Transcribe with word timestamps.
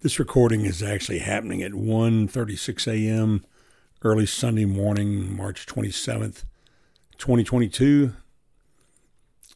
This 0.00 0.20
recording 0.20 0.64
is 0.64 0.80
actually 0.80 1.18
happening 1.18 1.60
at 1.60 1.72
1:36 1.72 2.86
a.m. 2.86 3.44
early 4.02 4.26
Sunday 4.26 4.64
morning, 4.64 5.36
March 5.36 5.66
27th, 5.66 6.44
2022. 7.18 8.12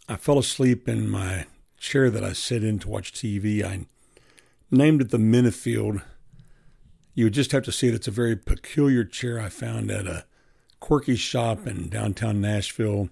I 0.08 0.16
fell 0.16 0.40
asleep 0.40 0.88
in 0.88 1.08
my 1.08 1.46
chair 1.78 2.10
that 2.10 2.24
I 2.24 2.32
sit 2.32 2.64
in 2.64 2.80
to 2.80 2.88
watch 2.88 3.12
TV. 3.12 3.62
I 3.62 3.86
named 4.68 5.00
it 5.00 5.10
the 5.10 5.16
Minifield. 5.16 6.02
You 7.14 7.26
would 7.26 7.34
just 7.34 7.52
have 7.52 7.62
to 7.62 7.70
see 7.70 7.86
it. 7.86 7.94
It's 7.94 8.08
a 8.08 8.10
very 8.10 8.34
peculiar 8.34 9.04
chair 9.04 9.38
I 9.38 9.48
found 9.48 9.92
at 9.92 10.08
a 10.08 10.24
quirky 10.80 11.14
shop 11.14 11.68
in 11.68 11.88
downtown 11.88 12.40
Nashville. 12.40 13.10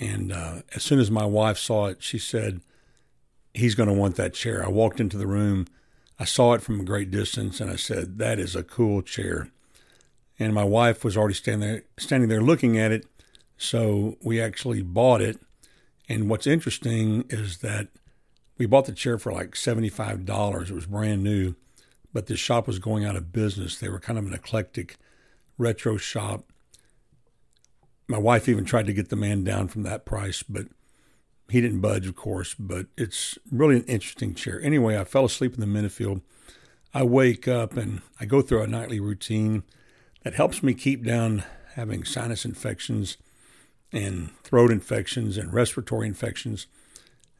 And 0.00 0.32
uh, 0.32 0.62
as 0.74 0.82
soon 0.82 0.98
as 0.98 1.10
my 1.10 1.26
wife 1.26 1.58
saw 1.58 1.88
it, 1.88 2.02
she 2.02 2.18
said, 2.18 2.62
He's 3.52 3.74
going 3.74 3.90
to 3.90 3.94
want 3.94 4.16
that 4.16 4.32
chair. 4.32 4.64
I 4.64 4.70
walked 4.70 4.98
into 4.98 5.18
the 5.18 5.26
room 5.26 5.66
I 6.18 6.24
saw 6.24 6.54
it 6.54 6.62
from 6.62 6.80
a 6.80 6.84
great 6.84 7.10
distance 7.10 7.60
and 7.60 7.70
I 7.70 7.76
said, 7.76 8.18
That 8.18 8.38
is 8.38 8.56
a 8.56 8.64
cool 8.64 9.02
chair. 9.02 9.50
And 10.38 10.54
my 10.54 10.64
wife 10.64 11.04
was 11.04 11.16
already 11.16 11.34
standing 11.34 11.68
there, 11.68 11.82
standing 11.98 12.28
there 12.28 12.42
looking 12.42 12.78
at 12.78 12.92
it. 12.92 13.06
So 13.56 14.16
we 14.22 14.40
actually 14.40 14.82
bought 14.82 15.20
it. 15.20 15.38
And 16.08 16.28
what's 16.28 16.46
interesting 16.46 17.24
is 17.28 17.58
that 17.58 17.88
we 18.56 18.66
bought 18.66 18.86
the 18.86 18.92
chair 18.92 19.18
for 19.18 19.32
like 19.32 19.52
$75. 19.52 20.62
It 20.62 20.74
was 20.74 20.86
brand 20.86 21.22
new, 21.22 21.54
but 22.12 22.26
the 22.26 22.36
shop 22.36 22.66
was 22.66 22.78
going 22.78 23.04
out 23.04 23.16
of 23.16 23.32
business. 23.32 23.78
They 23.78 23.88
were 23.88 24.00
kind 24.00 24.18
of 24.18 24.26
an 24.26 24.34
eclectic 24.34 24.96
retro 25.56 25.96
shop. 25.96 26.52
My 28.08 28.18
wife 28.18 28.48
even 28.48 28.64
tried 28.64 28.86
to 28.86 28.92
get 28.92 29.10
the 29.10 29.16
man 29.16 29.44
down 29.44 29.68
from 29.68 29.82
that 29.82 30.04
price, 30.04 30.42
but 30.42 30.66
he 31.48 31.60
didn't 31.60 31.80
budge, 31.80 32.06
of 32.06 32.14
course, 32.14 32.54
but 32.58 32.86
it's 32.96 33.38
really 33.50 33.76
an 33.76 33.84
interesting 33.84 34.34
chair. 34.34 34.60
Anyway, 34.62 34.98
I 34.98 35.04
fell 35.04 35.24
asleep 35.24 35.54
in 35.54 35.60
the 35.60 35.66
Minifield. 35.66 36.20
I 36.92 37.02
wake 37.02 37.48
up 37.48 37.76
and 37.76 38.02
I 38.20 38.26
go 38.26 38.42
through 38.42 38.62
a 38.62 38.66
nightly 38.66 39.00
routine 39.00 39.62
that 40.24 40.34
helps 40.34 40.62
me 40.62 40.74
keep 40.74 41.04
down 41.04 41.44
having 41.74 42.04
sinus 42.04 42.44
infections 42.44 43.16
and 43.92 44.30
throat 44.42 44.70
infections 44.70 45.36
and 45.38 45.52
respiratory 45.52 46.06
infections. 46.06 46.66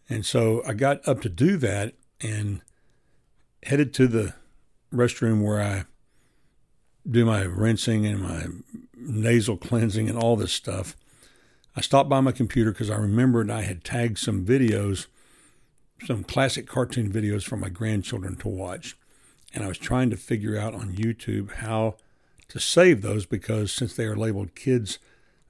And 0.09 0.25
so 0.25 0.63
I 0.67 0.73
got 0.73 1.07
up 1.07 1.21
to 1.23 1.29
do 1.29 1.57
that 1.59 1.95
and 2.21 2.63
headed 3.65 3.93
to 3.95 4.07
the 4.07 4.35
restroom 4.93 5.45
where 5.45 5.61
I 5.61 5.85
do 7.09 7.25
my 7.25 7.43
rinsing 7.43 8.07
and 8.07 8.21
my 8.21 8.47
nasal 8.97 9.57
cleansing 9.57 10.09
and 10.09 10.19
all 10.19 10.37
this 10.37 10.53
stuff. 10.53 10.97
I 11.79 11.81
stopped 11.81 12.09
by 12.09 12.21
my 12.21 12.33
computer 12.33 12.73
because 12.73 12.91
I 12.91 12.97
remembered 12.97 13.53
I 13.53 13.63
had 13.63 13.85
tagged 13.85 14.19
some 14.19 14.45
videos, 14.45 15.07
some 16.05 16.25
classic 16.25 16.67
cartoon 16.67 17.09
videos 17.13 17.45
for 17.45 17.57
my 17.57 17.69
grandchildren 17.69 18.35
to 18.39 18.49
watch. 18.49 18.97
And 19.55 19.63
I 19.63 19.69
was 19.69 19.79
trying 19.79 20.11
to 20.11 20.17
figure 20.17 20.59
out 20.59 20.75
on 20.75 20.97
YouTube 20.97 21.53
how 21.59 21.95
to 22.49 22.59
save 22.59 23.01
those 23.01 23.27
because 23.27 23.71
since 23.71 23.95
they 23.95 24.07
are 24.07 24.17
labeled 24.17 24.57
kids' 24.57 24.99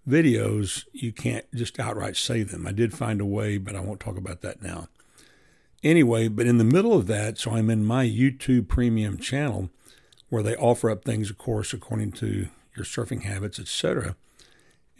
videos, 0.06 0.84
you 0.92 1.12
can't 1.12 1.46
just 1.54 1.80
outright 1.80 2.14
save 2.14 2.50
them. 2.50 2.66
I 2.66 2.72
did 2.72 2.92
find 2.92 3.22
a 3.22 3.24
way, 3.24 3.56
but 3.56 3.74
I 3.74 3.80
won't 3.80 3.98
talk 3.98 4.18
about 4.18 4.42
that 4.42 4.60
now. 4.60 4.88
Anyway, 5.82 6.28
but 6.28 6.44
in 6.46 6.58
the 6.58 6.62
middle 6.62 6.92
of 6.92 7.06
that, 7.06 7.38
so 7.38 7.52
I'm 7.52 7.70
in 7.70 7.86
my 7.86 8.04
YouTube 8.04 8.68
premium 8.68 9.16
channel 9.16 9.70
where 10.28 10.42
they 10.42 10.56
offer 10.56 10.90
up 10.90 11.04
things, 11.04 11.30
of 11.30 11.38
course, 11.38 11.72
according 11.72 12.12
to 12.12 12.48
your 12.76 12.84
surfing 12.84 13.22
habits, 13.22 13.58
etc. 13.58 14.14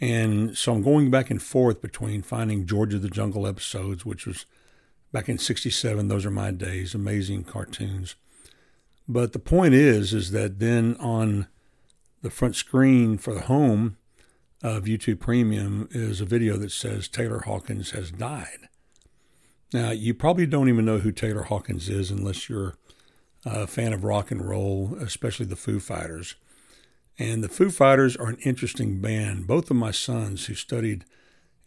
And 0.01 0.57
so 0.57 0.73
I'm 0.73 0.81
going 0.81 1.11
back 1.11 1.29
and 1.29 1.41
forth 1.41 1.81
between 1.81 2.21
finding 2.21 2.65
George 2.65 2.93
of 2.93 3.01
the 3.01 3.09
Jungle 3.09 3.45
episodes, 3.45 4.05
which 4.05 4.25
was 4.25 4.45
back 5.11 5.27
in 5.27 5.37
67. 5.37 6.07
Those 6.07 6.25
are 6.25 6.31
my 6.31 6.51
days, 6.51 6.95
amazing 6.95 7.43
cartoons. 7.43 8.15
But 9.07 9.33
the 9.33 9.39
point 9.39 9.73
is, 9.73 10.13
is 10.13 10.31
that 10.31 10.59
then 10.59 10.95
on 10.99 11.47
the 12.21 12.29
front 12.29 12.55
screen 12.55 13.17
for 13.17 13.33
the 13.33 13.41
home 13.41 13.97
of 14.61 14.83
YouTube 14.83 15.19
Premium 15.19 15.87
is 15.91 16.21
a 16.21 16.25
video 16.25 16.57
that 16.57 16.71
says 16.71 17.07
Taylor 17.07 17.39
Hawkins 17.39 17.91
has 17.91 18.11
died. 18.11 18.67
Now, 19.73 19.91
you 19.91 20.13
probably 20.13 20.45
don't 20.45 20.69
even 20.69 20.85
know 20.85 20.99
who 20.99 21.11
Taylor 21.11 21.43
Hawkins 21.43 21.89
is 21.89 22.11
unless 22.11 22.49
you're 22.49 22.75
a 23.45 23.67
fan 23.67 23.93
of 23.93 24.03
rock 24.03 24.31
and 24.31 24.47
roll, 24.47 24.97
especially 24.99 25.45
the 25.45 25.55
Foo 25.55 25.79
Fighters. 25.79 26.35
And 27.19 27.43
the 27.43 27.49
Foo 27.49 27.69
Fighters 27.69 28.15
are 28.15 28.29
an 28.29 28.37
interesting 28.45 29.01
band. 29.01 29.45
Both 29.45 29.69
of 29.69 29.75
my 29.75 29.91
sons, 29.91 30.45
who 30.45 30.55
studied 30.55 31.03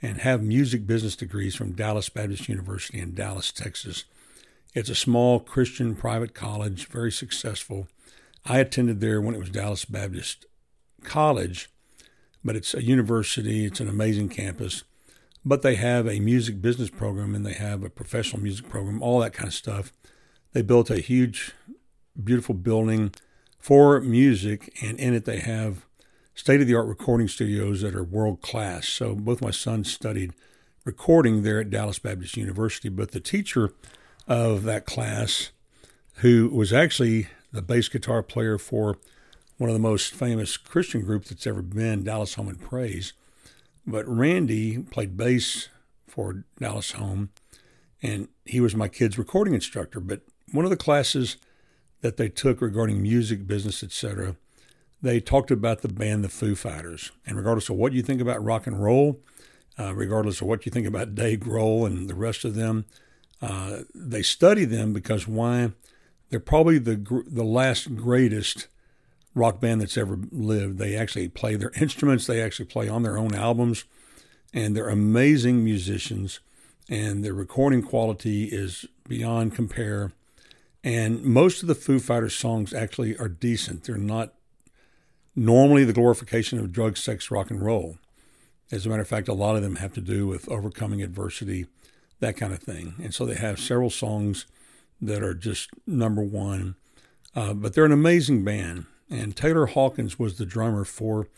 and 0.01 0.19
have 0.19 0.43
music 0.43 0.87
business 0.87 1.15
degrees 1.15 1.55
from 1.55 1.73
Dallas 1.73 2.09
Baptist 2.09 2.49
University 2.49 2.99
in 2.99 3.15
Dallas, 3.15 3.53
Texas. 3.53 4.05
It's 4.75 4.89
a 4.89 4.95
small 4.95 5.39
Christian 5.39 5.95
private 5.95 6.35
college, 6.35 6.87
very 6.87 7.13
successful. 7.13 7.87
I 8.47 8.61
attended 8.61 9.01
there 9.01 9.21
when 9.21 9.35
it 9.35 9.39
was 9.39 9.51
Dallas 9.51 9.85
Baptist 9.85 10.47
College, 11.05 11.69
but 12.43 12.57
it's 12.57 12.73
a 12.73 12.83
university, 12.83 13.67
it's 13.67 13.81
an 13.81 13.89
amazing 13.89 14.31
campus. 14.31 14.85
But 15.45 15.61
they 15.61 15.75
have 15.75 16.09
a 16.09 16.19
music 16.21 16.63
business 16.63 16.89
program 16.89 17.35
and 17.35 17.45
they 17.45 17.53
have 17.53 17.85
a 17.85 17.91
professional 17.91 18.43
music 18.43 18.71
program, 18.71 19.03
all 19.03 19.21
that 19.21 19.35
kind 19.35 19.49
of 19.49 19.55
stuff. 19.55 19.93
They 20.55 20.63
built 20.63 20.89
a 20.89 21.01
huge, 21.01 21.53
beautiful 22.23 22.55
building 22.55 23.13
for 23.63 24.01
music, 24.01 24.77
and 24.83 24.99
in 24.99 25.15
it 25.15 25.25
they 25.25 25.39
have 25.39 25.87
state 26.35 26.61
of 26.61 26.67
the 26.67 26.75
art 26.75 26.89
recording 26.89 27.29
studios 27.29 27.81
that 27.81 27.95
are 27.95 28.03
world 28.03 28.43
class. 28.43 28.89
So 28.89 29.15
both 29.15 29.41
my 29.41 29.53
sons 29.53 29.91
studied 29.91 30.33
recording 30.85 31.45
there 31.45 31.61
at 31.61 31.71
Dallas 31.71 32.01
Baptist 32.01 32.37
University, 32.37 32.89
but 32.89 33.13
the 33.13 33.21
teacher 33.21 33.73
of 34.27 34.65
that 34.65 34.85
class, 34.85 35.53
who 36.17 36.51
was 36.53 36.73
actually 36.73 37.29
the 37.53 37.63
bass 37.63 37.89
guitar 37.89 38.21
player 38.21 38.59
for 38.59 38.99
one 39.59 39.71
of 39.71 39.75
the 39.75 39.81
most 39.81 40.13
famous 40.13 40.57
Christian 40.57 41.03
groups 41.03 41.29
that's 41.29 41.47
ever 41.47 41.63
been, 41.63 42.03
Dallas 42.03 42.35
Holm 42.35 42.49
and 42.49 42.61
Praise. 42.61 43.13
But 43.87 44.09
Randy 44.09 44.79
played 44.79 45.17
bass 45.17 45.69
for 46.09 46.45
Dallas 46.59 46.93
Holm, 46.93 47.31
and 48.03 48.27
he 48.45 48.61
was 48.61 48.75
my 48.75 48.89
kid's 48.89 49.19
recording 49.19 49.55
instructor. 49.55 50.01
But 50.01 50.23
one 50.51 50.65
of 50.65 50.73
the 50.73 50.77
classes 50.77 51.37
that 52.03 52.19
they 52.19 52.29
took 52.29 52.61
regarding 52.61 53.01
music, 53.01 53.47
business, 53.47 53.83
etc., 53.83 54.37
they 55.01 55.19
talked 55.19 55.51
about 55.51 55.83
the 55.83 55.89
band 55.89 56.23
the 56.23 56.29
Foo 56.29 56.55
Fighters. 56.55 57.11
And 57.27 57.37
regardless 57.37 57.69
of 57.69 57.77
what 57.77 57.93
you 57.93 58.03
think 58.03 58.21
about 58.21 58.45
rock 58.45 58.69
and 58.69 58.81
roll, 58.81 59.21
uh, 59.79 59.95
regardless 59.95 60.41
of 60.41 60.47
what 60.47 60.65
you 60.65 60.71
think 60.71 60.87
about 60.87 61.15
Dave 61.15 61.41
Grohl 61.41 61.87
and 61.87 62.09
the 62.09 62.15
rest 62.15 62.45
of 62.45 62.55
them, 62.55 62.85
uh, 63.41 63.81
they 63.95 64.23
study 64.23 64.65
them 64.65 64.93
because 64.93 65.27
why? 65.27 65.73
They're 66.31 66.41
probably 66.41 66.79
the 66.79 67.25
the 67.27 67.45
last 67.45 67.97
greatest 67.97 68.69
rock 69.35 69.61
band 69.61 69.81
that's 69.81 69.97
ever 69.97 70.19
lived. 70.31 70.79
They 70.79 70.97
actually 70.97 71.29
play 71.29 71.57
their 71.57 71.73
instruments. 71.81 72.27
They 72.27 72.41
actually 72.41 72.67
play 72.67 72.89
on 72.89 73.03
their 73.03 73.19
own 73.19 73.35
albums, 73.35 73.85
and 74.55 74.77
they're 74.77 74.89
amazing 74.89 75.65
musicians. 75.65 76.41
And 76.89 77.25
their 77.25 77.35
recording 77.35 77.83
quality 77.83 78.45
is 78.45 78.87
beyond 79.09 79.55
compare. 79.55 80.13
And 80.85 81.23
most 81.23 81.63
of 81.63 81.69
the 81.69 81.75
Foo 81.75 82.01
Fighters 82.01 82.35
songs 82.35 82.75
actually 82.75 83.17
are 83.17 83.29
decent. 83.29 83.85
They're 83.85 83.97
not 83.97 84.35
normally 85.37 85.85
the 85.85 85.93
glorification 85.93 86.59
of 86.59 86.73
drug, 86.73 86.97
sex, 86.97 87.31
rock, 87.31 87.51
and 87.51 87.63
roll. 87.63 87.99
As 88.71 88.85
a 88.85 88.89
matter 88.89 89.03
of 89.03 89.09
fact, 89.09 89.29
a 89.29 89.35
lot 89.35 89.55
of 89.55 89.63
them 89.63 89.77
have 89.77 89.93
to 89.95 90.01
do 90.01 90.27
with 90.27 90.49
overcoming 90.49 91.03
adversity, 91.03 91.67
that 92.21 92.37
kind 92.37 92.53
of 92.53 92.61
thing. 92.61 92.95
And 93.03 93.15
so 93.15 93.25
they 93.25 93.35
have 93.35 93.61
several 93.61 93.91
songs 93.91 94.47
that 95.01 95.23
are 95.23 95.35
just 95.35 95.71
number 95.87 96.23
one. 96.23 96.75
Uh, 97.35 97.55
but 97.55 97.75
they're 97.75 97.85
an 97.85 97.93
amazing 97.93 98.45
band. 98.45 98.87
And 99.09 99.37
Taylor 99.37 99.67
Hawkins 99.67 100.19
was 100.19 100.39
the 100.39 100.47
drummer 100.47 100.85
for 100.85 101.29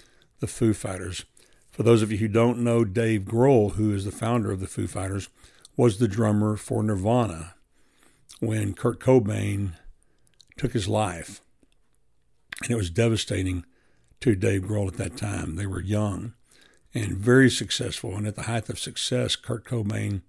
the 0.41 0.47
Foo 0.47 0.72
Fighters. 0.72 1.25
For 1.71 1.82
those 1.82 2.03
of 2.03 2.12
you 2.12 2.19
who 2.19 2.28
don't 2.28 2.61
know, 2.61 2.84
Dave 2.84 3.22
Grohl, 3.22 3.72
who 3.72 3.93
is 3.93 4.05
the 4.05 4.12
founder 4.12 4.53
of 4.53 4.61
the 4.61 4.66
Foo 4.66 4.87
Fighters, 4.87 5.28
was 5.76 5.99
the 5.99 6.09
drummer 6.09 6.56
for 6.56 6.82
Nirvana 6.82 7.55
when 8.47 8.75
Kurt 8.75 9.00
Cobain 9.00 9.72
took 10.56 10.72
his 10.72 10.88
life. 10.88 11.41
And 12.62 12.70
it 12.70 12.76
was 12.76 12.91
devastating 12.91 13.64
to 14.20 14.35
Dave 14.35 14.62
Grohl 14.62 14.88
at 14.88 14.96
that 14.96 15.17
time. 15.17 15.56
They 15.56 15.67
were 15.67 15.81
young 15.81 16.35
and 16.94 17.17
very 17.17 17.50
successful. 17.50 18.17
And 18.17 18.26
at 18.26 18.37
the 18.37 18.43
height 18.43 18.69
of 18.69 18.79
success, 18.79 19.37
Kurt 19.37 19.64
Cobain, 19.64 20.23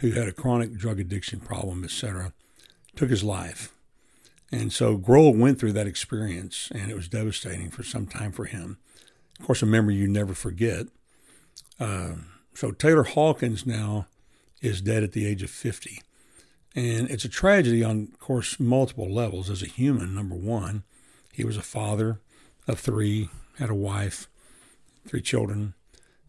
who 0.00 0.12
had 0.12 0.28
a 0.28 0.32
chronic 0.32 0.74
drug 0.76 1.00
addiction 1.00 1.40
problem, 1.40 1.82
etc., 1.84 2.32
took 2.94 3.10
his 3.10 3.24
life. 3.24 3.72
And 4.52 4.72
so 4.72 4.96
Grohl 4.96 5.36
went 5.36 5.58
through 5.58 5.72
that 5.72 5.86
experience, 5.86 6.70
and 6.72 6.90
it 6.90 6.94
was 6.94 7.08
devastating 7.08 7.70
for 7.70 7.82
some 7.82 8.06
time 8.06 8.30
for 8.30 8.44
him. 8.44 8.78
Of 9.40 9.46
course, 9.46 9.62
a 9.62 9.66
memory 9.66 9.96
you 9.96 10.06
never 10.06 10.34
forget. 10.34 10.86
Uh, 11.80 12.12
so 12.54 12.70
Taylor 12.70 13.02
Hawkins 13.02 13.66
now 13.66 14.06
is 14.62 14.80
dead 14.80 15.02
at 15.02 15.12
the 15.12 15.26
age 15.26 15.42
of 15.42 15.50
50. 15.50 16.02
And 16.74 17.08
it's 17.08 17.24
a 17.24 17.28
tragedy 17.28 17.84
on, 17.84 18.08
of 18.12 18.18
course, 18.18 18.58
multiple 18.58 19.12
levels. 19.12 19.48
As 19.48 19.62
a 19.62 19.66
human, 19.66 20.14
number 20.14 20.34
one, 20.34 20.82
he 21.32 21.44
was 21.44 21.56
a 21.56 21.62
father 21.62 22.20
of 22.66 22.80
three, 22.80 23.28
had 23.58 23.70
a 23.70 23.74
wife, 23.74 24.28
three 25.06 25.22
children, 25.22 25.74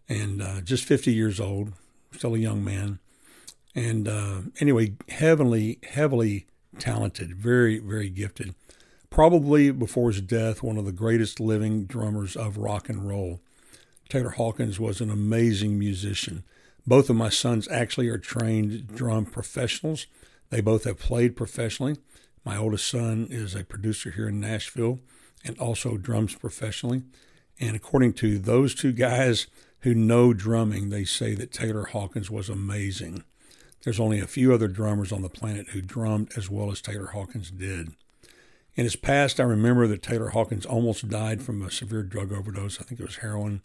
and 0.08 0.42
uh, 0.42 0.62
just 0.62 0.86
50 0.86 1.12
years 1.12 1.40
old, 1.40 1.74
still 2.12 2.36
a 2.36 2.40
young 2.40 2.64
man. 2.64 3.00
And 3.74 4.08
uh, 4.08 4.42
anyway, 4.60 4.94
heavily, 5.10 5.80
heavily 5.90 6.46
talented, 6.80 7.36
very, 7.36 7.80
very 7.80 8.10
gifted. 8.10 8.56
Probably 9.10 9.72
before 9.72 10.12
his 10.12 10.22
death, 10.22 10.62
one 10.62 10.78
of 10.78 10.86
the 10.86 10.92
greatest 10.92 11.40
living 11.40 11.86
drummers 11.86 12.36
of 12.36 12.58
rock 12.58 12.90
and 12.90 13.08
roll. 13.08 13.40
Taylor 14.10 14.32
Hawkins 14.32 14.80
was 14.80 15.02
an 15.02 15.10
amazing 15.10 15.80
musician. 15.80 16.44
Both 16.86 17.10
of 17.10 17.16
my 17.16 17.30
sons 17.30 17.68
actually 17.70 18.10
are 18.10 18.18
trained 18.18 18.96
drum 18.96 19.26
professionals. 19.26 20.06
They 20.50 20.62
both 20.62 20.84
have 20.84 21.00
played 21.00 21.36
professionally. 21.36 21.98
My 22.44 22.58
oldest 22.58 22.88
son 22.88 23.28
is 23.30 23.56
a 23.56 23.64
producer 23.64 24.12
here 24.12 24.30
in 24.30 24.40
Nashville 24.40 25.00
and 25.44 25.58
also 25.58 25.98
drums 25.98 26.36
professionally. 26.36 27.04
And 27.60 27.76
according 27.76 28.14
to 28.14 28.38
those 28.38 28.76
two 28.76 28.92
guys 28.92 29.48
who 29.82 29.94
know 29.94 30.34
drumming, 30.34 30.90
they 30.90 31.06
say 31.06 31.36
that 31.36 31.52
Taylor 31.52 31.86
Hawkins 31.86 32.30
was 32.30 32.50
amazing. 32.50 33.24
There's 33.84 34.00
only 34.00 34.20
a 34.20 34.28
few 34.28 34.54
other 34.54 34.68
drummers 34.68 35.12
on 35.12 35.22
the 35.22 35.30
planet 35.30 35.70
who 35.70 35.82
drummed 35.82 36.32
as 36.36 36.50
well 36.50 36.72
as 36.72 36.82
Taylor 36.82 37.08
Hawkins 37.08 37.52
did. 37.52 37.94
In 38.76 38.84
his 38.84 38.96
past, 38.96 39.40
I 39.40 39.44
remember 39.44 39.88
that 39.88 40.02
Taylor 40.02 40.30
Hawkins 40.30 40.66
almost 40.66 41.08
died 41.08 41.42
from 41.42 41.62
a 41.62 41.72
severe 41.72 42.04
drug 42.04 42.34
overdose. 42.34 42.82
I 42.82 42.84
think 42.84 43.00
it 43.00 43.06
was 43.06 43.18
heroin. 43.18 43.62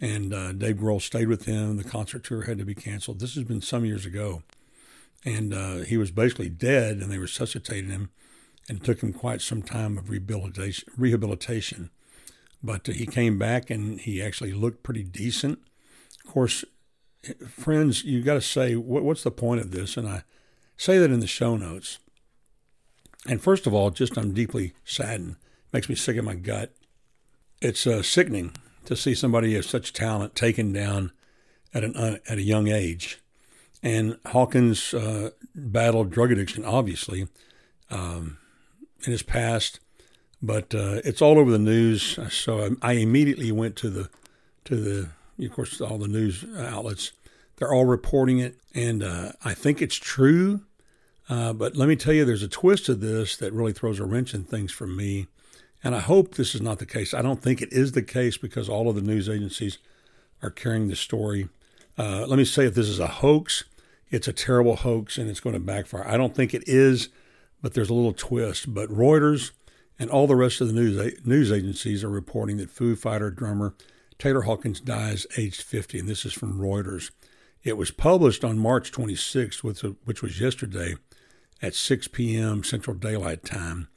And 0.00 0.34
uh, 0.34 0.52
Dave 0.52 0.76
Grohl 0.76 1.00
stayed 1.00 1.28
with 1.28 1.44
him. 1.44 1.76
The 1.76 1.84
concert 1.84 2.24
tour 2.24 2.42
had 2.42 2.58
to 2.58 2.64
be 2.64 2.74
canceled. 2.74 3.20
This 3.20 3.34
has 3.36 3.44
been 3.44 3.60
some 3.60 3.84
years 3.84 4.04
ago. 4.04 4.42
And 5.24 5.54
uh, 5.54 5.76
he 5.78 5.96
was 5.96 6.10
basically 6.10 6.48
dead, 6.48 6.98
and 6.98 7.10
they 7.10 7.18
resuscitated 7.18 7.90
him 7.90 8.10
and 8.68 8.78
it 8.78 8.84
took 8.84 9.02
him 9.02 9.12
quite 9.12 9.40
some 9.40 9.62
time 9.62 9.98
of 9.98 10.10
rehabilitation. 10.10 10.88
rehabilitation. 10.96 11.90
But 12.62 12.88
uh, 12.88 12.92
he 12.92 13.06
came 13.06 13.38
back 13.38 13.70
and 13.70 14.00
he 14.00 14.22
actually 14.22 14.52
looked 14.52 14.82
pretty 14.82 15.02
decent. 15.02 15.58
Of 16.24 16.30
course, 16.30 16.64
friends, 17.48 18.04
you 18.04 18.22
got 18.22 18.34
to 18.34 18.40
say, 18.40 18.76
what, 18.76 19.02
what's 19.02 19.24
the 19.24 19.30
point 19.30 19.60
of 19.60 19.72
this? 19.72 19.96
And 19.96 20.08
I 20.08 20.22
say 20.76 20.98
that 20.98 21.10
in 21.10 21.20
the 21.20 21.26
show 21.26 21.56
notes. 21.56 21.98
And 23.28 23.42
first 23.42 23.66
of 23.66 23.74
all, 23.74 23.90
just 23.90 24.16
I'm 24.16 24.32
deeply 24.32 24.74
saddened. 24.84 25.36
It 25.66 25.72
makes 25.72 25.88
me 25.88 25.94
sick 25.94 26.16
in 26.16 26.24
my 26.24 26.34
gut. 26.34 26.72
It's 27.60 27.86
uh, 27.86 28.02
sickening 28.02 28.56
to 28.84 28.96
see 28.96 29.14
somebody 29.14 29.56
of 29.56 29.64
such 29.64 29.92
talent 29.92 30.34
taken 30.34 30.72
down 30.72 31.12
at 31.72 31.84
an 31.84 31.96
at 31.96 32.38
a 32.38 32.42
young 32.42 32.66
age. 32.66 33.21
And 33.82 34.18
Hawkins 34.26 34.94
uh, 34.94 35.30
battled 35.54 36.10
drug 36.10 36.30
addiction, 36.30 36.64
obviously, 36.64 37.26
um, 37.90 38.38
in 39.04 39.12
his 39.12 39.22
past, 39.22 39.80
but 40.40 40.74
uh, 40.74 41.00
it's 41.04 41.20
all 41.20 41.38
over 41.38 41.50
the 41.50 41.58
news. 41.58 42.18
So 42.30 42.76
I, 42.82 42.90
I 42.90 42.92
immediately 42.94 43.50
went 43.50 43.76
to 43.76 43.90
the 43.90 44.08
to 44.64 44.76
the 44.76 45.08
of 45.46 45.52
course, 45.52 45.80
all 45.80 45.98
the 45.98 46.08
news 46.08 46.44
outlets, 46.56 47.12
they're 47.56 47.72
all 47.72 47.84
reporting 47.84 48.38
it. 48.38 48.56
And 48.74 49.02
uh, 49.02 49.32
I 49.44 49.54
think 49.54 49.82
it's 49.82 49.96
true. 49.96 50.62
Uh, 51.28 51.52
but 51.52 51.76
let 51.76 51.88
me 51.88 51.96
tell 51.96 52.12
you, 52.12 52.24
there's 52.24 52.42
a 52.42 52.48
twist 52.48 52.86
to 52.86 52.94
this 52.94 53.36
that 53.36 53.52
really 53.52 53.72
throws 53.72 53.98
a 53.98 54.04
wrench 54.04 54.34
in 54.34 54.44
things 54.44 54.72
for 54.72 54.86
me. 54.86 55.28
And 55.84 55.94
I 55.94 56.00
hope 56.00 56.34
this 56.34 56.54
is 56.54 56.60
not 56.60 56.78
the 56.78 56.86
case. 56.86 57.14
I 57.14 57.22
don't 57.22 57.42
think 57.42 57.60
it 57.60 57.72
is 57.72 57.92
the 57.92 58.02
case 58.02 58.36
because 58.36 58.68
all 58.68 58.88
of 58.88 58.94
the 58.94 59.02
news 59.02 59.28
agencies 59.28 59.78
are 60.42 60.50
carrying 60.50 60.88
the 60.88 60.96
story. 60.96 61.48
Uh, 61.98 62.26
let 62.26 62.38
me 62.38 62.44
say 62.44 62.66
if 62.66 62.74
this 62.74 62.88
is 62.88 62.98
a 62.98 63.06
hoax, 63.06 63.64
it's 64.12 64.28
a 64.28 64.32
terrible 64.32 64.76
hoax 64.76 65.18
and 65.18 65.28
it's 65.28 65.40
going 65.40 65.54
to 65.54 65.60
backfire. 65.60 66.06
I 66.06 66.16
don't 66.16 66.36
think 66.36 66.54
it 66.54 66.62
is, 66.66 67.08
but 67.60 67.74
there's 67.74 67.90
a 67.90 67.94
little 67.94 68.12
twist. 68.12 68.72
But 68.72 68.90
Reuters 68.90 69.50
and 69.98 70.10
all 70.10 70.26
the 70.28 70.36
rest 70.36 70.60
of 70.60 70.68
the 70.68 70.74
news 70.74 71.18
news 71.24 71.50
agencies 71.50 72.04
are 72.04 72.10
reporting 72.10 72.58
that 72.58 72.70
Foo 72.70 72.94
Fighter 72.94 73.30
drummer 73.30 73.74
Taylor 74.18 74.42
Hawkins 74.42 74.80
dies 74.80 75.26
aged 75.36 75.62
50, 75.62 75.98
and 75.98 76.08
this 76.08 76.24
is 76.24 76.32
from 76.32 76.60
Reuters. 76.60 77.10
It 77.64 77.76
was 77.76 77.90
published 77.90 78.44
on 78.44 78.58
March 78.58 78.92
26th, 78.92 79.96
which 80.04 80.22
was 80.22 80.40
yesterday 80.40 80.94
at 81.60 81.74
6 81.74 82.08
p.m. 82.08 82.62
Central 82.62 82.96
Daylight 82.96 83.44
Time. 83.44 83.88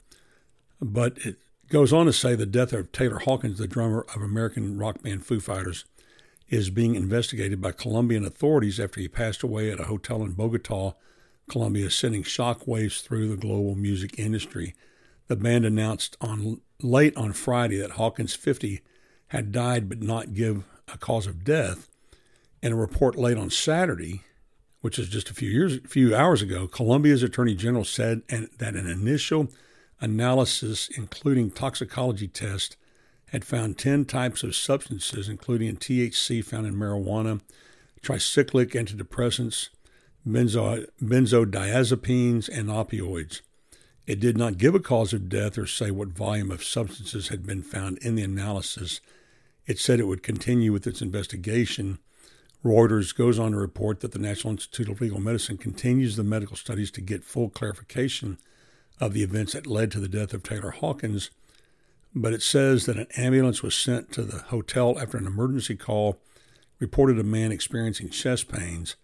But 0.80 1.18
it 1.18 1.36
goes 1.68 1.92
on 1.92 2.06
to 2.06 2.12
say 2.12 2.34
the 2.34 2.46
death 2.46 2.72
of 2.72 2.90
Taylor 2.90 3.18
Hawkins, 3.20 3.58
the 3.58 3.68
drummer 3.68 4.06
of 4.14 4.22
American 4.22 4.78
rock 4.78 5.02
band 5.02 5.26
Foo 5.26 5.40
Fighters, 5.40 5.84
is 6.48 6.70
being 6.70 6.94
investigated 6.94 7.60
by 7.60 7.72
Colombian 7.72 8.24
authorities 8.24 8.78
after 8.78 9.00
he 9.00 9.08
passed 9.08 9.42
away 9.42 9.70
at 9.70 9.80
a 9.80 9.84
hotel 9.84 10.22
in 10.22 10.32
Bogota, 10.32 10.94
Colombia, 11.48 11.90
sending 11.90 12.22
shockwaves 12.22 13.02
through 13.02 13.28
the 13.28 13.36
global 13.36 13.74
music 13.74 14.18
industry. 14.18 14.74
The 15.28 15.36
band 15.36 15.64
announced 15.64 16.16
on 16.20 16.60
late 16.80 17.16
on 17.16 17.32
Friday 17.32 17.78
that 17.78 17.92
Hawkins, 17.92 18.34
50, 18.34 18.80
had 19.28 19.50
died 19.50 19.88
but 19.88 20.02
not 20.02 20.34
give 20.34 20.64
a 20.92 20.98
cause 20.98 21.26
of 21.26 21.44
death. 21.44 21.88
In 22.62 22.72
a 22.72 22.76
report 22.76 23.16
late 23.16 23.36
on 23.36 23.50
Saturday, 23.50 24.22
which 24.80 24.98
is 24.98 25.08
just 25.08 25.30
a 25.30 25.34
few 25.34 25.50
years, 25.50 25.78
few 25.86 26.14
hours 26.14 26.42
ago, 26.42 26.68
Colombia's 26.68 27.22
Attorney 27.22 27.54
General 27.54 27.84
said 27.84 28.22
that 28.28 28.74
an 28.74 28.88
initial 28.88 29.48
analysis, 30.00 30.88
including 30.96 31.50
toxicology 31.50 32.28
tests, 32.28 32.76
had 33.30 33.44
found 33.44 33.78
10 33.78 34.04
types 34.04 34.42
of 34.42 34.54
substances, 34.54 35.28
including 35.28 35.76
THC 35.76 36.44
found 36.44 36.66
in 36.66 36.74
marijuana, 36.74 37.40
tricyclic 38.02 38.72
antidepressants, 38.72 39.68
benzo, 40.26 40.86
benzodiazepines, 41.02 42.48
and 42.48 42.68
opioids. 42.68 43.40
It 44.06 44.20
did 44.20 44.38
not 44.38 44.58
give 44.58 44.74
a 44.74 44.80
cause 44.80 45.12
of 45.12 45.28
death 45.28 45.58
or 45.58 45.66
say 45.66 45.90
what 45.90 46.08
volume 46.08 46.52
of 46.52 46.62
substances 46.62 47.28
had 47.28 47.44
been 47.44 47.62
found 47.62 47.98
in 47.98 48.14
the 48.14 48.22
analysis. 48.22 49.00
It 49.66 49.80
said 49.80 49.98
it 49.98 50.06
would 50.06 50.22
continue 50.22 50.72
with 50.72 50.86
its 50.86 51.02
investigation. 51.02 51.98
Reuters 52.64 53.14
goes 53.14 53.38
on 53.38 53.50
to 53.50 53.58
report 53.58 54.00
that 54.00 54.12
the 54.12 54.20
National 54.20 54.52
Institute 54.52 54.88
of 54.88 55.00
Legal 55.00 55.20
Medicine 55.20 55.56
continues 55.56 56.14
the 56.14 56.22
medical 56.22 56.56
studies 56.56 56.92
to 56.92 57.00
get 57.00 57.24
full 57.24 57.48
clarification 57.48 58.38
of 59.00 59.12
the 59.12 59.24
events 59.24 59.52
that 59.54 59.66
led 59.66 59.90
to 59.90 60.00
the 60.00 60.08
death 60.08 60.32
of 60.32 60.44
Taylor 60.44 60.70
Hawkins. 60.70 61.30
But 62.18 62.32
it 62.32 62.40
says 62.40 62.86
that 62.86 62.96
an 62.96 63.08
ambulance 63.18 63.62
was 63.62 63.74
sent 63.74 64.10
to 64.12 64.22
the 64.22 64.38
hotel 64.38 64.98
after 64.98 65.18
an 65.18 65.26
emergency 65.26 65.76
call 65.76 66.18
reported 66.78 67.18
a 67.18 67.22
man 67.22 67.52
experiencing 67.52 68.08
chest 68.08 68.48
pains. 68.48 68.96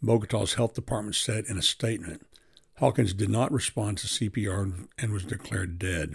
Bogota's 0.00 0.54
health 0.54 0.74
department 0.74 1.16
said 1.16 1.44
in 1.48 1.58
a 1.58 1.62
statement. 1.62 2.24
Hawkins 2.78 3.14
did 3.14 3.30
not 3.30 3.50
respond 3.50 3.98
to 3.98 4.06
CPR 4.06 4.86
and 4.96 5.12
was 5.12 5.24
declared 5.24 5.80
dead. 5.80 6.14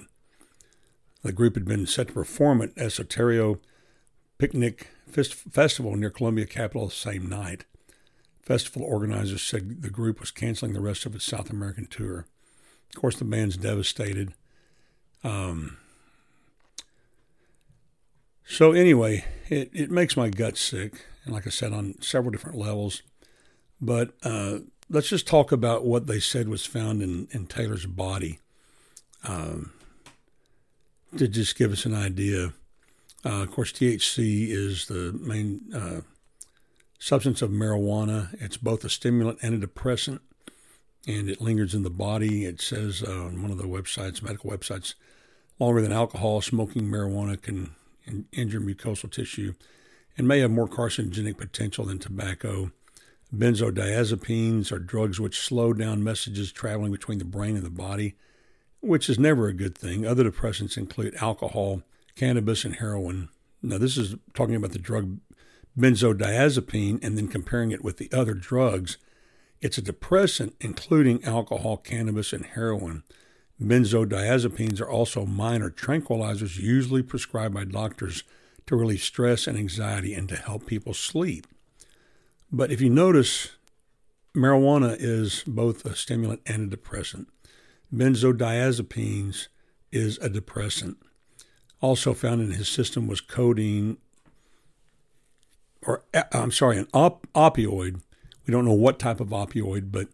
The 1.22 1.34
group 1.34 1.56
had 1.56 1.66
been 1.66 1.86
set 1.86 2.08
to 2.08 2.14
perform 2.14 2.62
at 2.62 2.76
Estéreo 2.76 3.60
Picnic 4.38 4.88
Festival 5.10 5.98
near 5.98 6.10
Colombia 6.10 6.46
capital 6.46 6.88
the 6.88 6.94
same 6.94 7.28
night. 7.28 7.66
Festival 8.42 8.84
organizers 8.84 9.42
said 9.42 9.82
the 9.82 9.90
group 9.90 10.22
was 10.22 10.32
canceling 10.32 10.72
the 10.72 10.80
rest 10.80 11.06
of 11.06 11.14
its 11.14 11.26
South 11.26 11.50
American 11.50 11.88
tour. 11.88 12.26
Of 12.90 13.02
course, 13.02 13.18
the 13.18 13.26
band's 13.26 13.58
devastated. 13.58 14.34
Um, 15.26 15.78
so, 18.48 18.72
anyway, 18.72 19.26
it, 19.50 19.70
it 19.74 19.92
makes 19.92 20.18
my 20.18 20.30
gut 20.30 20.58
sick, 20.58 21.06
and 21.24 21.34
like 21.34 21.46
I 21.46 21.50
said, 21.50 21.74
on 21.74 22.02
several 22.02 22.32
different 22.32 22.58
levels. 22.58 23.04
But 23.80 24.14
uh, 24.24 24.60
let's 24.90 25.10
just 25.10 25.28
talk 25.28 25.52
about 25.52 25.86
what 25.86 26.08
they 26.08 26.20
said 26.20 26.50
was 26.50 26.66
found 26.66 27.02
in, 27.02 27.28
in 27.32 27.48
Taylor's 27.48 27.86
body 27.86 28.40
um, 29.24 29.72
to 31.18 31.28
just 31.28 31.58
give 31.58 31.72
us 31.72 31.86
an 31.86 31.94
idea. 31.94 32.54
Uh, 33.26 33.44
of 33.44 33.52
course, 33.52 33.72
THC 33.72 34.50
is 34.50 34.88
the 34.88 35.18
main 35.22 35.62
uh, 35.74 36.02
substance 37.00 37.42
of 37.42 37.52
marijuana. 37.52 38.30
It's 38.42 38.58
both 38.58 38.84
a 38.84 38.90
stimulant 38.90 39.40
and 39.42 39.54
a 39.54 39.58
depressant, 39.58 40.22
and 41.06 41.30
it 41.30 41.42
lingers 41.42 41.74
in 41.74 41.84
the 41.84 41.90
body. 41.90 42.46
It 42.46 42.62
says 42.62 43.04
uh, 43.06 43.12
on 43.12 43.42
one 43.42 43.52
of 43.52 43.58
the 43.58 43.66
websites, 43.66 44.22
medical 44.22 44.50
websites, 44.50 44.94
longer 45.60 45.82
than 45.82 45.92
alcohol, 45.92 46.42
smoking 46.42 46.84
marijuana 46.84 47.42
can 47.42 47.76
in- 48.08 48.26
injure 48.32 48.62
mucosal 48.62 49.12
tissue 49.12 49.54
and 50.18 50.28
may 50.28 50.40
have 50.40 50.52
more 50.52 50.68
carcinogenic 50.68 51.38
potential 51.38 51.86
than 51.86 52.00
tobacco. 52.00 52.72
Benzodiazepines 53.36 54.72
are 54.72 54.80
drugs 54.80 55.20
which 55.20 55.40
slow 55.40 55.74
down 55.74 56.04
messages 56.04 56.52
traveling 56.52 56.92
between 56.92 57.20
the 57.20 57.26
brain 57.26 57.56
and 57.56 57.66
the 57.66 57.70
body, 57.70 58.16
which 58.82 59.10
is 59.10 59.20
never 59.20 59.48
a 59.48 59.54
good 59.54 59.78
thing. 59.78 60.06
Other 60.06 60.30
depressants 60.30 60.78
include 60.78 61.16
alcohol, 61.16 61.84
cannabis, 62.16 62.64
and 62.64 62.76
heroin. 62.76 63.30
Now, 63.62 63.78
this 63.78 63.98
is 63.98 64.16
talking 64.34 64.56
about 64.56 64.72
the 64.72 64.80
drug 64.80 65.20
benzodiazepine 65.78 67.04
and 67.04 67.18
then 67.18 67.28
comparing 67.28 67.72
it 67.72 67.84
with 67.84 67.98
the 67.98 68.10
other 68.12 68.34
drugs. 68.34 68.98
It's 69.62 69.78
a 69.78 69.82
depressant, 69.82 70.56
including 70.62 71.24
alcohol, 71.24 71.78
cannabis, 71.78 72.34
and 72.34 72.46
heroin. 72.46 73.04
Benzodiazepines 73.62 74.80
are 74.80 74.90
also 74.90 75.26
minor 75.26 75.70
tranquilizers 75.70 76.58
usually 76.58 77.02
prescribed 77.02 77.56
by 77.56 77.64
doctors 77.64 78.24
to 78.68 78.76
relieve 78.76 79.02
stress 79.02 79.48
and 79.48 79.58
anxiety 79.58 80.14
and 80.14 80.30
to 80.30 80.36
help 80.36 80.66
people 80.66 80.94
sleep. 80.94 81.48
But 82.52 82.72
if 82.72 82.82
you 82.82 82.90
notice, 82.90 83.52
marijuana 84.36 84.96
is 85.00 85.44
both 85.48 85.86
a 85.86 85.96
stimulant 85.96 86.42
and 86.46 86.64
a 86.64 86.68
depressant. 86.68 87.30
Benzodiazepines 87.94 89.48
is 89.92 90.18
a 90.20 90.30
depressant. 90.30 90.98
Also 91.82 92.14
found 92.14 92.42
in 92.42 92.52
his 92.52 92.68
system 92.68 93.08
was 93.08 93.22
codeine, 93.22 93.98
or 95.86 96.04
uh, 96.14 96.24
I'm 96.32 96.52
sorry, 96.52 96.78
an 96.78 96.88
op- 96.94 97.28
opioid. 97.34 98.02
We 98.46 98.52
don't 98.52 98.66
know 98.66 98.74
what 98.74 99.00
type 99.00 99.20
of 99.20 99.30
opioid, 99.30 99.92
but 99.92 100.08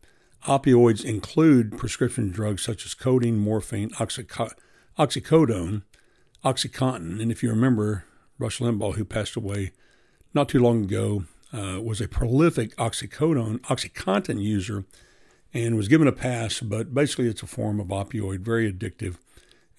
Opioids 0.45 1.05
include 1.05 1.77
prescription 1.77 2.29
drugs 2.29 2.63
such 2.63 2.85
as 2.85 2.93
codeine, 2.93 3.37
morphine, 3.37 3.91
oxyco- 3.91 4.53
oxycodone, 4.99 5.83
OxyContin. 6.43 7.21
And 7.21 7.31
if 7.31 7.41
you 7.41 7.49
remember, 7.49 8.03
Rush 8.37 8.59
Limbaugh, 8.59 8.95
who 8.95 9.05
passed 9.05 9.37
away 9.37 9.71
not 10.33 10.49
too 10.49 10.59
long 10.59 10.83
ago, 10.83 11.23
uh, 11.53 11.79
was 11.81 12.01
a 12.01 12.09
prolific 12.09 12.75
oxycodone, 12.75 13.59
OxyContin 13.61 14.41
user 14.41 14.83
and 15.53 15.77
was 15.77 15.87
given 15.87 16.07
a 16.07 16.11
pass, 16.11 16.59
but 16.59 16.93
basically 16.93 17.27
it's 17.27 17.43
a 17.43 17.47
form 17.47 17.79
of 17.79 17.87
opioid, 17.87 18.39
very 18.39 18.71
addictive. 18.71 19.17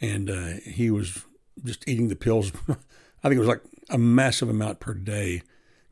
And 0.01 0.31
uh, 0.31 0.61
he 0.65 0.91
was 0.91 1.25
just 1.63 1.87
eating 1.89 2.09
the 2.09 2.17
pills. 2.17 2.53
I 2.69 3.29
think 3.29 3.35
it 3.35 3.41
was 3.41 3.49
like 3.49 3.63
a 3.91 3.99
massive 3.99 4.49
amount 4.49 4.81
per 4.81 4.95
day. 4.95 5.43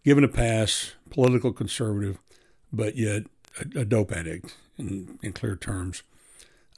Given 0.05 0.25
a 0.25 0.29
pass, 0.29 0.93
political 1.11 1.53
conservative, 1.53 2.19
but 2.73 2.97
yet 2.97 3.25
a, 3.61 3.81
a 3.81 3.85
dope 3.85 4.13
addict 4.13 4.57
in, 4.79 5.19
in 5.23 5.33
clear 5.33 5.57
terms. 5.57 6.03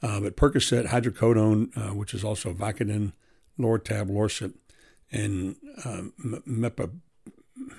Uh, 0.03 0.19
but 0.19 0.35
Percocet, 0.35 0.87
hydrocodone, 0.87 1.75
uh, 1.77 1.93
which 1.93 2.13
is 2.13 2.23
also 2.23 2.53
Vicodin, 2.53 3.13
Lortab, 3.59 4.09
Lorcet, 4.09 4.53
and 5.11 5.55
uh, 5.83 6.03
Mepa, 6.47 6.91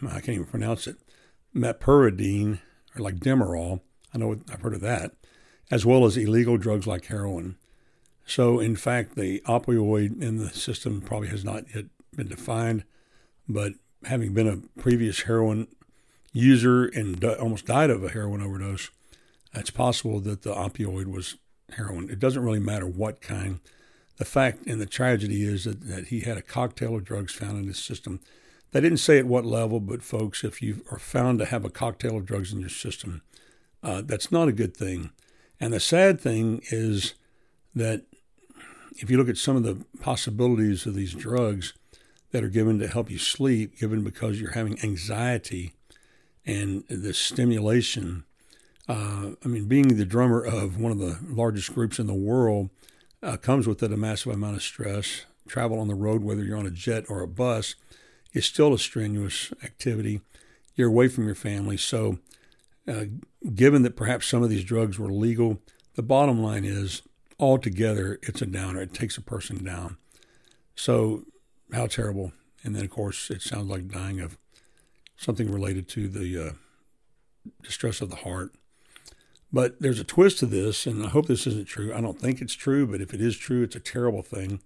I 0.08 0.20
can't 0.20 0.28
even 0.30 0.46
pronounce 0.46 0.87
it, 0.87 0.96
meperidine, 1.54 2.61
or 2.96 3.02
like 3.02 3.16
Demerol. 3.16 3.80
I 4.14 4.18
know 4.18 4.40
I've 4.50 4.62
heard 4.62 4.75
of 4.75 4.80
that, 4.80 5.12
as 5.70 5.85
well 5.85 6.04
as 6.04 6.16
illegal 6.16 6.56
drugs 6.56 6.87
like 6.87 7.06
heroin. 7.06 7.56
So, 8.26 8.58
in 8.58 8.75
fact, 8.75 9.14
the 9.14 9.40
opioid 9.46 10.20
in 10.20 10.38
the 10.38 10.50
system 10.50 11.00
probably 11.00 11.28
has 11.28 11.44
not 11.44 11.64
yet 11.75 11.85
been 12.16 12.28
defined, 12.28 12.85
but 13.49 13.75
having 14.04 14.35
been 14.35 14.49
a 14.49 14.80
previous 14.80 15.23
heroin 15.23 15.68
user 16.32 16.87
and 16.87 17.23
almost 17.25 17.66
died 17.66 17.90
of 17.90 18.02
a 18.02 18.08
heroin 18.08 18.42
overdose, 18.42 18.90
it's 19.55 19.71
possible 19.71 20.21
that 20.21 20.43
the 20.43 20.55
opioid 20.55 21.07
was 21.07 21.37
heroin. 21.73 22.11
It 22.11 22.19
doesn't 22.19 22.43
really 22.43 22.61
matter 22.61 22.87
what 22.87 23.21
kind. 23.21 23.61
The 24.19 24.25
fact 24.25 24.67
and 24.67 24.81
the 24.81 24.87
tragedy 24.87 25.45
is 25.45 25.65
that, 25.65 25.88
that 25.88 26.07
he 26.09 26.21
had 26.21 26.37
a 26.37 26.43
cocktail 26.43 26.97
of 26.97 27.05
drugs 27.05 27.33
found 27.33 27.59
in 27.59 27.67
his 27.67 27.79
system. 27.79 28.21
They 28.73 28.81
didn't 28.81 28.99
say 28.99 29.19
at 29.19 29.26
what 29.26 29.45
level, 29.45 29.81
but 29.81 30.03
folks, 30.03 30.45
if 30.45 30.61
you 30.62 30.85
are 30.91 30.99
found 30.99 31.38
to 31.38 31.47
have 31.47 31.65
a 31.65 31.71
cocktail 31.71 32.17
of 32.17 32.26
drugs 32.26 32.53
in 32.53 32.61
your 32.61 32.69
system, 32.69 33.23
uh, 33.83 34.03
that's 34.05 34.33
not 34.33 34.49
a 34.49 34.53
good 34.53 34.76
thing. 34.76 35.11
And 35.61 35.73
the 35.73 35.81
sad 35.81 36.21
thing 36.21 36.62
is 36.71 37.15
that 37.75 38.03
if 38.99 39.11
you 39.11 39.17
look 39.17 39.29
at 39.29 39.38
some 39.38 39.57
of 39.57 39.62
the 39.62 39.85
possibilities 40.00 40.87
of 40.87 40.95
these 40.95 41.15
drugs 41.15 41.75
that 42.33 42.45
are 42.45 42.49
given 42.49 42.79
to 42.79 42.88
help 42.88 43.11
you 43.11 43.19
sleep, 43.19 43.79
given 43.79 44.03
because 44.03 44.41
you're 44.41 44.53
having 44.53 44.83
anxiety 44.83 45.73
and 46.45 46.85
the 46.88 47.15
stimulation, 47.15 48.25
uh, 48.88 49.31
I 49.45 49.49
mean, 49.49 49.66
being 49.66 49.88
the 49.88 50.05
drummer 50.05 50.43
of 50.43 50.78
one 50.78 50.93
of 50.93 50.99
the 50.99 51.19
largest 51.28 51.75
groups 51.75 51.99
in 51.99 52.07
the 52.07 52.14
world 52.14 52.71
uh, 53.23 53.37
comes 53.37 53.66
with 53.66 53.83
it 53.83 53.93
a 53.93 53.97
massive 53.97 54.33
amount 54.33 54.57
of 54.57 54.62
stress. 54.62 55.25
Travel 55.49 55.78
on 55.78 55.88
the 55.88 55.95
road, 55.95 56.23
whether 56.23 56.45
you're 56.45 56.59
on 56.59 56.66
a 56.66 56.71
jet 56.71 57.05
or 57.09 57.21
a 57.21 57.28
bus, 57.28 57.75
is 58.33 58.45
still 58.47 58.73
a 58.73 58.78
strenuous 58.78 59.52
activity. 59.64 60.21
You're 60.75 60.88
away 60.88 61.09
from 61.09 61.26
your 61.26 61.35
family. 61.35 61.76
So, 61.76 62.19
uh, 62.87 63.05
given 63.55 63.83
that 63.83 63.97
perhaps 63.97 64.26
some 64.26 64.43
of 64.43 64.50
these 64.50 64.64
drugs 64.64 64.99
were 64.99 65.11
legal, 65.11 65.61
the 65.95 66.02
bottom 66.02 66.40
line 66.40 66.64
is 66.64 67.02
altogether 67.40 68.19
it's 68.23 68.43
a 68.43 68.47
downer. 68.47 68.83
It 68.83 68.95
takes 68.95 69.16
a 69.16 69.23
person 69.23 69.64
down. 69.64 69.97
So, 70.76 71.25
how 71.73 71.87
terrible. 71.87 72.33
And 72.62 72.76
then, 72.76 72.85
of 72.85 72.90
course, 72.90 73.31
it 73.31 73.43
sounds 73.43 73.69
like 73.69 73.88
dying 73.88 74.21
of 74.21 74.38
something 75.16 75.50
related 75.50 75.88
to 75.88 76.09
the 76.09 76.49
uh, 76.49 76.52
distress 77.62 78.00
of 78.00 78.11
the 78.11 78.16
heart. 78.16 78.52
But 79.53 79.81
there's 79.81 80.00
a 80.00 80.05
twist 80.05 80.38
to 80.41 80.47
this, 80.47 80.87
and 80.87 81.05
I 81.05 81.09
hope 81.09 81.26
this 81.26 81.47
isn't 81.47 81.69
true. 81.69 81.95
I 81.95 82.00
don't 82.00 82.21
think 82.21 82.41
it's 82.41 82.55
true, 82.55 82.87
but 82.87 83.00
if 83.00 83.15
it 83.15 83.21
is 83.21 83.37
true, 83.37 83.62
it's 83.62 83.76
a 83.76 83.81
terrible 83.81 84.23
thing. 84.23 84.61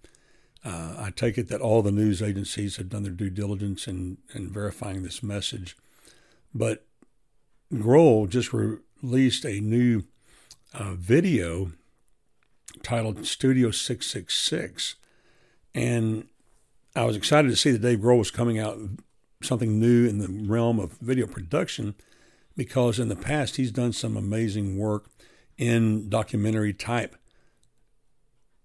Uh, 0.64 0.94
I 0.98 1.10
take 1.14 1.38
it 1.38 1.48
that 1.48 1.60
all 1.60 1.82
the 1.82 1.92
news 1.92 2.22
agencies 2.22 2.76
have 2.76 2.88
done 2.88 3.02
their 3.02 3.12
due 3.12 3.30
diligence 3.30 3.86
in, 3.86 4.18
in 4.34 4.50
verifying 4.50 5.02
this 5.02 5.22
message. 5.22 5.76
But 6.54 6.86
Grohl 7.72 8.28
just 8.28 8.52
released 8.52 9.44
a 9.44 9.60
new 9.60 10.04
uh, 10.74 10.94
video 10.94 11.72
titled 12.82 13.26
Studio 13.26 13.70
666. 13.70 14.96
And 15.74 16.28
I 16.96 17.04
was 17.04 17.16
excited 17.16 17.48
to 17.48 17.56
see 17.56 17.70
that 17.70 17.82
Dave 17.82 18.00
Grohl 18.00 18.18
was 18.18 18.30
coming 18.30 18.58
out 18.58 18.78
something 19.42 19.78
new 19.78 20.06
in 20.06 20.18
the 20.18 20.28
realm 20.28 20.78
of 20.78 20.92
video 21.00 21.26
production 21.26 21.94
because 22.60 22.98
in 22.98 23.08
the 23.08 23.16
past 23.16 23.56
he's 23.56 23.72
done 23.72 23.90
some 23.90 24.18
amazing 24.18 24.76
work 24.76 25.08
in 25.56 26.10
documentary 26.10 26.74
type 26.74 27.16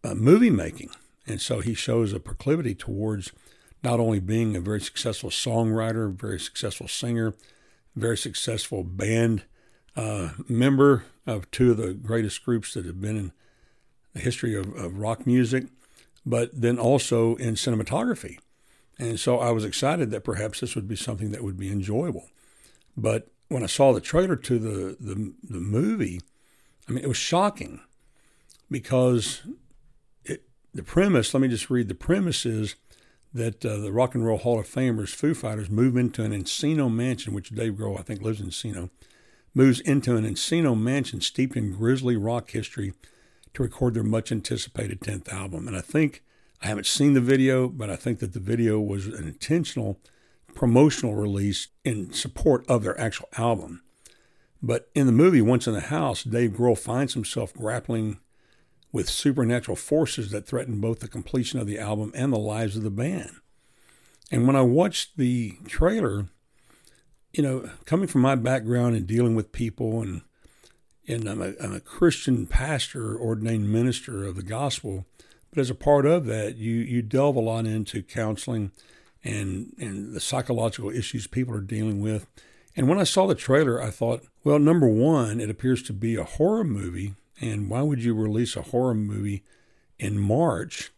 uh, 0.03 0.13
movie 0.13 0.49
making. 0.49 0.89
And 1.25 1.39
so 1.39 1.61
he 1.61 1.73
shows 1.73 2.11
a 2.11 2.19
proclivity 2.19 2.75
towards 2.75 3.31
not 3.85 4.01
only 4.01 4.19
being 4.19 4.53
a 4.53 4.59
very 4.59 4.81
successful 4.81 5.29
songwriter, 5.29 6.13
very 6.13 6.41
successful 6.41 6.89
singer, 6.89 7.35
very 7.95 8.17
successful 8.17 8.83
band 8.83 9.43
uh, 9.95 10.31
member 10.49 11.05
of 11.25 11.49
two 11.49 11.71
of 11.71 11.77
the 11.77 11.93
greatest 11.93 12.43
groups 12.43 12.73
that 12.73 12.85
have 12.85 12.99
been 12.99 13.15
in 13.15 13.31
the 14.11 14.19
history 14.19 14.57
of, 14.57 14.75
of 14.75 14.97
rock 14.97 15.25
music, 15.25 15.67
but 16.25 16.49
then 16.51 16.77
also 16.77 17.35
in 17.35 17.53
cinematography. 17.53 18.39
And 18.99 19.17
so 19.17 19.39
I 19.39 19.51
was 19.51 19.63
excited 19.63 20.11
that 20.11 20.25
perhaps 20.25 20.59
this 20.59 20.75
would 20.75 20.89
be 20.89 20.97
something 20.97 21.31
that 21.31 21.45
would 21.45 21.57
be 21.57 21.71
enjoyable. 21.71 22.27
But 22.97 23.29
when 23.47 23.63
I 23.63 23.67
saw 23.67 23.93
the 23.93 24.01
trailer 24.01 24.35
to 24.35 24.59
the, 24.59 24.97
the, 24.99 25.33
the 25.43 25.59
movie, 25.59 26.21
I 26.87 26.91
mean, 26.91 27.03
it 27.03 27.07
was 27.07 27.17
shocking 27.17 27.81
because 28.69 29.41
it, 30.23 30.43
the 30.73 30.83
premise, 30.83 31.33
let 31.33 31.41
me 31.41 31.47
just 31.47 31.69
read 31.69 31.87
the 31.87 31.95
premise 31.95 32.45
is 32.45 32.75
that 33.33 33.65
uh, 33.65 33.77
the 33.77 33.91
Rock 33.91 34.15
and 34.15 34.25
Roll 34.25 34.37
Hall 34.37 34.59
of 34.59 34.67
Famers, 34.67 35.13
Foo 35.13 35.33
Fighters, 35.33 35.69
move 35.69 35.97
into 35.97 36.23
an 36.23 36.31
Encino 36.31 36.91
mansion, 36.91 37.33
which 37.33 37.49
Dave 37.49 37.73
Grohl, 37.73 37.99
I 37.99 38.03
think, 38.03 38.21
lives 38.21 38.39
in 38.39 38.47
Encino, 38.47 38.89
moves 39.53 39.79
into 39.81 40.15
an 40.15 40.25
Encino 40.25 40.79
mansion 40.79 41.21
steeped 41.21 41.55
in 41.55 41.73
grisly 41.73 42.15
rock 42.15 42.51
history 42.51 42.93
to 43.53 43.63
record 43.63 43.93
their 43.93 44.03
much 44.03 44.31
anticipated 44.31 45.01
10th 45.01 45.31
album. 45.31 45.67
And 45.67 45.75
I 45.75 45.81
think, 45.81 46.23
I 46.61 46.67
haven't 46.67 46.85
seen 46.85 47.13
the 47.13 47.21
video, 47.21 47.67
but 47.67 47.89
I 47.89 47.95
think 47.95 48.19
that 48.19 48.33
the 48.33 48.39
video 48.39 48.79
was 48.79 49.07
an 49.07 49.27
intentional 49.27 49.99
promotional 50.55 51.15
release 51.15 51.67
in 51.83 52.11
support 52.13 52.65
of 52.67 52.83
their 52.83 52.99
actual 52.99 53.29
album. 53.37 53.83
But 54.61 54.89
in 54.95 55.05
the 55.05 55.11
movie, 55.11 55.41
Once 55.41 55.67
in 55.67 55.73
the 55.73 55.81
House, 55.81 56.23
Dave 56.23 56.51
Grohl 56.51 56.77
finds 56.77 57.13
himself 57.13 57.53
grappling 57.53 58.19
with 58.91 59.09
supernatural 59.09 59.75
forces 59.75 60.31
that 60.31 60.47
threaten 60.47 60.79
both 60.79 61.01
the 61.01 61.07
completion 61.07 61.59
of 61.59 61.67
the 61.67 61.77
album 61.77 62.11
and 62.15 62.31
the 62.31 62.39
lives 62.39 62.75
of 62.75 62.83
the 62.83 62.89
band. 62.89 63.31
And 64.31 64.47
when 64.47 64.55
I 64.55 64.61
watched 64.61 65.17
the 65.17 65.57
trailer, 65.67 66.29
you 67.33 67.43
know, 67.43 67.69
coming 67.85 68.07
from 68.07 68.21
my 68.21 68.35
background 68.35 68.95
and 68.95 69.05
dealing 69.05 69.35
with 69.35 69.51
people, 69.51 70.01
and 70.01 70.21
and 71.07 71.27
I'm 71.27 71.41
a, 71.41 71.53
I'm 71.61 71.73
a 71.73 71.79
Christian 71.79 72.47
pastor, 72.47 73.19
ordained 73.19 73.71
minister 73.71 74.25
of 74.25 74.35
the 74.35 74.43
gospel, 74.43 75.05
but 75.51 75.59
as 75.59 75.69
a 75.69 75.75
part 75.75 76.05
of 76.05 76.25
that, 76.25 76.55
you 76.55 76.75
you 76.75 77.01
delve 77.01 77.35
a 77.35 77.41
lot 77.41 77.67
into 77.67 78.01
counseling 78.01 78.71
and 79.25 79.73
and 79.77 80.13
the 80.13 80.21
psychological 80.21 80.89
issues 80.89 81.27
people 81.27 81.53
are 81.53 81.61
dealing 81.61 81.99
with. 81.99 82.27
And 82.77 82.87
when 82.87 82.99
I 82.99 83.03
saw 83.03 83.25
the 83.25 83.35
trailer, 83.35 83.81
I 83.81 83.89
thought, 83.89 84.23
well, 84.43 84.59
number 84.59 84.87
one, 84.87 85.41
it 85.41 85.49
appears 85.49 85.81
to 85.83 85.93
be 85.93 86.15
a 86.15 86.23
horror 86.23 86.63
movie 86.63 87.15
and 87.41 87.69
why 87.69 87.81
would 87.81 88.03
you 88.03 88.13
release 88.13 88.55
a 88.55 88.61
horror 88.61 88.93
movie 88.93 89.43
in 89.99 90.17
March 90.17 90.91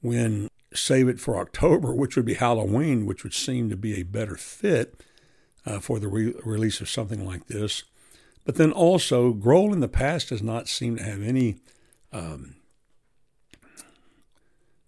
when 0.00 0.48
save 0.72 1.08
it 1.08 1.20
for 1.20 1.36
October, 1.36 1.94
which 1.94 2.16
would 2.16 2.24
be 2.24 2.34
Halloween, 2.34 3.06
which 3.06 3.24
would 3.24 3.34
seem 3.34 3.68
to 3.70 3.76
be 3.76 3.94
a 3.94 4.04
better 4.04 4.36
fit 4.36 5.02
uh, 5.64 5.80
for 5.80 5.98
the 5.98 6.08
re- 6.08 6.34
release 6.44 6.80
of 6.80 6.88
something 6.88 7.24
like 7.24 7.46
this? 7.46 7.84
But 8.44 8.56
then 8.56 8.72
also, 8.72 9.32
Grohl 9.32 9.72
in 9.72 9.80
the 9.80 9.88
past 9.88 10.28
does 10.28 10.42
not 10.42 10.68
seem 10.68 10.96
to 10.96 11.02
have 11.02 11.22
any 11.22 11.56
um, 12.12 12.56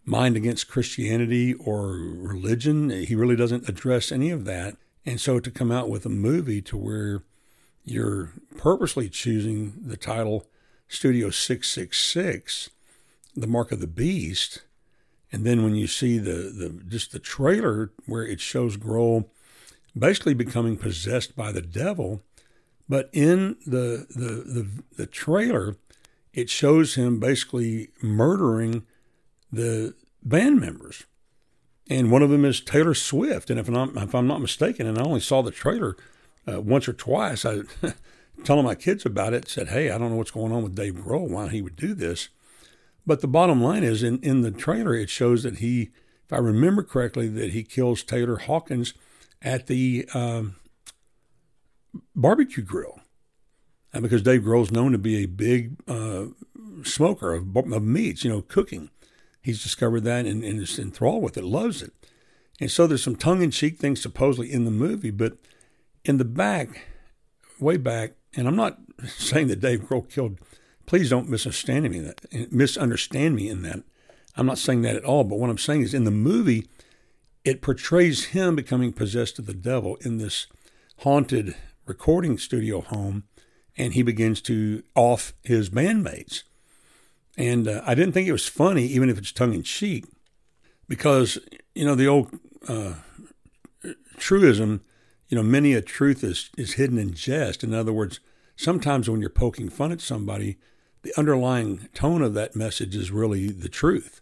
mind 0.09 0.37
against 0.37 0.71
Christianity 0.71 1.53
or 1.55 1.89
religion. 1.93 2.89
He 2.91 3.15
really 3.15 3.37
doesn't 3.37 3.69
address 3.69 4.11
any 4.11 4.31
of 4.31 4.47
that. 4.47 4.77
And 5.05 5.21
so 5.21 5.39
to 5.39 5.51
come 5.51 5.71
out 5.71 5.91
with 5.91 6.07
a 6.07 6.11
movie 6.11 6.63
to 6.63 6.77
where 6.77 7.23
you're 7.85 8.33
purposely 8.57 9.09
choosing 9.09 9.75
the 9.85 9.97
title 9.97 10.47
Studio 10.89 11.29
666, 11.29 12.71
The 13.37 13.47
Mark 13.47 13.71
of 13.71 13.81
the 13.81 13.87
Beast, 13.87 14.63
and 15.31 15.45
then 15.45 15.63
when 15.63 15.75
you 15.75 15.87
see 15.87 16.17
the, 16.17 16.51
the 16.51 16.83
just 16.89 17.13
the 17.13 17.19
trailer 17.19 17.93
where 18.07 18.27
it 18.27 18.41
shows 18.41 18.79
Grohl 18.79 19.27
basically 19.97 20.33
becoming 20.33 20.79
possessed 20.79 21.37
by 21.37 21.53
the 21.53 21.61
devil, 21.61 22.23
but 22.89 23.11
in 23.13 23.57
the 23.67 24.07
the 24.09 24.43
the, 24.47 24.69
the 24.97 25.07
trailer, 25.07 25.77
it 26.33 26.49
shows 26.49 26.95
him 26.95 27.21
basically 27.21 27.91
murdering 28.01 28.87
the 29.53 29.95
band 30.23 30.61
members. 30.61 31.05
And 31.91 32.11
one 32.11 32.23
of 32.23 32.31
them 32.31 32.45
is 32.45 32.61
Taylor 32.61 32.95
Swift. 32.95 33.51
And 33.51 33.59
if 33.59 33.69
I'm 33.69 33.75
not, 33.75 33.97
if 33.97 34.15
I'm 34.15 34.27
not 34.27 34.41
mistaken, 34.41 34.87
and 34.87 34.99
I 34.99 35.03
only 35.03 35.21
saw 35.21 35.43
the 35.43 35.51
trailer 35.51 35.97
uh, 36.47 36.61
once 36.61 36.89
or 36.89 36.93
twice, 36.93 37.45
I 37.45 37.61
telling 38.45 38.65
my 38.65 38.75
kids 38.75 39.07
about 39.07 39.33
it, 39.33 39.49
said, 39.49 39.69
Hey, 39.69 39.91
I 39.91 39.99
don't 39.99 40.11
know 40.11 40.17
what's 40.17 40.31
going 40.31 40.53
on 40.53 40.63
with 40.63 40.75
Dave 40.75 40.95
Grohl, 40.95 41.29
why 41.29 41.49
he 41.49 41.63
would 41.63 41.77
do 41.77 41.95
this. 41.95 42.29
But 43.07 43.23
the 43.23 43.29
bottom 43.29 43.63
line 43.63 43.85
is 43.85 44.03
in, 44.03 44.19
in 44.21 44.43
the 44.43 44.51
trailer, 44.51 44.95
it 44.95 45.09
shows 45.09 45.43
that 45.43 45.59
he, 45.59 45.91
if 46.27 46.33
I 46.33 46.37
remember 46.37 46.83
correctly, 46.83 47.27
that 47.29 47.53
he 47.53 47.63
kills 47.63 48.03
Taylor 48.03 48.37
Hawkins 48.37 48.93
at 49.41 49.67
the 49.67 50.07
um, 50.13 50.57
barbecue 52.15 52.63
grill. 52.63 53.01
And 53.95 54.03
because 54.03 54.21
Dave 54.21 54.43
Grohl's 54.43 54.71
known 54.71 54.93
to 54.93 54.99
be 54.99 55.23
a 55.23 55.27
big 55.27 55.77
uh, 55.89 56.27
smoker 56.85 57.33
of, 57.33 57.57
of 57.57 57.83
meats, 57.83 58.25
you 58.25 58.31
know, 58.31 58.43
cooking. 58.43 58.91
He's 59.49 59.63
discovered 59.63 60.05
that 60.05 60.27
and, 60.27 60.45
and 60.45 60.61
is 60.61 60.79
enthralled 60.79 61.23
with 61.23 61.39
it, 61.39 61.43
loves 61.43 61.81
it. 61.81 61.95
And 62.61 62.71
so 62.71 62.87
there's 62.87 63.03
some 63.03 63.17
tongue 63.17 63.41
in 63.41 63.51
cheek 63.51 63.79
things 63.79 63.99
supposedly 63.99 64.53
in 64.53 64.67
the 64.67 64.71
movie, 64.71 65.11
but 65.11 65.39
in 66.05 66.19
the 66.19 66.27
back, 66.27 66.83
way 67.59 67.79
back, 67.79 68.13
and 68.37 68.47
I'm 68.47 68.57
not 68.57 68.77
saying 69.07 69.47
that 69.47 69.61
Dave 69.61 69.85
Grohl 69.85 70.07
killed. 70.13 70.39
Please 70.85 71.09
don't 71.09 71.31
misunderstand 71.31 71.89
me 71.89 71.99
that 72.01 72.53
misunderstand 72.53 73.37
me 73.37 73.49
in 73.49 73.63
that. 73.63 73.85
I'm 74.37 74.45
not 74.45 74.59
saying 74.59 74.83
that 74.83 74.97
at 74.97 75.05
all. 75.07 75.25
But 75.25 75.39
what 75.39 75.49
I'm 75.49 75.57
saying 75.57 75.81
is, 75.81 75.95
in 75.95 76.05
the 76.05 76.11
movie, 76.11 76.67
it 77.43 77.63
portrays 77.63 78.27
him 78.27 78.55
becoming 78.55 78.93
possessed 78.93 79.39
of 79.39 79.47
the 79.47 79.55
devil 79.55 79.97
in 80.03 80.19
this 80.19 80.47
haunted 80.99 81.57
recording 81.87 82.37
studio 82.37 82.83
home, 82.83 83.25
and 83.79 83.95
he 83.95 84.03
begins 84.03 84.43
to 84.43 84.83
off 84.95 85.33
his 85.43 85.71
bandmates. 85.71 86.43
And 87.39 87.67
uh, 87.67 87.81
I 87.87 87.95
didn't 87.95 88.13
think 88.13 88.29
it 88.29 88.33
was 88.33 88.47
funny, 88.47 88.85
even 88.85 89.09
if 89.09 89.17
it's 89.17 89.33
tongue 89.33 89.55
in 89.55 89.63
cheek, 89.63 90.05
because 90.89 91.39
you 91.75 91.87
know 91.87 91.95
the 91.95 92.09
old 92.09 92.39
uh, 92.69 92.95
truism 94.19 94.83
you 95.29 95.37
know, 95.37 95.43
many 95.43 95.75
a 95.75 95.83
truth 95.83 96.25
is, 96.25 96.51
is 96.57 96.75
hidden 96.75 96.99
in 96.99 97.13
jest. 97.13 97.63
In 97.63 97.75
other 97.75 97.93
words, 97.93 98.21
sometimes 98.57 99.09
when 99.09 99.21
you're 99.21 99.31
poking 99.31 99.69
fun 99.69 99.93
at 99.93 100.01
somebody, 100.01 100.57
the 101.03 101.17
underlying 101.19 101.89
tone 101.95 102.23
of 102.23 102.35
that 102.35 102.57
message 102.57 102.97
is 102.97 103.11
really 103.11 103.51
the 103.51 103.69
truth. 103.69 104.21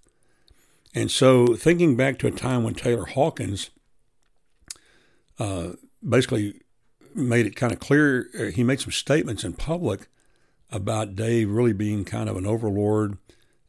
And 0.95 1.11
so, 1.11 1.55
thinking 1.55 1.97
back 1.97 2.19
to 2.19 2.27
a 2.27 2.33
time 2.33 2.65
when 2.65 2.75
Taylor 2.75 3.05
Hawkins 3.05 3.71
uh, 5.39 5.73
basically 6.07 6.63
made 7.15 7.47
it 7.47 7.57
kind 7.57 7.73
of 7.73 7.79
clear, 7.79 8.29
uh, 8.39 8.45
he 8.45 8.65
made 8.65 8.81
some 8.81 8.93
statements 8.93 9.45
in 9.45 9.53
public 9.53 10.09
about 10.77 11.17
Dave 11.17 11.51
really 11.51 11.73
being 11.73 12.05
kind 12.05 12.29
of 12.29 12.37
an 12.37 12.47
overlord, 12.47 13.19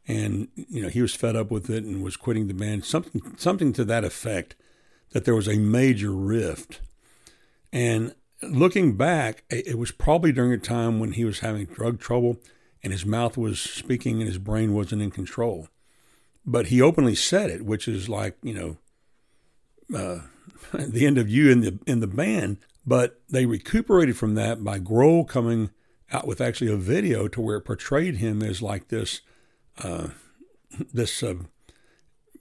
and 0.07 0.47
you 0.55 0.81
know 0.81 0.89
he 0.89 1.01
was 1.01 1.15
fed 1.15 1.35
up 1.35 1.49
with 1.49 1.69
it 1.69 1.83
and 1.83 2.03
was 2.03 2.17
quitting 2.17 2.47
the 2.47 2.53
band. 2.53 2.85
Something, 2.85 3.35
something 3.37 3.73
to 3.73 3.85
that 3.85 4.03
effect, 4.03 4.55
that 5.11 5.25
there 5.25 5.35
was 5.35 5.47
a 5.47 5.57
major 5.57 6.11
rift 6.11 6.81
and 7.71 8.15
looking 8.41 8.95
back, 8.95 9.43
it 9.49 9.77
was 9.77 9.91
probably 9.91 10.31
during 10.31 10.51
a 10.51 10.57
time 10.57 10.99
when 10.99 11.13
he 11.13 11.25
was 11.25 11.39
having 11.39 11.65
drug 11.65 11.99
trouble 11.99 12.37
and 12.83 12.93
his 12.93 13.05
mouth 13.05 13.37
was 13.37 13.59
speaking 13.59 14.19
and 14.19 14.27
his 14.27 14.37
brain 14.37 14.73
wasn't 14.73 15.01
in 15.01 15.11
control. 15.11 15.67
But 16.45 16.67
he 16.67 16.81
openly 16.81 17.15
said 17.15 17.49
it, 17.49 17.65
which 17.65 17.87
is 17.87 18.07
like, 18.07 18.37
you 18.41 18.53
know, 18.53 19.97
uh, 19.97 20.21
the 20.73 21.05
end 21.05 21.17
of 21.17 21.29
you 21.29 21.51
in 21.51 21.61
the 21.61 21.79
in 21.85 21.99
the 21.99 22.07
band. 22.07 22.57
But 22.85 23.19
they 23.29 23.45
recuperated 23.45 24.15
from 24.15 24.35
that 24.35 24.63
by 24.63 24.79
Grohl 24.79 25.27
coming 25.27 25.71
out 26.11 26.27
with 26.27 26.41
actually 26.41 26.71
a 26.71 26.77
video 26.77 27.27
to 27.27 27.41
where 27.41 27.57
it 27.57 27.61
portrayed 27.61 28.17
him 28.17 28.41
as 28.41 28.61
like 28.61 28.87
this, 28.87 29.21
uh, 29.83 30.09
this 30.93 31.23
uh, 31.23 31.35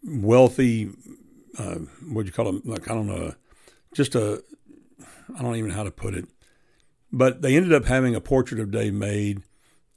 wealthy, 0.04 0.90
uh, 1.58 1.76
what 2.08 2.22
do 2.22 2.26
you 2.26 2.32
call 2.32 2.48
him? 2.48 2.62
Like 2.64 2.90
I 2.90 2.94
don't 2.94 3.06
know, 3.06 3.34
just 3.94 4.14
a 4.14 4.42
I 5.36 5.42
don't 5.42 5.56
even 5.56 5.70
know 5.70 5.76
how 5.76 5.84
to 5.84 5.90
put 5.90 6.14
it. 6.14 6.26
But 7.12 7.42
they 7.42 7.56
ended 7.56 7.72
up 7.72 7.86
having 7.86 8.14
a 8.14 8.20
portrait 8.20 8.60
of 8.60 8.70
Dave 8.70 8.94
made, 8.94 9.42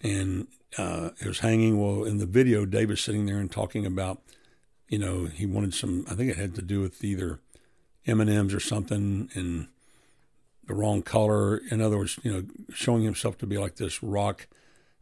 and 0.02 0.48
uh, 0.78 1.10
it 1.20 1.28
was 1.28 1.40
hanging. 1.40 1.80
Well, 1.80 2.04
in 2.04 2.18
the 2.18 2.26
video, 2.26 2.66
Dave 2.66 2.90
was 2.90 3.02
sitting 3.02 3.26
there 3.26 3.40
and 3.40 3.52
talking 3.52 3.86
about, 3.86 4.22
you 4.88 5.00
know, 5.00 5.26
he 5.26 5.46
wanted 5.46 5.74
some. 5.74 6.06
I 6.10 6.14
think 6.14 6.32
it 6.32 6.38
had 6.38 6.56
to 6.56 6.62
do 6.62 6.82
with 6.82 7.04
either 7.04 7.40
M 8.06 8.22
and 8.22 8.30
M's 8.30 8.54
or 8.54 8.60
something, 8.60 9.30
in 9.34 9.68
the 10.70 10.76
wrong 10.76 11.02
color. 11.02 11.58
In 11.70 11.82
other 11.82 11.98
words, 11.98 12.18
you 12.24 12.32
know, 12.32 12.44
showing 12.74 13.04
himself 13.04 13.38
to 13.40 13.48
be 13.48 13.58
like 13.58 13.76
this 13.76 14.02
rock 14.02 14.48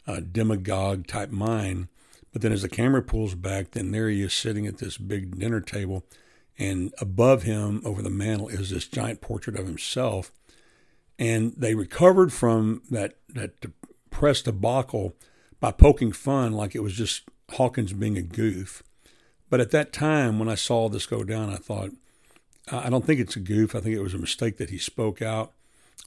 uh, 0.08 0.20
demagogue 0.20 1.06
type 1.06 1.30
mind. 1.30 1.90
But 2.34 2.42
then 2.42 2.52
as 2.52 2.64
the 2.64 2.70
camera 2.70 3.04
pulls 3.04 3.36
back, 3.36 3.72
then 3.72 3.92
there 3.92 4.10
he 4.10 4.24
is 4.24 4.34
sitting 4.34 4.66
at 4.66 4.80
this 4.80 4.98
big 4.98 5.38
dinner 5.38 5.62
table 5.62 6.04
and 6.58 6.94
above 7.00 7.44
him 7.44 7.82
over 7.86 8.02
the 8.02 8.10
mantle 8.10 8.48
is 8.48 8.70
this 8.70 8.88
giant 8.88 9.22
portrait 9.22 9.58
of 9.60 9.68
himself. 9.68 10.32
And 11.20 11.54
they 11.56 11.76
recovered 11.76 12.34
from 12.34 12.82
that, 12.90 13.16
that 13.30 13.60
depressed 13.62 14.46
debacle 14.46 15.16
by 15.60 15.72
poking 15.72 16.12
fun 16.12 16.54
like 16.54 16.76
it 16.76 16.84
was 16.84 16.94
just 16.94 17.24
Hawkins 17.52 17.94
being 17.94 18.18
a 18.18 18.22
goof. 18.22 18.84
But 19.50 19.62
at 19.62 19.72
that 19.72 19.94
time, 19.94 20.40
when 20.40 20.50
I 20.50 20.56
saw 20.56 20.90
this 20.90 21.06
go 21.06 21.24
down, 21.24 21.50
I 21.50 21.58
thought, 21.58 21.92
I 22.72 22.90
don't 22.90 23.06
think 23.06 23.20
it's 23.20 23.36
a 23.36 23.42
goof. 23.42 23.76
I 23.76 23.80
think 23.80 23.96
it 23.96 24.02
was 24.02 24.14
a 24.14 24.20
mistake 24.20 24.58
that 24.58 24.70
he 24.70 24.78
spoke 24.78 25.22
out, 25.22 25.54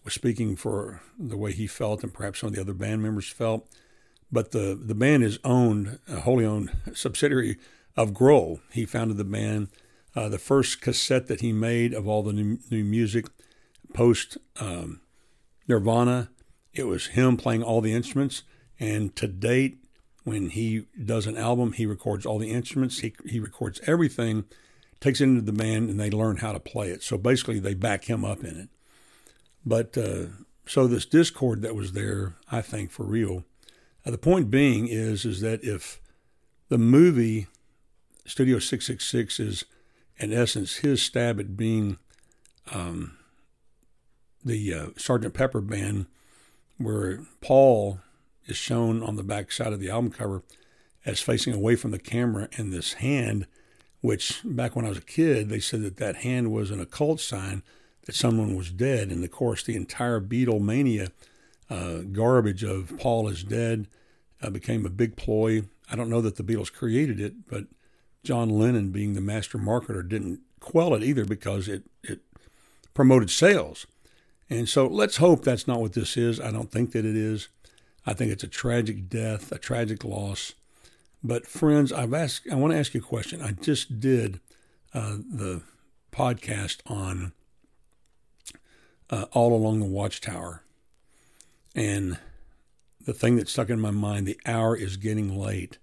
was 0.04 0.14
speaking 0.14 0.56
for 0.56 1.02
the 1.18 1.36
way 1.36 1.52
he 1.52 1.66
felt 1.66 2.02
and 2.02 2.12
perhaps 2.12 2.40
some 2.40 2.48
of 2.48 2.54
the 2.54 2.60
other 2.60 2.74
band 2.74 3.02
members 3.02 3.28
felt. 3.28 3.68
But 4.32 4.52
the, 4.52 4.78
the 4.80 4.94
band 4.94 5.24
is 5.24 5.38
owned, 5.44 5.98
a 6.08 6.20
wholly 6.20 6.44
owned 6.44 6.70
subsidiary 6.94 7.56
of 7.96 8.12
Grohl. 8.12 8.60
He 8.72 8.86
founded 8.86 9.16
the 9.16 9.24
band 9.24 9.68
uh, 10.14 10.28
the 10.28 10.38
first 10.38 10.80
cassette 10.80 11.28
that 11.28 11.40
he 11.40 11.52
made 11.52 11.94
of 11.94 12.08
all 12.08 12.22
the 12.22 12.32
new, 12.32 12.58
new 12.70 12.84
music 12.84 13.26
post 13.94 14.38
um, 14.58 15.00
Nirvana. 15.68 16.30
It 16.72 16.84
was 16.84 17.08
him 17.08 17.36
playing 17.36 17.62
all 17.62 17.80
the 17.80 17.92
instruments. 17.92 18.42
And 18.78 19.14
to 19.16 19.28
date, 19.28 19.78
when 20.24 20.50
he 20.50 20.86
does 21.02 21.26
an 21.26 21.36
album, 21.36 21.72
he 21.72 21.86
records 21.86 22.26
all 22.26 22.38
the 22.38 22.50
instruments, 22.50 23.00
he, 23.00 23.14
he 23.26 23.40
records 23.40 23.80
everything, 23.86 24.44
takes 25.00 25.20
it 25.20 25.24
into 25.24 25.42
the 25.42 25.52
band, 25.52 25.90
and 25.90 25.98
they 25.98 26.10
learn 26.10 26.38
how 26.38 26.52
to 26.52 26.60
play 26.60 26.90
it. 26.90 27.02
So 27.02 27.16
basically, 27.16 27.58
they 27.58 27.74
back 27.74 28.04
him 28.04 28.24
up 28.24 28.40
in 28.40 28.56
it. 28.56 28.68
But 29.64 29.96
uh, 29.96 30.26
so 30.66 30.86
this 30.86 31.04
discord 31.04 31.62
that 31.62 31.74
was 31.74 31.92
there, 31.92 32.36
I 32.50 32.60
think, 32.62 32.90
for 32.90 33.04
real. 33.04 33.44
Uh, 34.06 34.10
the 34.10 34.18
point 34.18 34.50
being 34.50 34.88
is 34.88 35.24
is 35.24 35.40
that 35.40 35.62
if 35.64 36.00
the 36.68 36.78
movie 36.78 37.48
Studio 38.24 38.58
666 38.58 39.40
is 39.40 39.64
in 40.18 40.32
essence, 40.32 40.76
his 40.76 41.02
stab 41.02 41.40
at 41.40 41.56
being 41.56 41.98
um, 42.72 43.16
the 44.44 44.72
uh, 44.72 44.86
Sergeant 44.96 45.34
Pepper 45.34 45.60
band, 45.60 46.06
where 46.76 47.20
Paul 47.40 48.00
is 48.46 48.56
shown 48.56 49.02
on 49.02 49.16
the 49.16 49.22
back 49.22 49.50
side 49.50 49.72
of 49.72 49.80
the 49.80 49.90
album 49.90 50.10
cover 50.10 50.42
as 51.06 51.20
facing 51.20 51.54
away 51.54 51.74
from 51.76 51.90
the 51.90 51.98
camera, 51.98 52.48
and 52.56 52.72
this 52.72 52.94
hand, 52.94 53.46
which 54.02 54.40
back 54.44 54.76
when 54.76 54.84
I 54.84 54.90
was 54.90 54.98
a 54.98 55.02
kid, 55.02 55.48
they 55.48 55.60
said 55.60 55.82
that 55.82 55.96
that 55.96 56.16
hand 56.16 56.52
was 56.52 56.70
an 56.70 56.80
occult 56.80 57.20
sign 57.20 57.62
that 58.10 58.16
someone 58.16 58.56
was 58.56 58.72
dead. 58.72 59.12
And 59.12 59.22
of 59.22 59.30
course, 59.30 59.62
the 59.62 59.76
entire 59.76 60.20
Beatlemania 60.20 61.12
uh, 61.70 61.98
garbage 62.10 62.64
of 62.64 62.92
Paul 62.98 63.28
is 63.28 63.44
dead 63.44 63.86
uh, 64.42 64.50
became 64.50 64.84
a 64.84 64.90
big 64.90 65.14
ploy. 65.14 65.62
I 65.88 65.94
don't 65.94 66.10
know 66.10 66.20
that 66.20 66.34
the 66.34 66.42
Beatles 66.42 66.72
created 66.72 67.20
it, 67.20 67.48
but 67.48 67.66
John 68.24 68.50
Lennon, 68.50 68.90
being 68.90 69.14
the 69.14 69.20
master 69.20 69.58
marketer, 69.58 70.06
didn't 70.06 70.40
quell 70.58 70.92
it 70.94 71.04
either 71.04 71.24
because 71.24 71.68
it, 71.68 71.84
it 72.02 72.18
promoted 72.94 73.30
sales. 73.30 73.86
And 74.48 74.68
so 74.68 74.88
let's 74.88 75.18
hope 75.18 75.44
that's 75.44 75.68
not 75.68 75.80
what 75.80 75.92
this 75.92 76.16
is. 76.16 76.40
I 76.40 76.50
don't 76.50 76.72
think 76.72 76.90
that 76.90 77.04
it 77.04 77.14
is. 77.14 77.48
I 78.04 78.12
think 78.12 78.32
it's 78.32 78.42
a 78.42 78.48
tragic 78.48 79.08
death, 79.08 79.52
a 79.52 79.58
tragic 79.58 80.02
loss. 80.02 80.54
But 81.22 81.46
friends, 81.46 81.92
I've 81.92 82.12
asked. 82.12 82.48
I 82.50 82.56
want 82.56 82.72
to 82.72 82.78
ask 82.78 82.92
you 82.92 83.00
a 83.00 83.04
question. 83.04 83.40
I 83.40 83.52
just 83.52 84.00
did 84.00 84.40
uh, 84.92 85.18
the 85.18 85.62
podcast 86.10 86.78
on 86.86 87.34
uh, 89.10 89.26
all 89.32 89.52
along 89.52 89.80
the 89.80 89.86
Watchtower, 89.86 90.62
and 91.74 92.18
the 93.04 93.12
thing 93.12 93.36
that 93.36 93.48
stuck 93.48 93.70
in 93.70 93.80
my 93.80 93.90
mind: 93.90 94.26
the 94.26 94.40
hour 94.46 94.76
is 94.76 94.96
getting 94.96 95.36
late. 95.36 95.78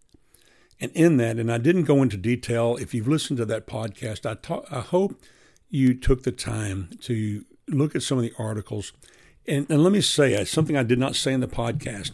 And 0.79 0.91
in 0.91 1.17
that, 1.17 1.37
and 1.37 1.51
I 1.51 1.57
didn't 1.57 1.85
go 1.85 2.03
into 2.03 2.17
detail, 2.17 2.77
if 2.79 2.93
you've 2.93 3.07
listened 3.07 3.37
to 3.37 3.45
that 3.45 3.65
podcast, 3.65 4.29
I, 4.29 4.35
ta- 4.35 4.65
I 4.69 4.81
hope 4.81 5.19
you 5.69 5.95
took 5.95 6.23
the 6.23 6.31
time 6.31 6.89
to 7.01 7.45
look 7.67 7.95
at 7.95 8.03
some 8.03 8.19
of 8.19 8.23
the 8.23 8.33
articles. 8.37 8.93
And, 9.47 9.69
and 9.69 9.83
let 9.83 9.91
me 9.91 10.01
say 10.01 10.35
uh, 10.35 10.45
something 10.45 10.77
I 10.77 10.83
did 10.83 10.99
not 10.99 11.15
say 11.15 11.33
in 11.33 11.39
the 11.39 11.47
podcast. 11.47 12.11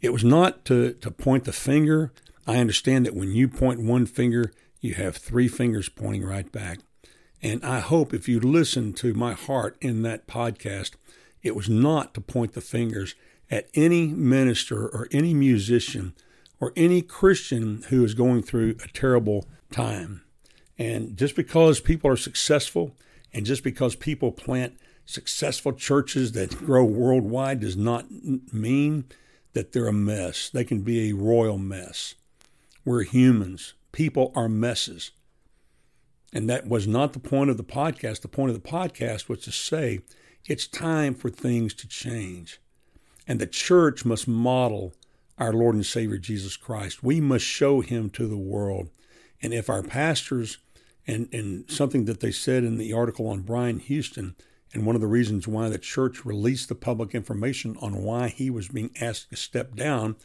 It 0.00 0.12
was 0.12 0.24
not 0.24 0.64
to, 0.64 0.94
to 0.94 1.10
point 1.10 1.44
the 1.44 1.52
finger. 1.52 2.12
I 2.46 2.56
understand 2.56 3.06
that 3.06 3.14
when 3.14 3.32
you 3.32 3.48
point 3.48 3.80
one 3.80 4.06
finger, 4.06 4.52
you 4.80 4.94
have 4.94 5.16
three 5.16 5.46
fingers 5.46 5.88
pointing 5.88 6.24
right 6.24 6.50
back. 6.50 6.80
And 7.42 7.64
I 7.64 7.80
hope 7.80 8.12
if 8.12 8.28
you 8.28 8.38
listen 8.40 8.92
to 8.94 9.14
my 9.14 9.32
heart 9.32 9.76
in 9.80 10.02
that 10.02 10.26
podcast, 10.26 10.92
it 11.42 11.56
was 11.56 11.68
not 11.68 12.14
to 12.14 12.20
point 12.20 12.52
the 12.52 12.60
fingers 12.60 13.14
at 13.50 13.68
any 13.74 14.08
minister 14.08 14.86
or 14.86 15.08
any 15.10 15.32
musician 15.32 16.14
or 16.60 16.72
any 16.76 17.00
Christian 17.02 17.82
who 17.88 18.04
is 18.04 18.14
going 18.14 18.42
through 18.42 18.76
a 18.84 18.88
terrible 18.88 19.46
time. 19.72 20.22
And 20.78 21.16
just 21.16 21.34
because 21.34 21.80
people 21.80 22.10
are 22.10 22.16
successful 22.16 22.94
and 23.32 23.46
just 23.46 23.64
because 23.64 23.96
people 23.96 24.32
plant 24.32 24.78
successful 25.06 25.72
churches 25.72 26.32
that 26.32 26.56
grow 26.58 26.84
worldwide 26.84 27.60
does 27.60 27.76
not 27.76 28.06
mean 28.52 29.04
that 29.52 29.72
they're 29.72 29.88
a 29.88 29.92
mess. 29.92 30.50
They 30.50 30.64
can 30.64 30.82
be 30.82 31.08
a 31.08 31.14
royal 31.14 31.58
mess. 31.58 32.14
We're 32.84 33.02
humans. 33.02 33.74
People 33.92 34.32
are 34.36 34.48
messes. 34.48 35.10
And 36.32 36.48
that 36.48 36.68
was 36.68 36.86
not 36.86 37.12
the 37.12 37.18
point 37.18 37.50
of 37.50 37.56
the 37.56 37.64
podcast. 37.64 38.20
The 38.20 38.28
point 38.28 38.50
of 38.50 38.62
the 38.62 38.68
podcast 38.68 39.28
was 39.28 39.40
to 39.40 39.52
say 39.52 40.00
it's 40.46 40.66
time 40.66 41.14
for 41.14 41.28
things 41.28 41.74
to 41.74 41.88
change. 41.88 42.60
And 43.26 43.40
the 43.40 43.46
church 43.46 44.04
must 44.04 44.28
model 44.28 44.94
our 45.38 45.52
Lord 45.52 45.74
and 45.74 45.86
Savior 45.86 46.18
Jesus 46.18 46.56
Christ. 46.56 47.02
We 47.02 47.20
must 47.20 47.44
show 47.44 47.80
him 47.80 48.10
to 48.10 48.26
the 48.26 48.36
world. 48.36 48.90
And 49.42 49.54
if 49.54 49.70
our 49.70 49.82
pastors, 49.82 50.58
and, 51.06 51.28
and 51.32 51.68
something 51.70 52.04
that 52.04 52.20
they 52.20 52.30
said 52.30 52.62
in 52.62 52.76
the 52.76 52.92
article 52.92 53.26
on 53.26 53.40
Brian 53.40 53.78
Houston, 53.78 54.36
and 54.72 54.86
one 54.86 54.94
of 54.94 55.00
the 55.00 55.08
reasons 55.08 55.48
why 55.48 55.68
the 55.68 55.78
church 55.78 56.24
released 56.24 56.68
the 56.68 56.74
public 56.74 57.14
information 57.14 57.76
on 57.80 58.02
why 58.02 58.28
he 58.28 58.50
was 58.50 58.68
being 58.68 58.90
asked 59.00 59.30
to 59.30 59.36
step 59.36 59.74
down 59.74 60.16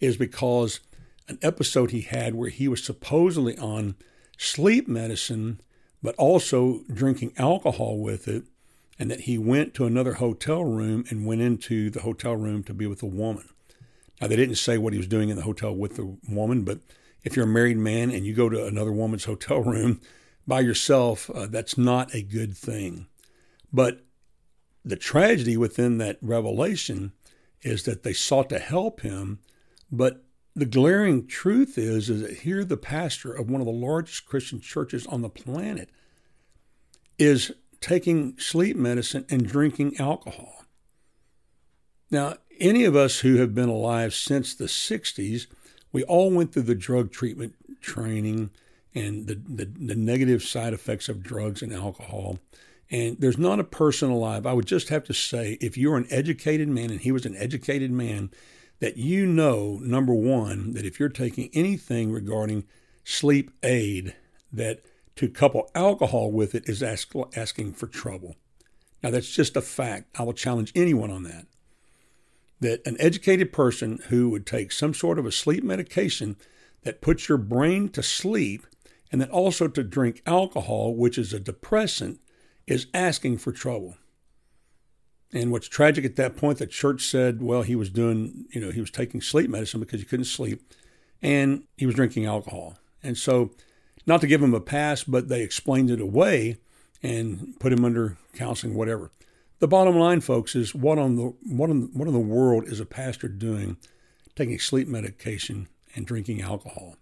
is 0.00 0.16
because 0.16 0.80
an 1.28 1.38
episode 1.42 1.90
he 1.90 2.00
had 2.00 2.34
where 2.34 2.48
he 2.48 2.66
was 2.68 2.82
supposedly 2.82 3.58
on 3.58 3.94
sleep 4.40 4.88
medicine, 4.88 5.60
but 6.02 6.14
also 6.16 6.80
drinking 6.90 7.30
alcohol 7.36 7.98
with 7.98 8.26
it, 8.26 8.42
and 8.98 9.10
that 9.10 9.20
he 9.20 9.36
went 9.36 9.74
to 9.74 9.84
another 9.84 10.14
hotel 10.14 10.64
room 10.64 11.04
and 11.10 11.26
went 11.26 11.42
into 11.42 11.90
the 11.90 12.00
hotel 12.00 12.34
room 12.34 12.62
to 12.64 12.72
be 12.72 12.86
with 12.86 13.02
a 13.02 13.06
woman. 13.06 13.50
Now, 14.18 14.28
they 14.28 14.36
didn't 14.36 14.56
say 14.56 14.78
what 14.78 14.94
he 14.94 14.98
was 14.98 15.06
doing 15.06 15.28
in 15.28 15.36
the 15.36 15.42
hotel 15.42 15.74
with 15.74 15.96
the 15.96 16.16
woman, 16.26 16.62
but 16.62 16.78
if 17.22 17.36
you're 17.36 17.44
a 17.44 17.48
married 17.48 17.76
man 17.76 18.10
and 18.10 18.24
you 18.24 18.32
go 18.32 18.48
to 18.48 18.66
another 18.66 18.92
woman's 18.92 19.24
hotel 19.24 19.60
room 19.62 20.00
by 20.46 20.60
yourself, 20.60 21.28
uh, 21.28 21.46
that's 21.46 21.76
not 21.76 22.14
a 22.14 22.22
good 22.22 22.56
thing. 22.56 23.08
But 23.70 24.00
the 24.86 24.96
tragedy 24.96 25.58
within 25.58 25.98
that 25.98 26.16
revelation 26.22 27.12
is 27.60 27.82
that 27.82 28.04
they 28.04 28.14
sought 28.14 28.48
to 28.48 28.58
help 28.58 29.02
him, 29.02 29.40
but 29.92 30.24
the 30.60 30.66
glaring 30.66 31.26
truth 31.26 31.78
is, 31.78 32.10
is 32.10 32.20
that 32.20 32.40
here 32.40 32.64
the 32.64 32.76
pastor 32.76 33.32
of 33.32 33.48
one 33.48 33.62
of 33.62 33.66
the 33.66 33.72
largest 33.72 34.26
Christian 34.26 34.60
churches 34.60 35.06
on 35.06 35.22
the 35.22 35.30
planet 35.30 35.88
is 37.18 37.52
taking 37.80 38.38
sleep 38.38 38.76
medicine 38.76 39.24
and 39.30 39.48
drinking 39.48 39.98
alcohol. 39.98 40.66
Now, 42.10 42.34
any 42.60 42.84
of 42.84 42.94
us 42.94 43.20
who 43.20 43.36
have 43.36 43.54
been 43.54 43.70
alive 43.70 44.12
since 44.12 44.54
the 44.54 44.66
60s, 44.66 45.46
we 45.92 46.02
all 46.04 46.30
went 46.30 46.52
through 46.52 46.64
the 46.64 46.74
drug 46.74 47.10
treatment 47.10 47.54
training 47.80 48.50
and 48.94 49.28
the, 49.28 49.36
the, 49.36 49.64
the 49.64 49.94
negative 49.94 50.42
side 50.42 50.74
effects 50.74 51.08
of 51.08 51.22
drugs 51.22 51.62
and 51.62 51.72
alcohol. 51.72 52.38
And 52.90 53.16
there's 53.18 53.38
not 53.38 53.60
a 53.60 53.64
person 53.64 54.10
alive. 54.10 54.44
I 54.44 54.52
would 54.52 54.66
just 54.66 54.90
have 54.90 55.04
to 55.04 55.14
say, 55.14 55.56
if 55.62 55.78
you're 55.78 55.96
an 55.96 56.08
educated 56.10 56.68
man, 56.68 56.90
and 56.90 57.00
he 57.00 57.12
was 57.12 57.24
an 57.24 57.36
educated 57.36 57.90
man, 57.90 58.30
that 58.80 58.96
you 58.96 59.26
know, 59.26 59.78
number 59.82 60.14
one, 60.14 60.72
that 60.72 60.84
if 60.84 60.98
you're 60.98 61.08
taking 61.08 61.50
anything 61.52 62.10
regarding 62.10 62.64
sleep 63.04 63.50
aid, 63.62 64.16
that 64.52 64.82
to 65.16 65.28
couple 65.28 65.70
alcohol 65.74 66.32
with 66.32 66.54
it 66.54 66.68
is 66.68 66.82
ask, 66.82 67.12
asking 67.36 67.74
for 67.74 67.86
trouble. 67.86 68.36
Now, 69.02 69.10
that's 69.10 69.30
just 69.30 69.56
a 69.56 69.62
fact. 69.62 70.18
I 70.18 70.22
will 70.22 70.32
challenge 70.32 70.72
anyone 70.74 71.10
on 71.10 71.22
that. 71.24 71.46
That 72.60 72.86
an 72.86 72.96
educated 72.98 73.52
person 73.52 74.00
who 74.08 74.30
would 74.30 74.46
take 74.46 74.72
some 74.72 74.92
sort 74.92 75.18
of 75.18 75.26
a 75.26 75.32
sleep 75.32 75.62
medication 75.62 76.36
that 76.82 77.00
puts 77.00 77.28
your 77.28 77.38
brain 77.38 77.88
to 77.90 78.02
sleep, 78.02 78.66
and 79.12 79.20
then 79.20 79.30
also 79.30 79.68
to 79.68 79.82
drink 79.82 80.22
alcohol, 80.26 80.94
which 80.94 81.18
is 81.18 81.32
a 81.32 81.40
depressant, 81.40 82.20
is 82.66 82.86
asking 82.94 83.38
for 83.38 83.52
trouble. 83.52 83.96
And 85.32 85.52
what's 85.52 85.68
tragic 85.68 86.04
at 86.04 86.16
that 86.16 86.36
point, 86.36 86.58
the 86.58 86.66
church 86.66 87.06
said, 87.06 87.40
well, 87.40 87.62
he 87.62 87.76
was 87.76 87.88
doing, 87.88 88.46
you 88.50 88.60
know, 88.60 88.70
he 88.70 88.80
was 88.80 88.90
taking 88.90 89.20
sleep 89.20 89.48
medicine 89.48 89.80
because 89.80 90.00
he 90.00 90.06
couldn't 90.06 90.24
sleep 90.24 90.62
and 91.22 91.64
he 91.76 91.86
was 91.86 91.94
drinking 91.94 92.26
alcohol. 92.26 92.76
And 93.02 93.16
so, 93.16 93.50
not 94.06 94.20
to 94.22 94.26
give 94.26 94.42
him 94.42 94.54
a 94.54 94.60
pass, 94.60 95.04
but 95.04 95.28
they 95.28 95.42
explained 95.42 95.90
it 95.90 96.00
away 96.00 96.56
and 97.02 97.54
put 97.60 97.72
him 97.72 97.84
under 97.84 98.16
counseling, 98.34 98.74
whatever. 98.74 99.10
The 99.60 99.68
bottom 99.68 99.96
line, 99.96 100.20
folks, 100.20 100.56
is 100.56 100.74
what 100.74 100.98
on 100.98 101.16
the 101.16 101.34
what 101.44 101.70
in, 101.70 101.90
what 101.92 102.08
in 102.08 102.14
the 102.14 102.18
world 102.18 102.64
is 102.66 102.80
a 102.80 102.86
pastor 102.86 103.28
doing, 103.28 103.76
taking 104.34 104.58
sleep 104.58 104.88
medication 104.88 105.68
and 105.94 106.06
drinking 106.06 106.40
alcohol? 106.40 106.96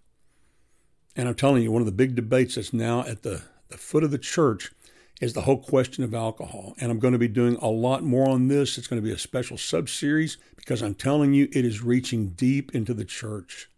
And 1.15 1.27
I'm 1.27 1.35
telling 1.35 1.63
you, 1.63 1.71
one 1.71 1.81
of 1.81 1.85
the 1.85 1.91
big 1.91 2.15
debates 2.15 2.55
that's 2.55 2.73
now 2.73 3.01
at 3.01 3.23
the, 3.23 3.43
the 3.69 3.77
foot 3.77 4.03
of 4.03 4.11
the 4.11 4.17
church 4.17 4.71
is 5.19 5.33
the 5.33 5.41
whole 5.41 5.57
question 5.57 6.03
of 6.03 6.13
alcohol. 6.13 6.75
And 6.79 6.91
I'm 6.91 6.99
going 6.99 7.11
to 7.13 7.19
be 7.19 7.27
doing 7.27 7.57
a 7.57 7.67
lot 7.67 8.03
more 8.03 8.29
on 8.29 8.47
this. 8.47 8.77
It's 8.77 8.87
going 8.87 9.01
to 9.01 9.07
be 9.07 9.13
a 9.13 9.17
special 9.17 9.57
sub 9.57 9.89
series 9.89 10.37
because 10.55 10.81
I'm 10.81 10.95
telling 10.95 11.33
you, 11.33 11.49
it 11.51 11.65
is 11.65 11.83
reaching 11.83 12.29
deep 12.29 12.73
into 12.73 12.93
the 12.93 13.05
church. 13.05 13.69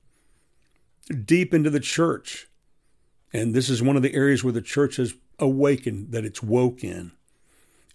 Deep 1.25 1.53
into 1.53 1.69
the 1.69 1.79
church. 1.79 2.47
And 3.33 3.53
this 3.53 3.69
is 3.69 3.81
one 3.81 3.95
of 3.95 4.03
the 4.03 4.13
areas 4.13 4.43
where 4.43 4.53
the 4.53 4.61
church 4.61 4.97
has 4.97 5.13
awakened, 5.39 6.11
that 6.11 6.25
it's 6.25 6.43
woke 6.43 6.83
in. 6.83 7.11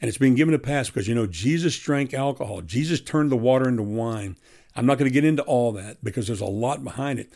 And 0.00 0.08
it's 0.08 0.18
being 0.18 0.34
given 0.34 0.54
a 0.54 0.58
pass 0.58 0.88
because, 0.88 1.08
you 1.08 1.14
know, 1.14 1.26
Jesus 1.26 1.78
drank 1.78 2.12
alcohol. 2.12 2.62
Jesus 2.62 3.00
turned 3.00 3.30
the 3.30 3.36
water 3.36 3.68
into 3.68 3.82
wine. 3.82 4.36
I'm 4.74 4.86
not 4.86 4.98
going 4.98 5.08
to 5.08 5.14
get 5.14 5.24
into 5.24 5.42
all 5.44 5.72
that 5.72 6.02
because 6.04 6.26
there's 6.26 6.40
a 6.40 6.46
lot 6.46 6.84
behind 6.84 7.18
it. 7.18 7.32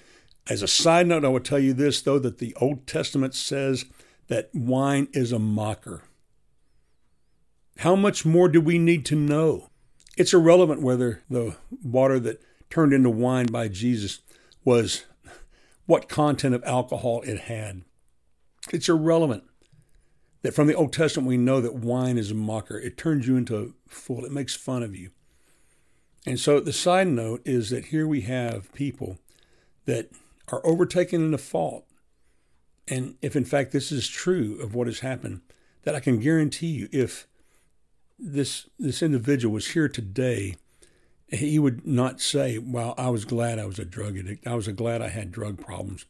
As 0.49 0.63
a 0.63 0.69
side 0.69 1.07
note, 1.07 1.25
I 1.25 1.29
will 1.29 1.41
tell 1.41 1.59
you 1.59 1.73
this, 1.73 2.03
though, 2.03 2.19
that 2.19 2.39
the 2.39 2.55
Old 2.61 2.87
Testament 2.87 3.35
says 3.35 3.85
that 4.31 4.49
wine 4.55 5.09
is 5.13 5.33
a 5.33 5.41
mocker. 5.41 6.05
How 7.79 7.97
much 7.97 8.25
more 8.25 8.49
do 8.49 8.61
we 8.61 8.79
need 8.79 9.05
to 9.07 9.17
know? 9.17 9.71
It's 10.17 10.33
irrelevant 10.33 10.83
whether 10.83 11.23
the 11.29 11.57
water 11.83 12.21
that 12.21 12.41
turned 12.71 12.93
into 12.93 13.11
wine 13.11 13.47
by 13.47 13.67
Jesus 13.67 14.21
was 14.65 15.05
what 15.87 16.09
content 16.09 16.55
of 16.55 16.63
alcohol 16.65 17.23
it 17.23 17.41
had. 17.41 17.83
It's 18.73 18.89
irrelevant 18.89 19.43
that 20.43 20.55
from 20.55 20.69
the 20.69 20.77
Old 20.77 20.93
Testament 20.93 21.27
we 21.29 21.37
know 21.37 21.61
that 21.61 21.75
wine 21.75 22.17
is 22.17 22.31
a 22.31 22.35
mocker. 22.35 22.79
It 22.79 22.97
turns 22.97 23.27
you 23.27 23.37
into 23.37 23.57
a 23.57 23.91
fool, 23.91 24.25
it 24.25 24.31
makes 24.31 24.55
fun 24.55 24.85
of 24.85 24.95
you. 24.95 25.11
And 26.25 26.39
so 26.39 26.61
the 26.61 26.73
side 26.73 27.09
note 27.09 27.43
is 27.45 27.71
that 27.71 27.87
here 27.87 28.07
we 28.07 28.21
have 28.21 28.73
people 28.75 29.19
that 29.87 30.11
are 30.53 30.65
overtaken 30.65 31.25
in 31.25 31.35
a 31.35 31.39
fault 31.39 31.90
and 32.91 33.15
if 33.23 33.37
in 33.37 33.45
fact 33.45 33.73
this 33.73 33.91
is 33.91 34.09
true 34.09 34.61
of 34.61 34.75
what 34.75 34.87
has 34.87 35.01
happened, 35.01 35.41
that 35.85 35.95
I 35.95 36.01
can 36.01 36.19
guarantee 36.19 36.67
you, 36.67 36.89
if 36.93 37.27
this 38.19 38.69
this 38.79 39.03
individual 39.03 39.55
was 39.55 39.69
here 39.69 39.89
today, 39.89 40.57
he 41.29 41.59
would 41.59 41.87
not 41.87 42.21
say, 42.21 42.59
"Well, 42.59 42.95
I 42.99 43.09
was 43.09 43.25
glad 43.25 43.59
I 43.59 43.65
was 43.65 43.79
a 43.79 43.85
drug 43.85 44.19
addict. 44.19 44.47
I 44.47 44.55
was 44.55 44.69
glad 44.69 45.01
I 45.01 45.09
had 45.09 45.33
drug 45.33 45.59
problems. 45.59 46.05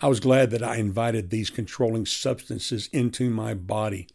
I 0.00 0.08
was 0.08 0.20
glad 0.20 0.50
that 0.50 0.62
I 0.62 0.76
invited 0.76 1.30
these 1.30 1.50
controlling 1.50 2.06
substances 2.06 2.88
into 2.92 3.30
my 3.30 3.54
body." 3.54 4.06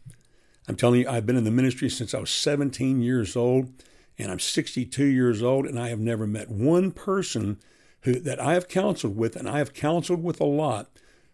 I'm 0.68 0.76
telling 0.76 1.00
you, 1.00 1.08
I've 1.08 1.26
been 1.26 1.36
in 1.36 1.44
the 1.44 1.50
ministry 1.50 1.88
since 1.88 2.12
I 2.12 2.18
was 2.18 2.30
17 2.30 3.00
years 3.00 3.36
old, 3.36 3.72
and 4.18 4.32
I'm 4.32 4.40
62 4.40 5.04
years 5.04 5.42
old, 5.42 5.66
and 5.66 5.78
I 5.78 5.90
have 5.90 6.00
never 6.00 6.26
met 6.26 6.50
one 6.50 6.90
person 6.90 7.58
who 8.02 8.18
that 8.20 8.40
I 8.40 8.54
have 8.54 8.68
counseled 8.68 9.16
with, 9.16 9.36
and 9.36 9.48
I 9.48 9.58
have 9.58 9.74
counseled 9.74 10.22
with 10.22 10.40
a 10.40 10.44
lot, 10.44 10.90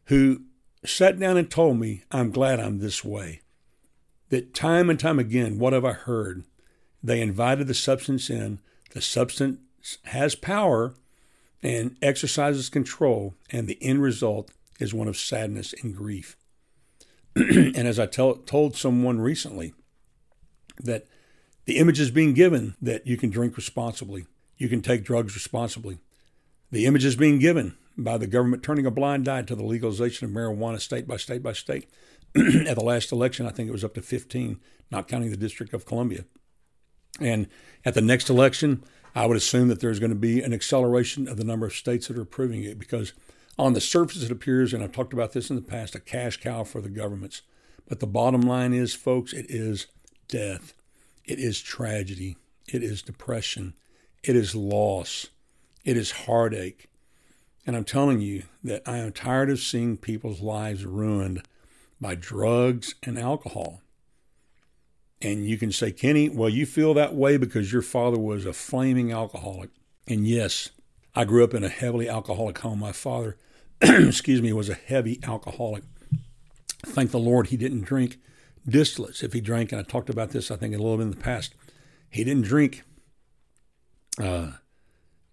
who 0.06 0.42
sat 0.84 1.18
down 1.18 1.36
and 1.36 1.50
told 1.50 1.78
me, 1.78 2.02
I'm 2.10 2.30
glad 2.30 2.60
I'm 2.60 2.78
this 2.78 3.04
way. 3.04 3.40
That 4.30 4.54
time 4.54 4.90
and 4.90 4.98
time 4.98 5.18
again, 5.18 5.58
what 5.58 5.72
have 5.72 5.84
I 5.84 5.92
heard? 5.92 6.44
They 7.02 7.20
invited 7.20 7.66
the 7.66 7.74
substance 7.74 8.30
in. 8.30 8.60
The 8.90 9.00
substance 9.00 9.98
has 10.04 10.34
power 10.34 10.94
and 11.62 11.96
exercises 12.02 12.68
control, 12.68 13.34
and 13.50 13.68
the 13.68 13.78
end 13.80 14.02
result 14.02 14.50
is 14.80 14.92
one 14.92 15.08
of 15.08 15.16
sadness 15.16 15.74
and 15.82 15.96
grief. 15.96 16.36
and 17.36 17.76
as 17.76 17.98
I 17.98 18.06
tell, 18.06 18.34
told 18.34 18.76
someone 18.76 19.20
recently, 19.20 19.74
that 20.82 21.06
the 21.64 21.78
image 21.78 22.00
is 22.00 22.10
being 22.10 22.34
given 22.34 22.74
that 22.82 23.06
you 23.06 23.16
can 23.16 23.30
drink 23.30 23.56
responsibly, 23.56 24.26
you 24.56 24.68
can 24.68 24.82
take 24.82 25.04
drugs 25.04 25.34
responsibly. 25.34 25.98
The 26.70 26.86
image 26.86 27.04
is 27.04 27.16
being 27.16 27.38
given 27.38 27.76
by 27.96 28.18
the 28.18 28.26
government 28.26 28.62
turning 28.62 28.86
a 28.86 28.90
blind 28.90 29.28
eye 29.28 29.42
to 29.42 29.54
the 29.54 29.64
legalization 29.64 30.26
of 30.26 30.34
marijuana 30.34 30.80
state 30.80 31.06
by 31.06 31.16
state 31.16 31.42
by 31.42 31.52
state. 31.52 31.88
At 32.34 32.76
the 32.76 32.84
last 32.84 33.12
election, 33.12 33.46
I 33.46 33.50
think 33.50 33.68
it 33.68 33.72
was 33.72 33.84
up 33.84 33.94
to 33.94 34.02
15, 34.02 34.58
not 34.90 35.08
counting 35.08 35.30
the 35.30 35.36
District 35.36 35.74
of 35.74 35.84
Columbia. 35.84 36.24
And 37.20 37.48
at 37.84 37.92
the 37.92 38.00
next 38.00 38.30
election, 38.30 38.82
I 39.14 39.26
would 39.26 39.36
assume 39.36 39.68
that 39.68 39.80
there's 39.80 39.98
going 39.98 40.10
to 40.12 40.16
be 40.16 40.40
an 40.40 40.54
acceleration 40.54 41.28
of 41.28 41.36
the 41.36 41.44
number 41.44 41.66
of 41.66 41.74
states 41.74 42.08
that 42.08 42.16
are 42.16 42.22
approving 42.22 42.62
it 42.64 42.78
because 42.78 43.12
on 43.58 43.74
the 43.74 43.80
surface 43.80 44.22
it 44.22 44.30
appears, 44.30 44.72
and 44.72 44.82
I've 44.82 44.92
talked 44.92 45.12
about 45.12 45.32
this 45.32 45.50
in 45.50 45.56
the 45.56 45.62
past, 45.62 45.94
a 45.94 46.00
cash 46.00 46.38
cow 46.38 46.64
for 46.64 46.80
the 46.80 46.88
governments. 46.88 47.42
But 47.86 48.00
the 48.00 48.06
bottom 48.06 48.40
line 48.40 48.72
is, 48.72 48.94
folks, 48.94 49.32
it 49.32 49.46
is 49.48 49.88
death. 50.28 50.72
It 51.24 51.38
is 51.38 51.60
tragedy. 51.60 52.36
It 52.66 52.82
is 52.82 53.02
depression. 53.02 53.74
It 54.24 54.36
is 54.36 54.54
loss. 54.54 55.26
It 55.84 55.96
is 55.96 56.12
heartache. 56.12 56.88
And 57.66 57.76
I'm 57.76 57.84
telling 57.84 58.20
you 58.20 58.44
that 58.64 58.82
I 58.86 58.98
am 58.98 59.12
tired 59.12 59.50
of 59.50 59.60
seeing 59.60 59.96
people's 59.96 60.40
lives 60.40 60.84
ruined 60.84 61.46
by 62.00 62.16
drugs 62.16 62.96
and 63.02 63.18
alcohol. 63.18 63.80
And 65.20 65.46
you 65.46 65.56
can 65.56 65.70
say, 65.70 65.92
Kenny, 65.92 66.28
well, 66.28 66.48
you 66.48 66.66
feel 66.66 66.94
that 66.94 67.14
way 67.14 67.36
because 67.36 67.72
your 67.72 67.82
father 67.82 68.18
was 68.18 68.44
a 68.44 68.52
flaming 68.52 69.12
alcoholic. 69.12 69.70
And 70.08 70.26
yes, 70.26 70.70
I 71.14 71.24
grew 71.24 71.44
up 71.44 71.54
in 71.54 71.62
a 71.62 71.68
heavily 71.68 72.08
alcoholic 72.08 72.58
home. 72.58 72.80
My 72.80 72.90
father, 72.90 73.36
excuse 73.80 74.42
me, 74.42 74.52
was 74.52 74.68
a 74.68 74.74
heavy 74.74 75.20
alcoholic. 75.22 75.84
Thank 76.84 77.12
the 77.12 77.20
Lord 77.20 77.48
he 77.48 77.56
didn't 77.56 77.84
drink 77.84 78.18
distillates. 78.68 79.22
If 79.22 79.32
he 79.32 79.40
drank, 79.40 79.70
and 79.70 79.80
I 79.80 79.84
talked 79.84 80.10
about 80.10 80.30
this, 80.30 80.50
I 80.50 80.56
think, 80.56 80.74
a 80.74 80.78
little 80.78 80.96
bit 80.96 81.04
in 81.04 81.10
the 81.10 81.16
past, 81.16 81.54
he 82.10 82.24
didn't 82.24 82.42
drink 82.42 82.82
uh, 84.20 84.52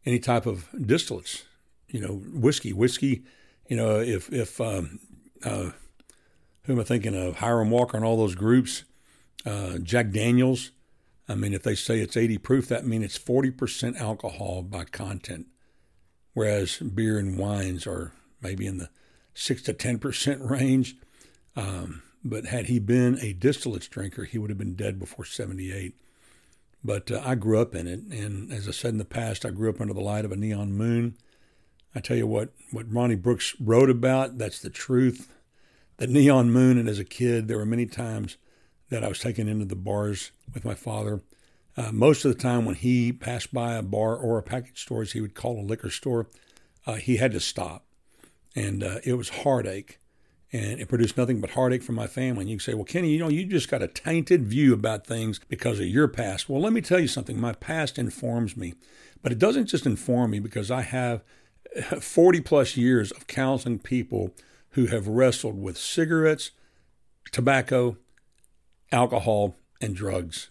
any 0.05 0.19
type 0.19 0.45
of 0.45 0.69
distillates. 0.73 1.43
You 1.89 2.01
know, 2.01 2.21
whiskey, 2.33 2.73
whiskey. 2.73 3.23
You 3.67 3.77
know, 3.77 3.99
if 3.99 4.31
if 4.31 4.59
um, 4.61 4.99
uh, 5.43 5.71
who 6.63 6.73
am 6.73 6.79
I 6.79 6.83
thinking 6.83 7.15
of? 7.15 7.37
Hiram 7.37 7.71
Walker 7.71 7.97
and 7.97 8.05
all 8.05 8.17
those 8.17 8.35
groups. 8.35 8.83
Uh, 9.45 9.77
Jack 9.79 10.11
Daniels. 10.11 10.71
I 11.27 11.35
mean, 11.35 11.53
if 11.53 11.63
they 11.63 11.75
say 11.75 11.99
it's 11.99 12.17
80 12.17 12.39
proof, 12.39 12.67
that 12.67 12.85
means 12.85 13.05
it's 13.05 13.19
40% 13.19 13.99
alcohol 13.99 14.63
by 14.63 14.83
content, 14.85 15.45
whereas 16.33 16.77
beer 16.77 17.19
and 17.19 17.37
wines 17.37 17.85
are 17.85 18.13
maybe 18.41 18.65
in 18.65 18.79
the 18.79 18.89
six 19.35 19.61
to 19.63 19.73
10% 19.73 20.49
range. 20.49 20.95
Um, 21.55 22.01
but 22.23 22.45
had 22.45 22.65
he 22.65 22.79
been 22.79 23.17
a 23.19 23.33
distillates 23.33 23.89
drinker, 23.89 24.25
he 24.25 24.37
would 24.37 24.49
have 24.49 24.57
been 24.57 24.75
dead 24.75 24.99
before 24.99 25.25
78. 25.25 25.95
But 26.83 27.11
uh, 27.11 27.21
I 27.23 27.35
grew 27.35 27.59
up 27.59 27.75
in 27.75 27.87
it. 27.87 27.99
And 28.11 28.51
as 28.51 28.67
I 28.67 28.71
said 28.71 28.91
in 28.91 28.97
the 28.97 29.05
past, 29.05 29.45
I 29.45 29.51
grew 29.51 29.69
up 29.69 29.81
under 29.81 29.93
the 29.93 30.01
light 30.01 30.25
of 30.25 30.31
a 30.31 30.35
neon 30.35 30.73
moon. 30.73 31.15
I 31.95 31.99
tell 31.99 32.17
you 32.17 32.27
what, 32.27 32.49
what 32.71 32.91
Ronnie 32.91 33.15
Brooks 33.15 33.55
wrote 33.59 33.89
about, 33.89 34.37
that's 34.37 34.59
the 34.59 34.69
truth. 34.69 35.33
The 35.97 36.07
neon 36.07 36.51
moon, 36.51 36.77
and 36.77 36.87
as 36.87 36.99
a 36.99 37.03
kid, 37.03 37.47
there 37.47 37.57
were 37.57 37.65
many 37.65 37.85
times 37.85 38.37
that 38.89 39.03
I 39.03 39.09
was 39.09 39.19
taken 39.19 39.47
into 39.47 39.65
the 39.65 39.75
bars 39.75 40.31
with 40.53 40.63
my 40.63 40.75
father. 40.75 41.21
Uh, 41.75 41.91
most 41.91 42.25
of 42.25 42.33
the 42.33 42.41
time, 42.41 42.65
when 42.65 42.75
he 42.75 43.11
passed 43.11 43.53
by 43.53 43.73
a 43.73 43.83
bar 43.83 44.15
or 44.15 44.37
a 44.37 44.43
package 44.43 44.81
store, 44.81 45.01
as 45.01 45.11
he 45.11 45.21
would 45.21 45.35
call 45.35 45.59
a 45.59 45.61
liquor 45.61 45.89
store, 45.89 46.27
uh, 46.85 46.95
he 46.95 47.17
had 47.17 47.31
to 47.31 47.39
stop. 47.39 47.85
And 48.55 48.83
uh, 48.83 48.99
it 49.03 49.13
was 49.13 49.29
heartache 49.29 49.99
and 50.51 50.79
it 50.79 50.89
produced 50.89 51.17
nothing 51.17 51.39
but 51.39 51.51
heartache 51.51 51.83
for 51.83 51.91
my 51.91 52.07
family. 52.07 52.41
And 52.41 52.49
you 52.49 52.57
can 52.57 52.63
say, 52.63 52.73
well, 52.73 52.83
Kenny, 52.83 53.11
you 53.11 53.19
know, 53.19 53.29
you 53.29 53.45
just 53.45 53.69
got 53.69 53.83
a 53.83 53.87
tainted 53.87 54.45
view 54.45 54.73
about 54.73 55.05
things 55.05 55.39
because 55.47 55.79
of 55.79 55.85
your 55.85 56.07
past. 56.07 56.49
Well, 56.49 56.61
let 56.61 56.73
me 56.73 56.81
tell 56.81 56.99
you 56.99 57.07
something. 57.07 57.39
My 57.39 57.53
past 57.53 57.99
informs 57.99 58.57
me, 58.57 58.73
but 59.21 59.31
it 59.31 59.37
doesn't 59.37 59.67
just 59.67 59.85
inform 59.85 60.31
me 60.31 60.39
because 60.39 60.71
I 60.71 60.81
have 60.81 61.21
40 61.99 62.41
plus 62.41 62.77
years 62.77 63.11
of 63.11 63.27
counseling 63.27 63.79
people 63.79 64.33
who 64.71 64.87
have 64.87 65.07
wrestled 65.07 65.61
with 65.61 65.77
cigarettes, 65.77 66.51
tobacco, 67.31 67.97
alcohol, 68.91 69.55
and 69.81 69.95
drugs. 69.95 70.49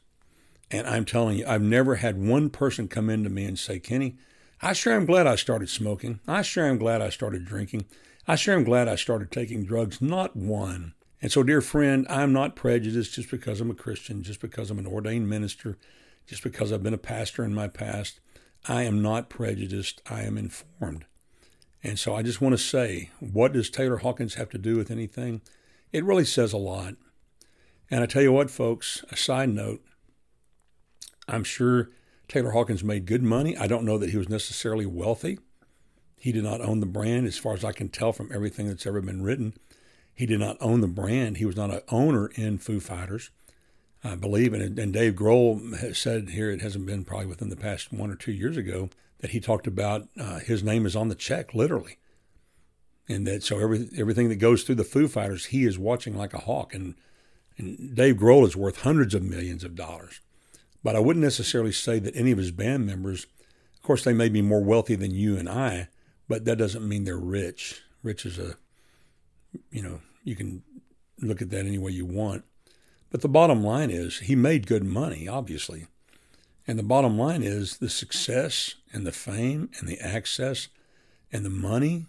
And 0.71 0.87
I'm 0.87 1.05
telling 1.05 1.39
you, 1.39 1.47
I've 1.47 1.63
never 1.63 1.97
had 1.97 2.19
one 2.19 2.51
person 2.51 2.89
come 2.89 3.09
into 3.09 3.31
me 3.31 3.45
and 3.45 3.59
say, 3.59 3.79
Kenny, 3.79 4.17
I 4.61 4.73
sure 4.73 4.93
am 4.93 5.07
glad 5.07 5.27
I 5.27 5.37
started 5.37 5.69
smoking. 5.69 6.21
I 6.27 6.43
sure 6.43 6.67
am 6.67 6.79
glad 6.79 7.01
I 7.01 7.11
started 7.11 7.45
drinking. 7.45 7.87
I 8.27 8.35
sure 8.35 8.55
am 8.55 8.65
glad 8.65 8.89
I 8.89 8.97
started 8.97 9.31
taking 9.31 9.65
drugs, 9.65 10.03
not 10.03 10.37
one. 10.37 10.95
And 11.23 11.33
so, 11.33 11.43
dear 11.43 11.61
friend, 11.61 12.07
I'm 12.09 12.33
not 12.33 12.57
prejudiced 12.57 13.15
just 13.15 13.31
because 13.31 13.61
I'm 13.61 13.71
a 13.71 13.75
Christian, 13.75 14.23
just 14.23 14.41
because 14.41 14.71
I'm 14.71 14.79
an 14.79 14.87
ordained 14.87 15.29
minister, 15.29 15.79
just 16.27 16.43
because 16.43 16.73
I've 16.73 16.83
been 16.83 16.95
a 16.95 16.99
pastor 16.99 17.45
in 17.45 17.55
my 17.55 17.69
past. 17.69 18.21
I 18.67 18.83
am 18.83 19.03
not 19.03 19.29
prejudiced. 19.29 20.03
I 20.09 20.23
am 20.23 20.37
informed. 20.37 21.05
And 21.83 21.99
so 21.99 22.15
I 22.15 22.23
just 22.23 22.41
want 22.41 22.55
to 22.55 22.63
say, 22.63 23.11
what 23.21 23.53
does 23.53 23.71
Taylor 23.71 23.99
Hawkins 23.99 24.35
have 24.35 24.51
to 24.51 24.59
do 24.59 24.77
with 24.77 24.91
anything? 24.91 25.43
It 25.93 26.05
really 26.05 26.25
says 26.25 26.53
a 26.53 26.59
lot. 26.59 26.95
And 27.91 28.03
I 28.03 28.07
tell 28.07 28.23
you 28.23 28.33
what, 28.33 28.51
folks, 28.51 29.05
a 29.11 29.17
side 29.17 29.49
note, 29.49 29.83
I'm 31.27 31.45
sure 31.45 31.91
Taylor 32.27 32.51
Hawkins 32.51 32.85
made 32.85 33.07
good 33.07 33.23
money. 33.23 33.57
I 33.57 33.67
don't 33.67 33.85
know 33.85 33.97
that 33.99 34.11
he 34.11 34.19
was 34.19 34.29
necessarily 34.29 34.87
wealthy. 34.87 35.39
He 36.19 36.33
did 36.33 36.45
not 36.45 36.61
own 36.61 36.81
the 36.81 36.87
brand, 36.87 37.27
as 37.27 37.39
far 37.39 37.55
as 37.55 37.65
I 37.65 37.73
can 37.73 37.89
tell 37.89 38.13
from 38.13 38.31
everything 38.33 38.67
that's 38.67 38.87
ever 38.87 39.01
been 39.01 39.23
written. 39.23 39.55
He 40.13 40.27
did 40.27 40.41
not 40.41 40.57
own 40.61 40.81
the 40.81 40.89
brand. 40.89 41.37
He 41.37 41.45
was 41.45 41.57
not 41.57 41.71
an 41.71 41.81
owner 41.91 42.27
in 42.35 42.59
Foo 42.59 42.81
Fighters, 42.81 43.31
I 44.05 44.15
believe. 44.15 44.53
And, 44.53 44.79
and 44.79 44.93
Dave 44.93 45.15
Grohl 45.15 45.79
has 45.79 45.99
said 45.99 46.31
here, 46.31 46.51
it 46.51 46.63
hasn't 46.63 46.87
been 46.87 47.05
probably 47.05 47.27
within 47.27 47.49
the 47.51 47.57
past 47.57 47.93
one 47.93 48.11
or 48.11 48.17
two 48.17 48.33
years 48.33 48.57
ago, 48.57 48.91
that 49.21 49.31
he 49.31 49.41
talked 49.41 49.67
about 49.67 50.09
uh, 50.19 50.39
his 50.39 50.63
name 50.63 50.87
is 50.87 50.95
on 50.95 51.09
the 51.09 51.15
check, 51.15 51.55
literally. 51.55 51.99
And 53.09 53.27
that 53.27 53.43
so 53.43 53.59
every, 53.59 53.89
everything 53.97 54.29
that 54.29 54.37
goes 54.37 54.63
through 54.63 54.77
the 54.77 54.85
Foo 54.85 55.09
Fighters, 55.09 55.47
he 55.47 55.65
is 55.65 55.79
watching 55.79 56.17
like 56.17 56.35
a 56.35 56.41
hawk. 56.41 56.75
And, 56.75 56.95
and 57.57 57.95
Dave 57.95 58.17
Grohl 58.17 58.47
is 58.47 58.57
worth 58.57 58.83
hundreds 58.83 59.15
of 59.15 59.23
millions 59.23 59.65
of 59.65 59.75
dollars. 59.75 60.21
But 60.85 60.95
I 60.95 61.01
wouldn't 61.01 61.25
necessarily 61.25 61.73
say 61.73 61.99
that 61.99 62.15
any 62.15 62.31
of 62.31 62.39
his 62.39 62.53
band 62.53 62.87
members, 62.87 63.27
of 63.75 63.83
course, 63.83 64.05
they 64.05 64.13
may 64.13 64.29
be 64.29 64.43
more 64.43 64.63
wealthy 64.63 64.95
than 64.95 65.15
you 65.15 65.37
and 65.37 65.49
I, 65.49 65.89
but 66.29 66.45
that 66.45 66.57
doesn't 66.57 66.87
mean 66.87 67.05
they're 67.05 67.17
rich. 67.17 67.83
Rich 68.03 68.27
is 68.27 68.39
a, 68.39 68.57
you 69.73 69.83
know, 69.83 70.01
you 70.23 70.37
can 70.37 70.63
look 71.21 71.43
at 71.43 71.51
that 71.51 71.67
any 71.67 71.79
way 71.79 71.91
you 71.91 72.07
want. 72.07 72.45
But 73.11 73.23
the 73.23 73.29
bottom 73.29 73.63
line 73.63 73.91
is 73.91 74.21
he 74.21 74.37
made 74.37 74.67
good 74.67 74.85
money, 74.85 75.27
obviously. 75.27 75.87
And 76.67 76.79
the 76.79 76.83
bottom 76.83 77.19
line 77.19 77.43
is 77.43 77.79
the 77.79 77.89
success 77.89 78.75
and 78.93 79.07
the 79.07 79.13
fame 79.13 79.71
and 79.79 79.89
the 79.89 79.99
access 80.01 80.69
and 81.33 81.45
the 81.45 81.51
money 81.51 82.07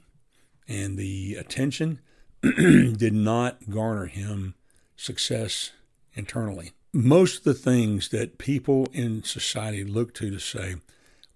and 0.68 0.98
the 0.98 1.36
attention 1.36 2.00
did 2.42 3.14
not 3.14 3.70
garner 3.70 4.08
him 4.08 4.56
success 4.98 5.72
internally. 6.14 6.72
Most 6.92 7.40
of 7.40 7.44
the 7.46 7.54
things 7.54 8.10
that 8.10 8.38
people 8.38 8.88
in 8.92 9.24
society 9.24 9.84
look 9.84 10.14
to 10.16 10.30
to 10.30 10.40
say, 10.40 10.76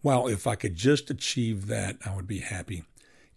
wow, 0.01 0.27
if 0.27 0.45
I 0.45 0.55
could 0.55 0.75
just 0.75 1.09
achieve 1.09 1.67
that, 1.67 1.97
I 2.05 2.15
would 2.15 2.27
be 2.27 2.39
happy. 2.39 2.83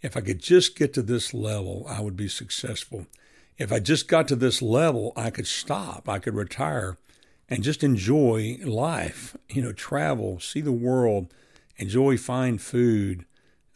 If 0.03 0.17
I 0.17 0.21
could 0.21 0.41
just 0.41 0.77
get 0.77 0.93
to 0.95 1.03
this 1.03 1.33
level, 1.33 1.87
I 1.89 2.01
would 2.01 2.17
be 2.17 2.29
successful. 2.29 3.07
If 3.59 3.73
I 3.73 3.81
just 3.81 4.09
got 4.09 4.29
to 4.29 4.37
this 4.37 4.61
level, 4.61 5.13
I 5.17 5.31
could 5.31 5.47
stop, 5.47 6.09
I 6.09 6.19
could 6.19 6.35
retire 6.35 6.99
and 7.49 7.63
just 7.63 7.85
enjoy 7.85 8.59
life, 8.65 9.37
you 9.49 9.63
know, 9.63 9.73
travel, 9.73 10.41
see 10.41 10.61
the 10.61 10.73
world, 10.73 11.33
enjoy 11.77 12.19
fine 12.19 12.59
food, 12.59 13.25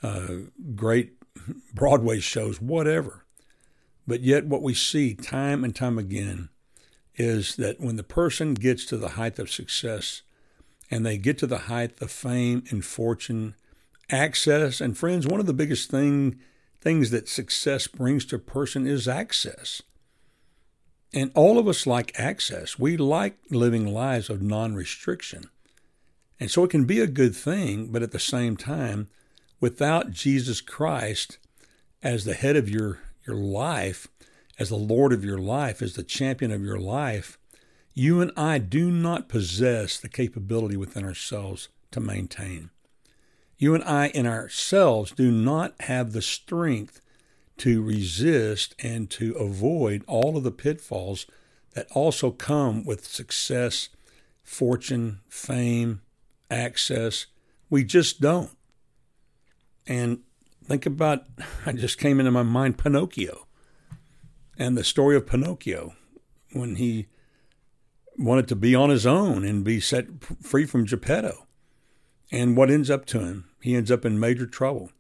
uh, 0.03 0.29
great 0.75 1.14
Broadway 1.75 2.21
shows, 2.21 2.61
whatever. 2.61 3.25
But 4.07 4.23
yet, 4.23 4.47
what 4.47 4.62
we 4.62 4.75
see 4.75 5.14
time 5.14 5.62
and 5.62 5.75
time 5.75 5.99
again 5.99 6.49
is 7.14 7.57
that 7.57 7.81
when 7.81 7.97
the 7.97 8.03
person 8.03 8.55
gets 8.55 8.85
to 8.87 8.97
the 8.97 9.11
height 9.11 9.38
of 9.38 9.51
success, 9.51 10.23
and 10.90 11.07
they 11.07 11.16
get 11.16 11.38
to 11.38 11.47
the 11.47 11.59
height 11.59 11.93
of 12.01 12.11
fame 12.11 12.64
and 12.71 12.85
fortune, 12.85 13.55
access. 14.11 14.81
And 14.81 14.99
friends, 14.99 15.27
one 15.27 15.40
of 15.40 15.47
the 15.47 15.55
biggest 15.55 15.90
thing, 15.90 16.40
things 16.81 17.11
that 17.11 17.29
success 17.29 17.87
brings 17.87 18.25
to 18.27 18.37
a 18.37 18.40
person 18.40 18.87
is 18.87 19.07
access. 19.07 19.83
And 21.12 21.31
all 21.35 21.59
of 21.59 21.66
us 21.66 21.87
like 21.87 22.19
access. 22.19 22.79
We 22.79 22.97
like 22.97 23.37
living 23.51 23.93
lives 23.93 24.31
of 24.31 24.43
non 24.43 24.75
restriction. 24.75 25.51
And 26.38 26.51
so 26.51 26.64
it 26.64 26.71
can 26.71 26.85
be 26.85 27.01
a 27.01 27.07
good 27.07 27.37
thing, 27.37 27.88
but 27.93 28.03
at 28.03 28.12
the 28.12 28.19
same 28.19 28.57
time, 28.57 29.09
without 29.61 30.11
Jesus 30.11 30.61
Christ 30.61 31.38
as 32.03 32.25
the 32.25 32.35
head 32.35 32.57
of 32.57 32.69
your, 32.69 33.01
your 33.27 33.37
life, 33.37 34.09
as 34.59 34.71
the 34.71 34.77
Lord 34.77 35.12
of 35.12 35.25
your 35.25 35.38
life, 35.38 35.83
as 35.83 35.95
the 35.95 36.03
champion 36.03 36.51
of 36.51 36.62
your 36.62 36.79
life, 36.79 37.38
you 37.93 38.21
and 38.21 38.31
I 38.37 38.59
do 38.59 38.90
not 38.90 39.29
possess 39.29 39.99
the 39.99 40.09
capability 40.09 40.77
within 40.77 41.05
ourselves 41.05 41.69
to 41.90 42.01
maintain. 42.01 42.71
You 43.61 43.75
and 43.75 43.85
I 43.85 44.07
in 44.09 44.27
ourselves 44.27 45.12
do 45.12 45.31
not 45.31 45.75
have 45.83 46.12
the 46.12 46.23
strength 46.23 47.03
to 47.59 47.83
resist 47.83 48.75
and 48.79 49.11
to 49.11 49.35
avoid 49.35 50.03
all 50.07 50.38
of 50.38 50.44
the 50.44 50.51
pitfalls 50.51 51.27
that 51.75 51.87
also 51.90 52.31
come 52.31 52.87
with 52.87 53.07
success, 53.07 53.90
fortune, 54.42 55.20
fame, 55.29 56.01
access. 56.51 57.27
We 57.68 57.85
just 57.85 58.23
don't. 58.23 58.57
And 59.87 60.20
think 60.64 60.87
about, 60.87 61.25
I 61.66 61.73
just 61.73 61.99
came 61.99 62.18
into 62.18 62.33
my 62.33 62.42
mind 62.42 62.79
Pinocchio 62.79 63.46
and 64.59 64.75
the 64.75 64.85
story 64.85 65.16
of 65.16 65.27
Pinocchio 65.27 65.92
when 66.55 66.77
he 66.77 67.09
wanted 68.16 68.49
to 68.49 68.57
be 68.57 68.75
on 68.75 68.88
his 68.88 69.05
own 69.05 69.44
and 69.44 69.62
be 69.62 69.81
set 69.81 70.07
free 70.42 70.64
from 70.64 70.87
Geppetto. 70.87 71.46
And 72.31 72.57
what 72.57 72.71
ends 72.71 72.90
up 72.90 73.07
to 73.07 73.21
him? 73.21 73.49
He 73.61 73.75
ends 73.75 73.90
up 73.90 74.05
in 74.05 74.21
major 74.21 74.47
trouble 74.47 74.90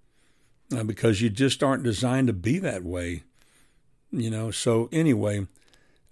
uh, 0.76 0.84
because 0.84 1.20
you 1.20 1.30
just 1.30 1.62
aren't 1.62 1.82
designed 1.82 2.26
to 2.26 2.32
be 2.32 2.58
that 2.58 2.84
way, 2.84 3.22
you 4.10 4.30
know. 4.30 4.50
So 4.50 4.88
anyway, 4.92 5.46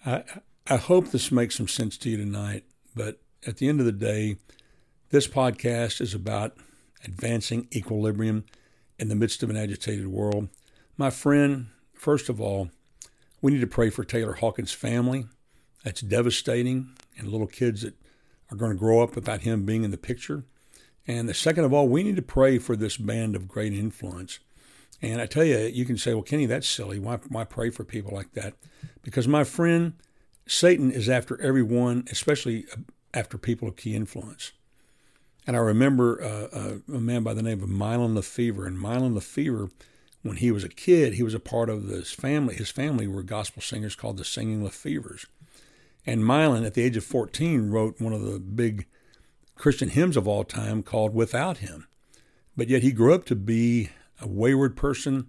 I 0.06 0.24
I 0.66 0.76
hope 0.76 1.10
this 1.10 1.32
makes 1.32 1.56
some 1.56 1.68
sense 1.68 1.96
to 1.98 2.10
you 2.10 2.16
tonight. 2.16 2.64
But 2.94 3.20
at 3.46 3.56
the 3.56 3.68
end 3.68 3.80
of 3.80 3.86
the 3.86 3.92
day, 3.92 4.36
this 5.10 5.26
podcast 5.26 6.00
is 6.00 6.14
about 6.14 6.56
advancing 7.04 7.68
equilibrium 7.74 8.44
in 8.98 9.08
the 9.08 9.14
midst 9.14 9.42
of 9.42 9.50
an 9.50 9.56
agitated 9.56 10.08
world. 10.08 10.48
My 10.96 11.10
friend, 11.10 11.68
first 11.94 12.28
of 12.28 12.40
all, 12.40 12.70
we 13.40 13.52
need 13.52 13.60
to 13.60 13.66
pray 13.66 13.90
for 13.90 14.04
Taylor 14.04 14.34
Hawkins' 14.34 14.72
family. 14.72 15.26
That's 15.84 16.00
devastating 16.00 16.96
and 17.16 17.28
little 17.28 17.46
kids 17.46 17.82
that 17.82 17.94
are 18.50 18.56
going 18.56 18.72
to 18.72 18.78
grow 18.78 19.00
up 19.00 19.14
without 19.14 19.42
him 19.42 19.64
being 19.64 19.84
in 19.84 19.90
the 19.90 19.96
picture. 19.96 20.44
And 21.08 21.26
the 21.26 21.34
second 21.34 21.64
of 21.64 21.72
all, 21.72 21.88
we 21.88 22.02
need 22.02 22.16
to 22.16 22.22
pray 22.22 22.58
for 22.58 22.76
this 22.76 22.98
band 22.98 23.34
of 23.34 23.48
great 23.48 23.72
influence. 23.72 24.40
And 25.00 25.22
I 25.22 25.26
tell 25.26 25.44
you, 25.44 25.56
you 25.56 25.86
can 25.86 25.96
say, 25.96 26.12
well, 26.12 26.22
Kenny, 26.22 26.44
that's 26.44 26.68
silly. 26.68 26.98
Why, 26.98 27.18
why 27.28 27.44
pray 27.44 27.70
for 27.70 27.82
people 27.82 28.12
like 28.12 28.34
that? 28.34 28.54
Because, 29.02 29.26
my 29.26 29.42
friend, 29.42 29.94
Satan 30.46 30.90
is 30.90 31.08
after 31.08 31.40
everyone, 31.40 32.04
especially 32.10 32.66
after 33.14 33.38
people 33.38 33.68
of 33.68 33.76
key 33.76 33.94
influence. 33.94 34.52
And 35.46 35.56
I 35.56 35.60
remember 35.60 36.22
uh, 36.22 36.56
uh, 36.56 36.74
a 36.94 37.00
man 37.00 37.22
by 37.22 37.32
the 37.32 37.42
name 37.42 37.62
of 37.62 37.70
Mylon 37.70 38.14
LeFevre. 38.14 38.66
And 38.66 38.76
Mylon 38.76 39.14
LeFevre, 39.14 39.70
when 40.22 40.36
he 40.36 40.50
was 40.50 40.62
a 40.62 40.68
kid, 40.68 41.14
he 41.14 41.22
was 41.22 41.32
a 41.32 41.40
part 41.40 41.70
of 41.70 41.86
this 41.86 42.12
family. 42.12 42.54
His 42.54 42.70
family 42.70 43.06
were 43.06 43.22
gospel 43.22 43.62
singers 43.62 43.96
called 43.96 44.18
the 44.18 44.26
Singing 44.26 44.62
LeFevres. 44.62 45.24
And 46.04 46.22
Mylon, 46.22 46.66
at 46.66 46.74
the 46.74 46.82
age 46.82 46.98
of 46.98 47.04
14, 47.04 47.70
wrote 47.70 47.98
one 47.98 48.12
of 48.12 48.22
the 48.22 48.38
big 48.38 48.86
Christian 49.58 49.90
hymns 49.90 50.16
of 50.16 50.26
all 50.26 50.44
time 50.44 50.82
called 50.82 51.14
Without 51.14 51.58
Him. 51.58 51.86
But 52.56 52.68
yet 52.68 52.82
he 52.82 52.92
grew 52.92 53.12
up 53.12 53.26
to 53.26 53.36
be 53.36 53.90
a 54.20 54.26
wayward 54.26 54.76
person, 54.76 55.28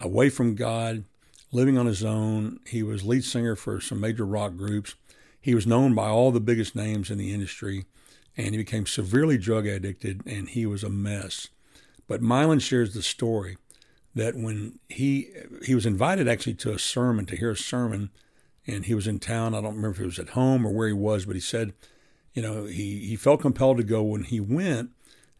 away 0.00 0.28
from 0.30 0.54
God, 0.54 1.04
living 1.52 1.78
on 1.78 1.86
his 1.86 2.04
own. 2.04 2.60
He 2.66 2.82
was 2.82 3.04
lead 3.04 3.24
singer 3.24 3.56
for 3.56 3.80
some 3.80 4.00
major 4.00 4.26
rock 4.26 4.56
groups. 4.56 4.94
He 5.40 5.54
was 5.54 5.66
known 5.66 5.94
by 5.94 6.08
all 6.08 6.30
the 6.30 6.40
biggest 6.40 6.76
names 6.76 7.10
in 7.10 7.18
the 7.18 7.32
industry, 7.32 7.86
and 8.36 8.50
he 8.50 8.58
became 8.58 8.86
severely 8.86 9.38
drug 9.38 9.66
addicted, 9.66 10.22
and 10.26 10.48
he 10.48 10.66
was 10.66 10.84
a 10.84 10.90
mess. 10.90 11.48
But 12.06 12.20
Mylon 12.20 12.60
shares 12.60 12.94
the 12.94 13.02
story 13.02 13.58
that 14.14 14.34
when 14.34 14.78
he 14.88 15.28
he 15.64 15.74
was 15.74 15.86
invited 15.86 16.26
actually 16.26 16.54
to 16.54 16.72
a 16.72 16.78
sermon 16.78 17.26
to 17.26 17.36
hear 17.36 17.50
a 17.50 17.56
sermon, 17.56 18.10
and 18.66 18.86
he 18.86 18.94
was 18.94 19.06
in 19.06 19.18
town. 19.20 19.54
I 19.54 19.60
don't 19.60 19.76
remember 19.76 19.96
if 19.96 20.00
it 20.00 20.06
was 20.06 20.18
at 20.18 20.30
home 20.30 20.66
or 20.66 20.72
where 20.72 20.88
he 20.88 20.94
was, 20.94 21.26
but 21.26 21.36
he 21.36 21.40
said, 21.40 21.72
you 22.38 22.42
know, 22.42 22.66
he 22.66 23.00
he 23.00 23.16
felt 23.16 23.40
compelled 23.40 23.78
to 23.78 23.82
go. 23.82 24.00
When 24.00 24.22
he 24.22 24.38
went, 24.38 24.90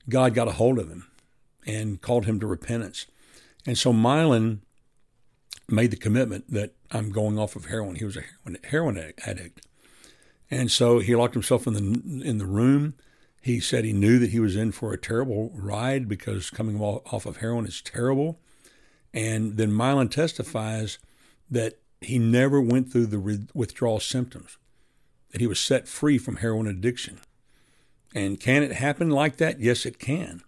God 0.09 0.35
got 0.35 0.49
a 0.49 0.53
hold 0.53 0.81
of 0.81 0.89
him 0.89 1.07
and 1.65 2.01
called 2.01 2.27
him 2.27 2.41
to 2.41 2.47
repentance. 2.49 3.07
And 3.65 3.79
so 3.79 3.93
Mylon 3.93 4.63
made 5.69 5.93
the 5.93 5.97
commitment 5.97 6.53
that 6.53 6.73
I'm 6.91 7.11
going 7.13 7.39
off 7.39 7.55
of 7.55 7.67
heroin. 7.67 7.95
He 7.95 8.05
was 8.05 8.17
a 8.17 8.23
heroin, 8.23 8.59
heroin 8.65 9.13
addict. 9.25 9.65
And 10.51 10.73
so 10.73 10.99
he 10.99 11.15
locked 11.15 11.35
himself 11.35 11.69
in 11.69 11.75
the 11.75 12.23
in 12.29 12.39
the 12.39 12.47
room. 12.47 12.95
He 13.41 13.61
said 13.61 13.85
he 13.85 13.93
knew 13.93 14.19
that 14.19 14.31
he 14.31 14.41
was 14.41 14.57
in 14.57 14.73
for 14.73 14.93
a 14.93 14.99
terrible 14.99 15.53
ride 15.55 16.09
because 16.09 16.51
coming 16.51 16.81
off 16.81 17.27
of 17.27 17.37
heroin 17.37 17.65
is 17.65 17.81
terrible. 17.81 18.41
And 19.15 19.57
then 19.57 19.71
Mylon 19.71 20.11
testifies 20.11 20.99
that 21.49 21.79
he 22.01 22.19
never 22.19 22.61
went 22.61 22.91
through 22.91 23.07
the 23.07 23.47
withdrawal 23.55 24.01
symptoms, 24.01 24.59
that 25.31 25.41
he 25.41 25.47
was 25.47 25.61
set 25.61 25.89
free 25.89 26.19
from 26.19 26.37
heroin 26.37 26.67
addiction. 26.67 27.21
And 28.15 28.41
can 28.41 28.63
it 28.63 28.73
happen 28.73 29.11
like 29.11 29.37
that? 29.37 29.61
Yes, 29.61 29.85
it 29.85 29.99
can. 29.99 30.43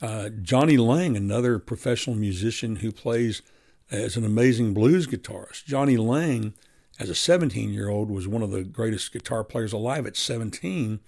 Uh, 0.00 0.28
Jonny 0.28 0.76
Lang, 0.76 1.16
another 1.16 1.58
professional 1.58 2.16
musician 2.16 2.76
who 2.76 2.92
plays 2.92 3.42
as 3.90 4.16
an 4.16 4.24
amazing 4.24 4.74
blues 4.74 5.06
guitarist. 5.06 5.64
Jonny 5.64 5.96
Lang, 5.96 6.54
as 6.98 7.08
a 7.08 7.14
17 7.14 7.72
year 7.72 7.88
old, 7.88 8.10
was 8.10 8.28
one 8.28 8.42
of 8.42 8.50
the 8.50 8.62
greatest 8.62 9.12
guitar 9.12 9.42
players 9.42 9.72
alive 9.72 10.06
at 10.06 10.16
17 10.16 11.00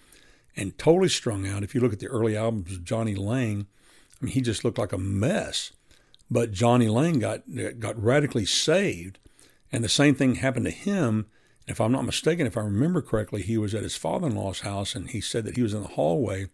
and 0.56 0.78
totally 0.78 1.08
strung 1.08 1.46
out. 1.46 1.62
If 1.62 1.74
you 1.74 1.80
look 1.80 1.92
at 1.92 2.00
the 2.00 2.08
early 2.08 2.36
albums 2.36 2.72
of 2.72 2.84
Jonny 2.84 3.14
Lang, 3.14 3.66
I 4.20 4.24
mean, 4.24 4.32
he 4.32 4.40
just 4.40 4.64
looked 4.64 4.78
like 4.78 4.92
a 4.92 4.98
mess. 4.98 5.72
But 6.30 6.52
Jonny 6.52 6.88
Lang 6.88 7.18
got, 7.18 7.42
got 7.78 8.02
radically 8.02 8.44
saved. 8.44 9.18
And 9.72 9.84
the 9.84 9.88
same 9.88 10.14
thing 10.14 10.36
happened 10.36 10.66
to 10.66 10.70
him. 10.70 11.26
If 11.70 11.80
I'm 11.80 11.92
not 11.92 12.04
mistaken, 12.04 12.46
if 12.46 12.56
I 12.56 12.62
remember 12.62 13.00
correctly, 13.00 13.42
he 13.42 13.56
was 13.56 13.74
at 13.74 13.82
his 13.82 13.96
father 13.96 14.26
in 14.26 14.34
law's 14.34 14.60
house 14.60 14.94
and 14.94 15.08
he 15.08 15.20
said 15.20 15.44
that 15.44 15.56
he 15.56 15.62
was 15.62 15.72
in 15.72 15.82
the 15.82 15.88
hallway 15.88 16.48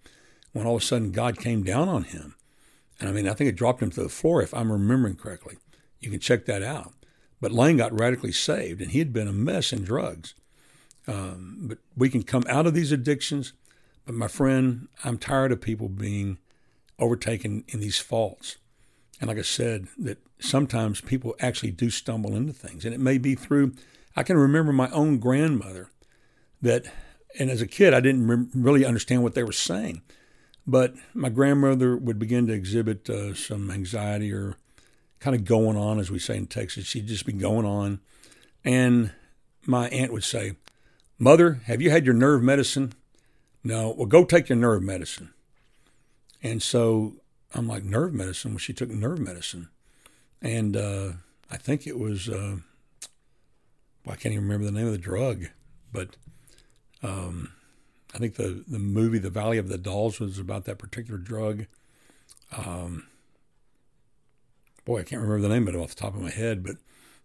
when 0.52 0.66
all 0.66 0.76
of 0.76 0.82
a 0.82 0.84
sudden 0.84 1.10
God 1.10 1.38
came 1.38 1.62
down 1.62 1.88
on 1.88 2.04
him. 2.04 2.34
And 3.00 3.08
I 3.08 3.12
mean, 3.12 3.28
I 3.28 3.34
think 3.34 3.48
it 3.48 3.56
dropped 3.56 3.82
him 3.82 3.90
to 3.90 4.02
the 4.02 4.08
floor, 4.08 4.42
if 4.42 4.54
I'm 4.54 4.72
remembering 4.72 5.16
correctly. 5.16 5.56
You 6.00 6.10
can 6.10 6.20
check 6.20 6.46
that 6.46 6.62
out. 6.62 6.92
But 7.40 7.52
Lang 7.52 7.76
got 7.76 7.98
radically 7.98 8.32
saved, 8.32 8.80
and 8.80 8.90
he 8.90 8.98
had 8.98 9.12
been 9.12 9.28
a 9.28 9.32
mess 9.32 9.72
in 9.72 9.84
drugs. 9.84 10.34
Um, 11.06 11.58
but 11.62 11.78
we 11.96 12.08
can 12.08 12.22
come 12.22 12.44
out 12.48 12.66
of 12.66 12.74
these 12.74 12.92
addictions. 12.92 13.52
But 14.06 14.14
my 14.14 14.28
friend, 14.28 14.88
I'm 15.04 15.18
tired 15.18 15.52
of 15.52 15.60
people 15.60 15.88
being 15.88 16.38
overtaken 16.98 17.64
in 17.68 17.80
these 17.80 17.98
faults. 17.98 18.56
And 19.20 19.28
like 19.28 19.38
I 19.38 19.42
said, 19.42 19.88
that 19.98 20.18
sometimes 20.38 21.00
people 21.00 21.36
actually 21.40 21.72
do 21.72 21.90
stumble 21.90 22.34
into 22.34 22.52
things. 22.52 22.84
And 22.84 22.94
it 22.94 23.00
may 23.00 23.18
be 23.18 23.34
through, 23.34 23.72
I 24.16 24.22
can 24.22 24.38
remember 24.38 24.72
my 24.72 24.90
own 24.90 25.18
grandmother 25.18 25.90
that, 26.62 26.86
and 27.38 27.50
as 27.50 27.60
a 27.60 27.66
kid, 27.66 27.92
I 27.92 28.00
didn't 28.00 28.26
re- 28.26 28.46
really 28.54 28.84
understand 28.84 29.22
what 29.22 29.34
they 29.34 29.44
were 29.44 29.52
saying. 29.52 30.02
But 30.66 30.94
my 31.14 31.28
grandmother 31.28 31.96
would 31.96 32.18
begin 32.18 32.46
to 32.48 32.52
exhibit 32.52 33.08
uh, 33.08 33.34
some 33.34 33.70
anxiety 33.70 34.32
or 34.32 34.56
kind 35.20 35.36
of 35.36 35.44
going 35.44 35.76
on, 35.76 36.00
as 36.00 36.10
we 36.10 36.18
say 36.18 36.36
in 36.36 36.46
Texas. 36.46 36.86
She'd 36.86 37.06
just 37.06 37.26
be 37.26 37.32
going 37.32 37.66
on. 37.66 38.00
And 38.64 39.12
my 39.64 39.88
aunt 39.90 40.12
would 40.12 40.24
say, 40.24 40.56
Mother, 41.18 41.60
have 41.66 41.80
you 41.80 41.90
had 41.90 42.04
your 42.04 42.14
nerve 42.14 42.42
medicine? 42.42 42.94
No. 43.62 43.90
Well, 43.90 44.06
go 44.06 44.24
take 44.24 44.48
your 44.48 44.58
nerve 44.58 44.82
medicine. 44.82 45.32
And 46.42 46.62
so 46.62 47.14
I'm 47.54 47.68
like, 47.68 47.84
nerve 47.84 48.12
medicine? 48.12 48.52
Well, 48.52 48.58
she 48.58 48.72
took 48.72 48.90
nerve 48.90 49.18
medicine. 49.18 49.68
And 50.42 50.76
uh, 50.76 51.12
I 51.50 51.56
think 51.56 51.86
it 51.86 51.98
was, 51.98 52.28
uh, 52.28 52.56
well, 54.06 54.14
I 54.14 54.16
can't 54.16 54.32
even 54.32 54.44
remember 54.44 54.64
the 54.64 54.72
name 54.72 54.86
of 54.86 54.92
the 54.92 54.98
drug, 54.98 55.46
but 55.92 56.16
um, 57.02 57.52
I 58.14 58.18
think 58.18 58.36
the, 58.36 58.64
the 58.68 58.78
movie 58.78 59.18
The 59.18 59.30
Valley 59.30 59.58
of 59.58 59.68
the 59.68 59.76
Dolls 59.76 60.20
was 60.20 60.38
about 60.38 60.64
that 60.66 60.78
particular 60.78 61.18
drug. 61.18 61.66
Um, 62.56 63.08
boy, 64.84 65.00
I 65.00 65.02
can't 65.02 65.20
remember 65.20 65.42
the 65.42 65.52
name 65.52 65.66
of 65.66 65.74
it 65.74 65.78
off 65.78 65.88
the 65.88 66.00
top 66.00 66.14
of 66.14 66.20
my 66.20 66.30
head, 66.30 66.62
but 66.62 66.76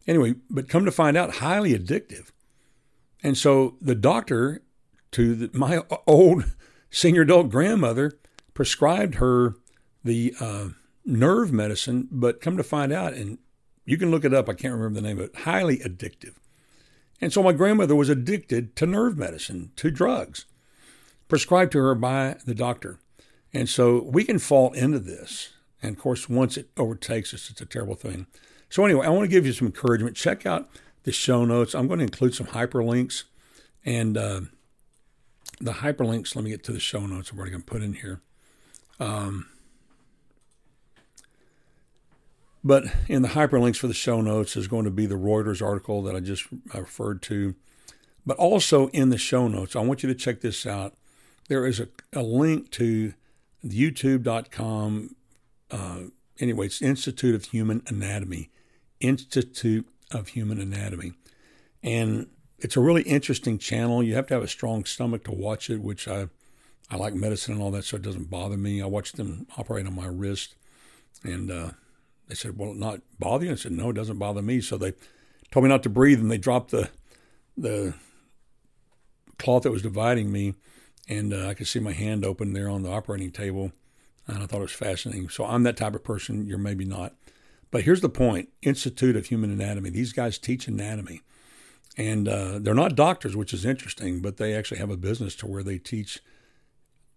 anyway, 0.08 0.34
but 0.50 0.68
come 0.68 0.84
to 0.86 0.92
find 0.92 1.16
out, 1.16 1.36
highly 1.36 1.78
addictive. 1.78 2.32
And 3.22 3.38
so 3.38 3.78
the 3.80 3.94
doctor 3.94 4.64
to 5.12 5.36
the, 5.36 5.58
my 5.58 5.84
old 6.08 6.46
senior 6.90 7.22
adult 7.22 7.50
grandmother 7.50 8.14
prescribed 8.56 9.16
her 9.16 9.54
the 10.04 10.34
uh, 10.40 10.70
nerve 11.06 11.52
medicine, 11.52 12.08
but 12.10 12.42
come 12.42 12.58
to 12.58 12.64
find 12.64 12.92
out, 12.92 13.14
and 13.14 13.38
you 13.86 14.00
can 14.00 14.10
look 14.10 14.26
it 14.26 14.34
up, 14.34 14.50
I 14.50 14.54
can't 14.54 14.74
remember 14.74 15.00
the 15.00 15.08
name 15.08 15.20
of 15.20 15.26
it, 15.26 15.36
highly 15.42 15.78
addictive. 15.78 16.34
And 17.22 17.32
so 17.32 17.44
my 17.44 17.54
grandmother 17.54 17.96
was 17.96 18.10
addicted 18.10 18.76
to 18.78 18.86
nerve 18.88 19.18
medicine, 19.18 19.72
to 19.76 19.92
drugs, 19.92 20.46
prescribed 21.28 21.72
to 21.74 21.78
her 21.80 21.96
by 21.96 22.38
the 22.46 22.56
doctor. 22.56 23.00
And 23.54 23.70
so 23.70 24.02
we 24.04 24.24
can 24.24 24.40
fall 24.40 24.74
into 24.74 25.00
this. 25.00 25.50
And 25.84 25.96
of 25.96 26.02
course, 26.02 26.28
once 26.28 26.58
it 26.58 26.70
overtakes 26.78 27.34
us, 27.34 27.50
it's 27.50 27.62
a 27.62 27.66
terrible 27.66 27.96
thing. 27.96 28.28
So, 28.70 28.86
anyway, 28.86 29.06
I 29.06 29.10
want 29.10 29.24
to 29.24 29.32
give 29.32 29.46
you 29.46 29.54
some 29.54 29.68
encouragement. 29.68 30.16
Check 30.16 30.46
out 30.46 30.70
the 31.04 31.12
show 31.12 31.44
notes. 31.44 31.76
I'm 31.76 31.88
going 31.88 32.00
to 32.00 32.06
include 32.06 32.34
some 32.34 32.48
hyperlinks. 32.48 33.24
And 33.84 34.18
uh, 34.18 34.42
the 35.60 35.74
hyperlinks, 35.74 36.36
let 36.36 36.46
me 36.46 36.52
get 36.52 36.64
to 36.66 36.72
the 36.72 36.80
show 36.80 37.06
notes. 37.06 37.32
I'm 37.32 37.38
already 37.38 37.52
going 37.52 37.64
to 37.64 37.72
put 37.72 37.82
in 37.82 37.94
here. 37.94 38.22
Um, 39.00 39.48
but 42.64 42.86
in 43.08 43.22
the 43.22 43.30
hyperlinks 43.30 43.78
for 43.78 43.88
the 43.88 43.94
show 43.94 44.22
notes 44.22 44.56
is 44.56 44.68
going 44.68 44.86
to 44.86 44.92
be 44.92 45.06
the 45.06 45.16
Reuters 45.16 45.62
article 45.62 46.02
that 46.04 46.16
I 46.16 46.20
just 46.20 46.48
referred 46.74 47.22
to. 47.24 47.56
But 48.26 48.38
also 48.38 48.88
in 48.90 49.10
the 49.10 49.18
show 49.18 49.48
notes, 49.48 49.76
I 49.76 49.80
want 49.80 50.04
you 50.04 50.10
to 50.10 50.16
check 50.16 50.42
this 50.42 50.66
out. 50.66 50.96
There 51.48 51.66
is 51.66 51.80
a, 51.80 51.88
a 52.14 52.22
link 52.22 52.70
to 52.72 53.14
youtube.com 53.66 55.16
uh, 55.72 56.00
anyway, 56.40 56.66
it's 56.68 56.82
Institute 56.82 57.34
of 57.34 57.46
Human 57.46 57.82
Anatomy. 57.88 58.50
Institute 59.00 59.88
of 60.12 60.30
Human 60.30 60.60
Anatomy. 60.60 61.14
And 61.82 62.28
it's 62.60 62.78
a 62.78 62.82
really 62.82 63.04
interesting 63.04 63.58
channel. 63.58 64.04
You 64.04 64.16
have 64.16 64.28
to 64.28 64.34
have 64.36 64.44
a 64.44 64.48
strong 64.48 64.86
stomach 64.86 65.24
to 65.26 65.32
watch 65.32 65.70
it, 65.70 65.82
which 65.82 66.08
I, 66.08 66.28
I 66.90 66.98
like 66.98 67.14
medicine 67.16 67.54
and 67.54 67.64
all 67.64 67.72
that, 67.72 67.86
so 67.86 67.96
it 67.96 68.04
doesn't 68.04 68.30
bother 68.30 68.58
me. 68.58 68.82
I 68.82 68.86
watch 68.86 69.14
them 69.14 69.48
operate 69.58 69.88
on 69.88 69.96
my 69.96 70.06
wrist, 70.06 70.56
and 71.24 71.50
uh, 71.50 71.72
they 72.32 72.36
said, 72.36 72.58
"Well, 72.58 72.74
not 72.74 73.02
bother 73.20 73.46
you?" 73.46 73.52
I 73.52 73.56
said, 73.56 73.74
"No, 73.74 73.90
it 73.90 73.94
doesn't 73.94 74.18
bother 74.18 74.42
me." 74.42 74.62
So 74.62 74.78
they 74.78 74.94
told 75.52 75.66
me 75.66 75.70
not 75.70 75.84
to 75.84 75.90
breathe, 75.90 76.22
and 76.22 76.32
they 76.32 76.38
dropped 76.38 76.72
the 76.72 76.90
the 77.58 77.94
cloth 79.38 79.64
that 79.64 79.72
was 79.72 79.82
dividing 79.82 80.32
me, 80.32 80.54
and 81.10 81.34
uh, 81.34 81.50
I 81.50 81.54
could 81.54 81.68
see 81.68 81.80
my 81.80 81.92
hand 81.92 82.26
open 82.26 82.54
there 82.54 82.70
on 82.70 82.84
the 82.84 82.90
operating 82.90 83.32
table, 83.32 83.74
and 84.28 84.42
I 84.42 84.46
thought 84.46 84.60
it 84.60 84.62
was 84.62 84.72
fascinating. 84.72 85.28
So 85.28 85.44
I'm 85.44 85.64
that 85.64 85.76
type 85.76 85.94
of 85.94 86.06
person. 86.06 86.46
You're 86.46 86.58
maybe 86.58 86.86
not. 86.86 87.16
But 87.70 87.84
here's 87.84 88.00
the 88.00 88.08
point 88.08 88.48
Institute 88.62 89.18
of 89.18 89.26
Human 89.26 89.52
Anatomy. 89.52 89.90
These 89.90 90.14
guys 90.14 90.38
teach 90.38 90.70
anatomy. 90.70 91.22
And 91.98 92.30
uh, 92.30 92.60
they're 92.60 92.74
not 92.74 92.96
doctors, 92.96 93.36
which 93.36 93.54
is 93.54 93.66
interesting, 93.66 94.22
but 94.22 94.38
they 94.38 94.56
actually 94.56 94.78
have 94.78 94.90
a 94.90 94.96
business 94.96 95.36
to 95.36 95.48
where 95.48 95.64
they 95.64 95.78
teach 95.78 96.22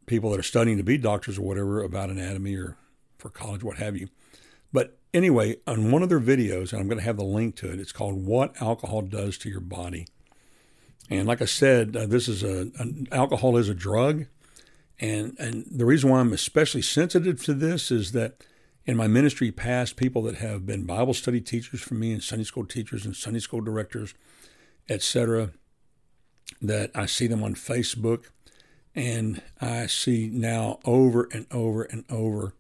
people 0.07 0.31
that 0.31 0.41
are 0.41 0.43
studying 0.43 0.77
to 0.79 0.83
be 0.83 0.99
doctors 0.99 1.39
or 1.39 1.43
whatever 1.43 1.85
about 1.85 2.11
anatomy 2.11 2.57
or 2.57 2.77
for 3.17 3.31
college, 3.31 3.63
what 3.63 3.77
have 3.77 3.97
you. 3.97 4.09
Anyway, 5.15 5.57
on 5.65 5.93
one 5.93 6.03
of 6.03 6.09
their 6.09 6.21
videos, 6.21 6.73
and 6.73 6.81
I'm 6.81 6.89
going 6.89 6.99
to 6.99 7.05
have 7.05 7.17
the 7.17 7.23
link 7.23 7.55
to 7.57 7.73
it, 7.73 7.79
it's 7.79 7.93
called 7.93 8.27
What 8.27 8.61
Alcohol 8.61 9.03
Does 9.03 9.39
to 9.39 9.49
Your 9.49 9.61
Body. 9.61 10.09
And 11.09 11.29
like 11.29 11.41
I 11.41 11.45
said, 11.45 11.97
uh, 11.97 12.07
this 12.07 12.27
is 12.27 12.43
a, 12.43 12.73
a, 12.81 13.15
alcohol 13.15 13.57
is 13.57 13.69
a 13.69 13.75
drug, 13.75 14.27
and 14.99 15.37
and 15.39 15.67
the 15.71 15.85
reason 15.85 16.11
why 16.11 16.19
I'm 16.19 16.33
especially 16.33 16.83
sensitive 16.83 17.45
to 17.45 17.55
this 17.55 17.93
is 17.93 18.11
that 18.13 18.45
in 18.87 18.97
my 18.97 19.07
ministry 19.07 19.53
past, 19.53 19.97
people 19.97 20.23
that 20.23 20.37
have 20.37 20.67
been 20.67 20.85
Bible 20.85 21.15
study 21.15 21.41
teachers 21.41 21.81
for 21.81 21.95
me 21.95 22.13
and 22.13 22.23
Sunday 22.23 22.45
school 22.45 22.67
teachers 22.67 23.05
and 23.05 23.15
Sunday 23.15 23.39
school 23.39 23.61
directors, 23.61 24.15
etc., 24.89 25.51
that 26.61 26.91
I 26.95 27.07
see 27.07 27.27
them 27.29 27.43
on 27.45 27.55
Facebook, 27.55 28.25
and 28.95 29.43
I 29.61 29.87
see 29.87 30.29
now 30.33 30.81
over 30.85 31.29
and 31.33 31.47
over 31.53 31.85
and 31.85 32.05
over 32.11 32.55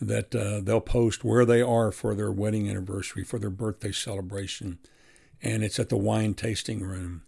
that 0.00 0.34
uh, 0.34 0.60
they'll 0.62 0.80
post 0.80 1.24
where 1.24 1.44
they 1.44 1.60
are 1.60 1.92
for 1.92 2.14
their 2.14 2.32
wedding 2.32 2.68
anniversary, 2.68 3.22
for 3.22 3.38
their 3.38 3.50
birthday 3.50 3.92
celebration, 3.92 4.78
and 5.42 5.62
it's 5.62 5.78
at 5.78 5.90
the 5.90 5.96
wine 5.96 6.34
tasting 6.34 6.82
room, 6.82 7.22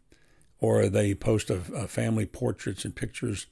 or 0.59 0.89
they 0.89 1.15
post 1.15 1.51
a, 1.51 1.61
a 1.75 1.87
family 1.87 2.25
portraits 2.25 2.85
and 2.85 2.97
pictures, 2.97 3.47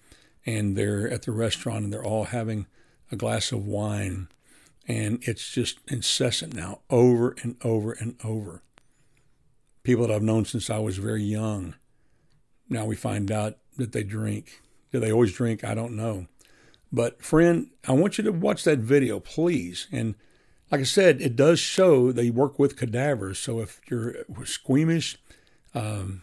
and 0.46 0.76
they're 0.76 1.10
at 1.10 1.22
the 1.22 1.32
restaurant 1.32 1.84
and 1.84 1.92
they're 1.92 2.04
all 2.04 2.24
having 2.24 2.66
a 3.12 3.16
glass 3.16 3.52
of 3.52 3.66
wine, 3.66 4.28
and 4.88 5.18
it's 5.22 5.50
just 5.50 5.78
incessant 5.88 6.54
now, 6.54 6.80
over 6.88 7.36
and 7.42 7.56
over 7.62 7.92
and 7.92 8.16
over. 8.24 8.62
People 9.82 10.06
that 10.06 10.14
I've 10.14 10.22
known 10.22 10.44
since 10.44 10.70
I 10.70 10.78
was 10.78 10.98
very 10.98 11.22
young, 11.22 11.74
now 12.68 12.86
we 12.86 12.96
find 12.96 13.30
out 13.30 13.58
that 13.76 13.92
they 13.92 14.02
drink. 14.02 14.62
Do 14.92 15.00
they 15.00 15.12
always 15.12 15.32
drink? 15.32 15.64
I 15.64 15.74
don't 15.74 15.96
know. 15.96 16.26
But 16.92 17.22
friend, 17.22 17.70
I 17.86 17.92
want 17.92 18.18
you 18.18 18.24
to 18.24 18.32
watch 18.32 18.64
that 18.64 18.80
video, 18.80 19.20
please. 19.20 19.86
And 19.92 20.14
like 20.70 20.80
I 20.80 20.84
said, 20.84 21.20
it 21.20 21.36
does 21.36 21.60
show 21.60 22.12
they 22.12 22.30
work 22.30 22.58
with 22.58 22.76
cadavers. 22.76 23.38
So 23.38 23.60
if 23.60 23.80
you're 23.88 24.24
squeamish, 24.44 25.16
um, 25.74 26.22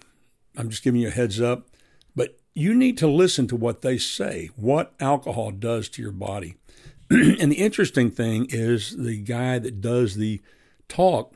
I'm 0.58 0.70
just 0.70 0.84
giving 0.84 1.02
you 1.02 1.08
a 1.08 1.12
heads 1.12 1.40
up. 1.40 1.68
But 2.16 2.40
you 2.54 2.74
need 2.74 2.98
to 2.98 3.08
listen 3.08 3.48
to 3.48 3.56
what 3.56 3.82
they 3.82 3.98
say, 3.98 4.50
what 4.56 4.94
alcohol 5.00 5.52
does 5.52 5.90
to 5.90 6.02
your 6.02 6.12
body. 6.12 6.56
and 7.10 7.52
the 7.52 7.60
interesting 7.60 8.12
thing 8.12 8.48
is 8.50 8.98
the 8.98 9.22
guy 9.22 9.60
that 9.60 9.80
does 9.80 10.16
the 10.16 10.42
talk, 10.90 11.36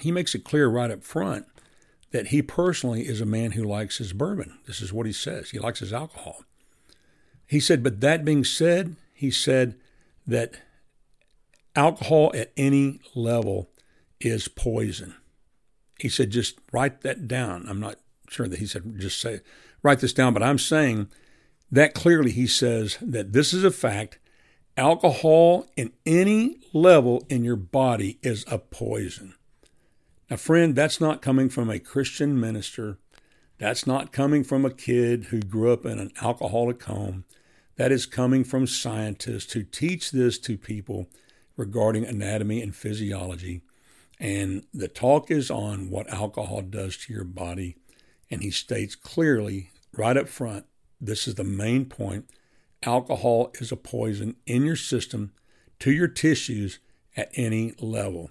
he 0.00 0.12
makes 0.12 0.34
it 0.34 0.44
clear 0.44 0.68
right 0.68 0.90
up 0.90 1.04
front 1.04 1.46
that 2.10 2.28
he 2.28 2.42
personally 2.42 3.06
is 3.06 3.20
a 3.20 3.26
man 3.26 3.52
who 3.52 3.64
likes 3.64 3.98
his 3.98 4.12
bourbon. 4.12 4.58
This 4.66 4.82
is 4.82 4.92
what 4.92 5.06
he 5.06 5.12
says. 5.12 5.50
He 5.50 5.58
likes 5.58 5.80
his 5.80 5.92
alcohol. 5.92 6.44
He 7.52 7.60
said, 7.60 7.82
but 7.82 8.00
that 8.00 8.24
being 8.24 8.44
said, 8.44 8.96
he 9.12 9.30
said 9.30 9.74
that 10.26 10.54
alcohol 11.76 12.32
at 12.34 12.50
any 12.56 13.00
level 13.14 13.68
is 14.22 14.48
poison. 14.48 15.16
He 16.00 16.08
said, 16.08 16.30
just 16.30 16.58
write 16.72 17.02
that 17.02 17.28
down. 17.28 17.66
I'm 17.68 17.78
not 17.78 17.96
sure 18.30 18.48
that 18.48 18.58
he 18.58 18.64
said, 18.64 18.98
just 18.98 19.20
say, 19.20 19.40
write 19.82 20.00
this 20.00 20.14
down, 20.14 20.32
but 20.32 20.42
I'm 20.42 20.56
saying 20.56 21.08
that 21.70 21.92
clearly 21.92 22.30
he 22.30 22.46
says 22.46 22.96
that 23.02 23.34
this 23.34 23.52
is 23.52 23.64
a 23.64 23.70
fact. 23.70 24.18
Alcohol 24.78 25.66
in 25.76 25.92
any 26.06 26.56
level 26.72 27.22
in 27.28 27.44
your 27.44 27.56
body 27.56 28.18
is 28.22 28.46
a 28.50 28.56
poison. 28.56 29.34
Now, 30.30 30.38
friend, 30.38 30.74
that's 30.74 31.02
not 31.02 31.20
coming 31.20 31.50
from 31.50 31.68
a 31.68 31.78
Christian 31.78 32.40
minister. 32.40 32.96
That's 33.58 33.86
not 33.86 34.10
coming 34.10 34.42
from 34.42 34.64
a 34.64 34.70
kid 34.70 35.24
who 35.24 35.40
grew 35.40 35.70
up 35.70 35.84
in 35.84 35.98
an 35.98 36.12
alcoholic 36.22 36.82
home 36.84 37.26
that 37.82 37.90
is 37.90 38.06
coming 38.06 38.44
from 38.44 38.64
scientists 38.64 39.54
who 39.54 39.64
teach 39.64 40.12
this 40.12 40.38
to 40.38 40.56
people 40.56 41.08
regarding 41.56 42.04
anatomy 42.04 42.62
and 42.62 42.76
physiology. 42.76 43.60
And 44.20 44.64
the 44.72 44.86
talk 44.86 45.32
is 45.32 45.50
on 45.50 45.90
what 45.90 46.08
alcohol 46.08 46.62
does 46.62 46.96
to 46.98 47.12
your 47.12 47.24
body. 47.24 47.74
And 48.30 48.40
he 48.40 48.52
states 48.52 48.94
clearly, 48.94 49.70
right 49.96 50.16
up 50.16 50.28
front, 50.28 50.64
this 51.00 51.26
is 51.26 51.34
the 51.34 51.42
main 51.42 51.86
point 51.86 52.30
alcohol 52.84 53.50
is 53.54 53.72
a 53.72 53.76
poison 53.76 54.36
in 54.46 54.64
your 54.64 54.76
system 54.76 55.32
to 55.80 55.90
your 55.90 56.06
tissues 56.06 56.78
at 57.16 57.32
any 57.34 57.74
level. 57.80 58.30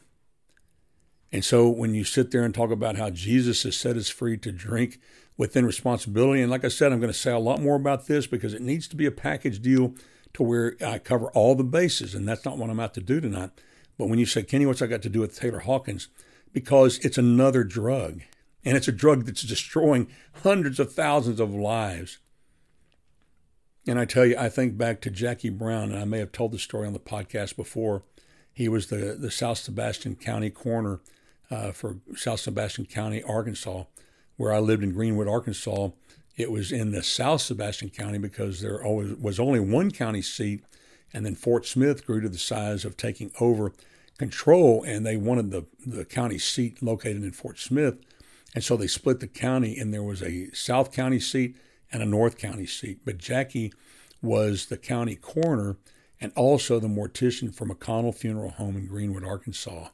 And 1.30 1.44
so 1.44 1.68
when 1.68 1.94
you 1.94 2.06
sit 2.06 2.32
there 2.32 2.46
and 2.46 2.56
talk 2.56 2.72
about 2.72 2.96
how 2.96 3.10
Jesus 3.10 3.64
has 3.64 3.76
set 3.76 3.98
us 3.98 4.08
free 4.08 4.38
to 4.38 4.54
drink 4.54 5.02
within 5.38 5.66
responsibility, 5.66 6.42
and 6.42 6.52
like 6.52 6.66
I 6.66 6.70
said, 6.70 6.92
I'm 6.92 7.00
going 7.00 7.12
to 7.12 7.18
say 7.18 7.32
a 7.32 7.40
lot 7.40 7.62
more 7.62 7.76
about 7.76 8.08
this 8.08 8.28
because 8.28 8.54
it 8.54 8.62
needs 8.62 8.88
to 8.90 8.96
be 8.96 9.06
a 9.06 9.12
package 9.12 9.62
deal 9.62 9.96
to 10.34 10.44
where 10.44 10.76
I 10.86 11.00
cover 11.00 11.28
all 11.32 11.56
the 11.56 11.64
bases, 11.64 12.14
and 12.16 12.28
that's 12.28 12.46
not 12.46 12.58
what 12.58 12.70
I'm 12.70 12.80
out 12.80 12.94
to 12.96 13.02
do 13.02 13.20
tonight. 13.20 13.52
But 13.98 14.08
when 14.08 14.20
you 14.20 14.26
say, 14.26 14.44
Kenny, 14.44 14.66
what's 14.66 14.82
I 14.82 14.88
got 14.88 15.02
to 15.04 15.10
do 15.10 15.20
with 15.20 15.38
Taylor 15.38 15.60
Hawkins? 15.60 16.08
Because 16.54 17.00
it's 17.00 17.18
another 17.18 17.64
drug, 17.64 18.22
and 18.64 18.78
it's 18.78 18.88
a 18.88 18.94
drug 18.94 19.26
that's 19.26 19.44
destroying 19.44 20.08
hundreds 20.44 20.80
of 20.80 20.94
thousands 20.94 21.40
of 21.40 21.54
lives. 21.54 22.20
And 23.88 24.00
I 24.00 24.06
tell 24.06 24.26
you, 24.26 24.38
I 24.38 24.50
think 24.50 24.78
back 24.78 25.02
to 25.02 25.10
Jackie 25.10 25.50
Brown, 25.50 25.92
and 25.92 26.00
I 26.00 26.06
may 26.06 26.20
have 26.20 26.32
told 26.32 26.52
the 26.52 26.60
story 26.60 26.86
on 26.86 26.94
the 26.94 27.00
podcast 27.00 27.56
before. 27.56 28.04
He 28.54 28.70
was 28.70 28.88
the, 28.88 29.18
the 29.20 29.32
South 29.32 29.58
Sebastian 29.58 30.16
County 30.16 30.50
coroner 30.50 31.00
uh, 31.50 31.72
for 31.72 31.98
South 32.16 32.42
Sebastian 32.42 32.86
County, 32.86 33.24
Arkansas, 33.24 33.86
where 34.42 34.52
I 34.52 34.58
lived 34.58 34.82
in 34.82 34.92
Greenwood, 34.92 35.28
Arkansas. 35.28 35.90
It 36.36 36.50
was 36.50 36.72
in 36.72 36.94
the 36.94 37.04
South 37.04 37.42
Sebastian 37.42 37.92
County 37.92 38.18
because 38.18 38.60
there 38.60 38.84
always 38.84 39.14
was 39.14 39.40
only 39.40 39.60
one 39.60 39.92
county 39.92 40.24
seat, 40.24 40.64
and 41.14 41.24
then 41.24 41.36
Fort 41.36 41.68
Smith 41.68 42.08
grew 42.08 42.22
to 42.22 42.28
the 42.28 42.40
size 42.40 42.84
of 42.84 42.98
taking 42.98 43.32
over 43.40 43.72
control, 44.18 44.84
and 44.84 45.06
they 45.06 45.16
wanted 45.16 45.52
the 45.52 45.68
the 45.86 46.06
county 46.06 46.40
seat 46.40 46.82
located 46.82 47.24
in 47.24 47.34
Fort 47.34 47.60
Smith, 47.60 48.00
and 48.56 48.64
so 48.64 48.76
they 48.76 48.88
split 48.88 49.20
the 49.20 49.28
county, 49.28 49.78
and 49.78 49.94
there 49.94 50.02
was 50.02 50.24
a 50.24 50.50
South 50.56 50.92
County 50.92 51.20
seat 51.20 51.56
and 51.92 52.02
a 52.02 52.08
North 52.08 52.40
County 52.40 52.66
seat. 52.66 53.02
But 53.06 53.20
Jackie 53.20 53.72
was 54.24 54.66
the 54.66 54.78
county 54.78 55.16
coroner 55.16 55.78
and 56.20 56.32
also 56.36 56.80
the 56.80 56.88
mortician 56.88 57.54
for 57.54 57.68
McConnell 57.68 58.16
Funeral 58.16 58.52
Home 58.52 58.76
in 58.76 58.88
Greenwood, 58.88 59.24
Arkansas. 59.24 59.90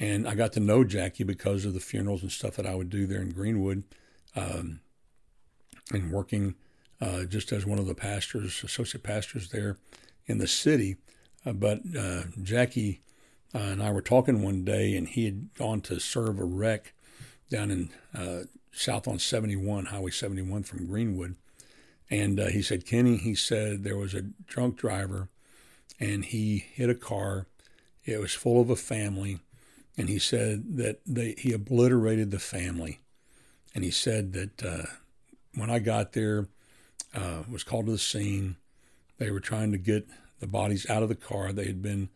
And 0.00 0.26
I 0.26 0.34
got 0.34 0.54
to 0.54 0.60
know 0.60 0.82
Jackie 0.82 1.24
because 1.24 1.66
of 1.66 1.74
the 1.74 1.80
funerals 1.80 2.22
and 2.22 2.32
stuff 2.32 2.56
that 2.56 2.66
I 2.66 2.74
would 2.74 2.88
do 2.88 3.06
there 3.06 3.20
in 3.20 3.30
Greenwood 3.30 3.84
um, 4.34 4.80
and 5.92 6.10
working 6.10 6.54
uh, 7.02 7.24
just 7.24 7.52
as 7.52 7.66
one 7.66 7.78
of 7.78 7.86
the 7.86 7.94
pastors, 7.94 8.62
associate 8.64 9.02
pastors 9.02 9.50
there 9.50 9.76
in 10.26 10.38
the 10.38 10.48
city. 10.48 10.96
Uh, 11.44 11.52
but 11.52 11.80
uh, 11.98 12.22
Jackie 12.42 13.02
uh, 13.54 13.58
and 13.58 13.82
I 13.82 13.90
were 13.90 14.02
talking 14.02 14.42
one 14.42 14.64
day, 14.64 14.96
and 14.96 15.08
he 15.08 15.26
had 15.26 15.54
gone 15.54 15.80
to 15.82 16.00
serve 16.00 16.38
a 16.38 16.44
wreck 16.44 16.94
down 17.50 17.70
in 17.70 17.90
uh, 18.14 18.44
south 18.72 19.06
on 19.06 19.18
71, 19.18 19.86
Highway 19.86 20.10
71 20.10 20.62
from 20.62 20.86
Greenwood. 20.86 21.36
And 22.08 22.40
uh, 22.40 22.46
he 22.46 22.62
said, 22.62 22.86
Kenny, 22.86 23.16
he 23.16 23.34
said 23.34 23.84
there 23.84 23.96
was 23.96 24.14
a 24.14 24.22
drunk 24.22 24.76
driver 24.76 25.28
and 25.98 26.24
he 26.24 26.58
hit 26.58 26.90
a 26.90 26.94
car. 26.94 27.46
It 28.04 28.18
was 28.18 28.32
full 28.32 28.60
of 28.60 28.70
a 28.70 28.76
family 28.76 29.40
and 30.00 30.08
he 30.08 30.18
said 30.18 30.78
that 30.78 31.00
they, 31.06 31.34
he 31.36 31.52
obliterated 31.52 32.30
the 32.30 32.38
family. 32.38 33.00
And 33.74 33.84
he 33.84 33.90
said 33.90 34.32
that 34.32 34.64
uh, 34.64 34.86
when 35.54 35.68
I 35.68 35.78
got 35.78 36.14
there, 36.14 36.48
uh, 37.14 37.42
was 37.50 37.64
called 37.64 37.84
to 37.84 37.92
the 37.92 37.98
scene. 37.98 38.56
They 39.18 39.30
were 39.30 39.40
trying 39.40 39.72
to 39.72 39.78
get 39.78 40.08
the 40.38 40.46
bodies 40.46 40.88
out 40.88 41.02
of 41.02 41.10
the 41.10 41.14
car. 41.14 41.52
They 41.52 41.66
had 41.66 41.82
been 41.82 42.08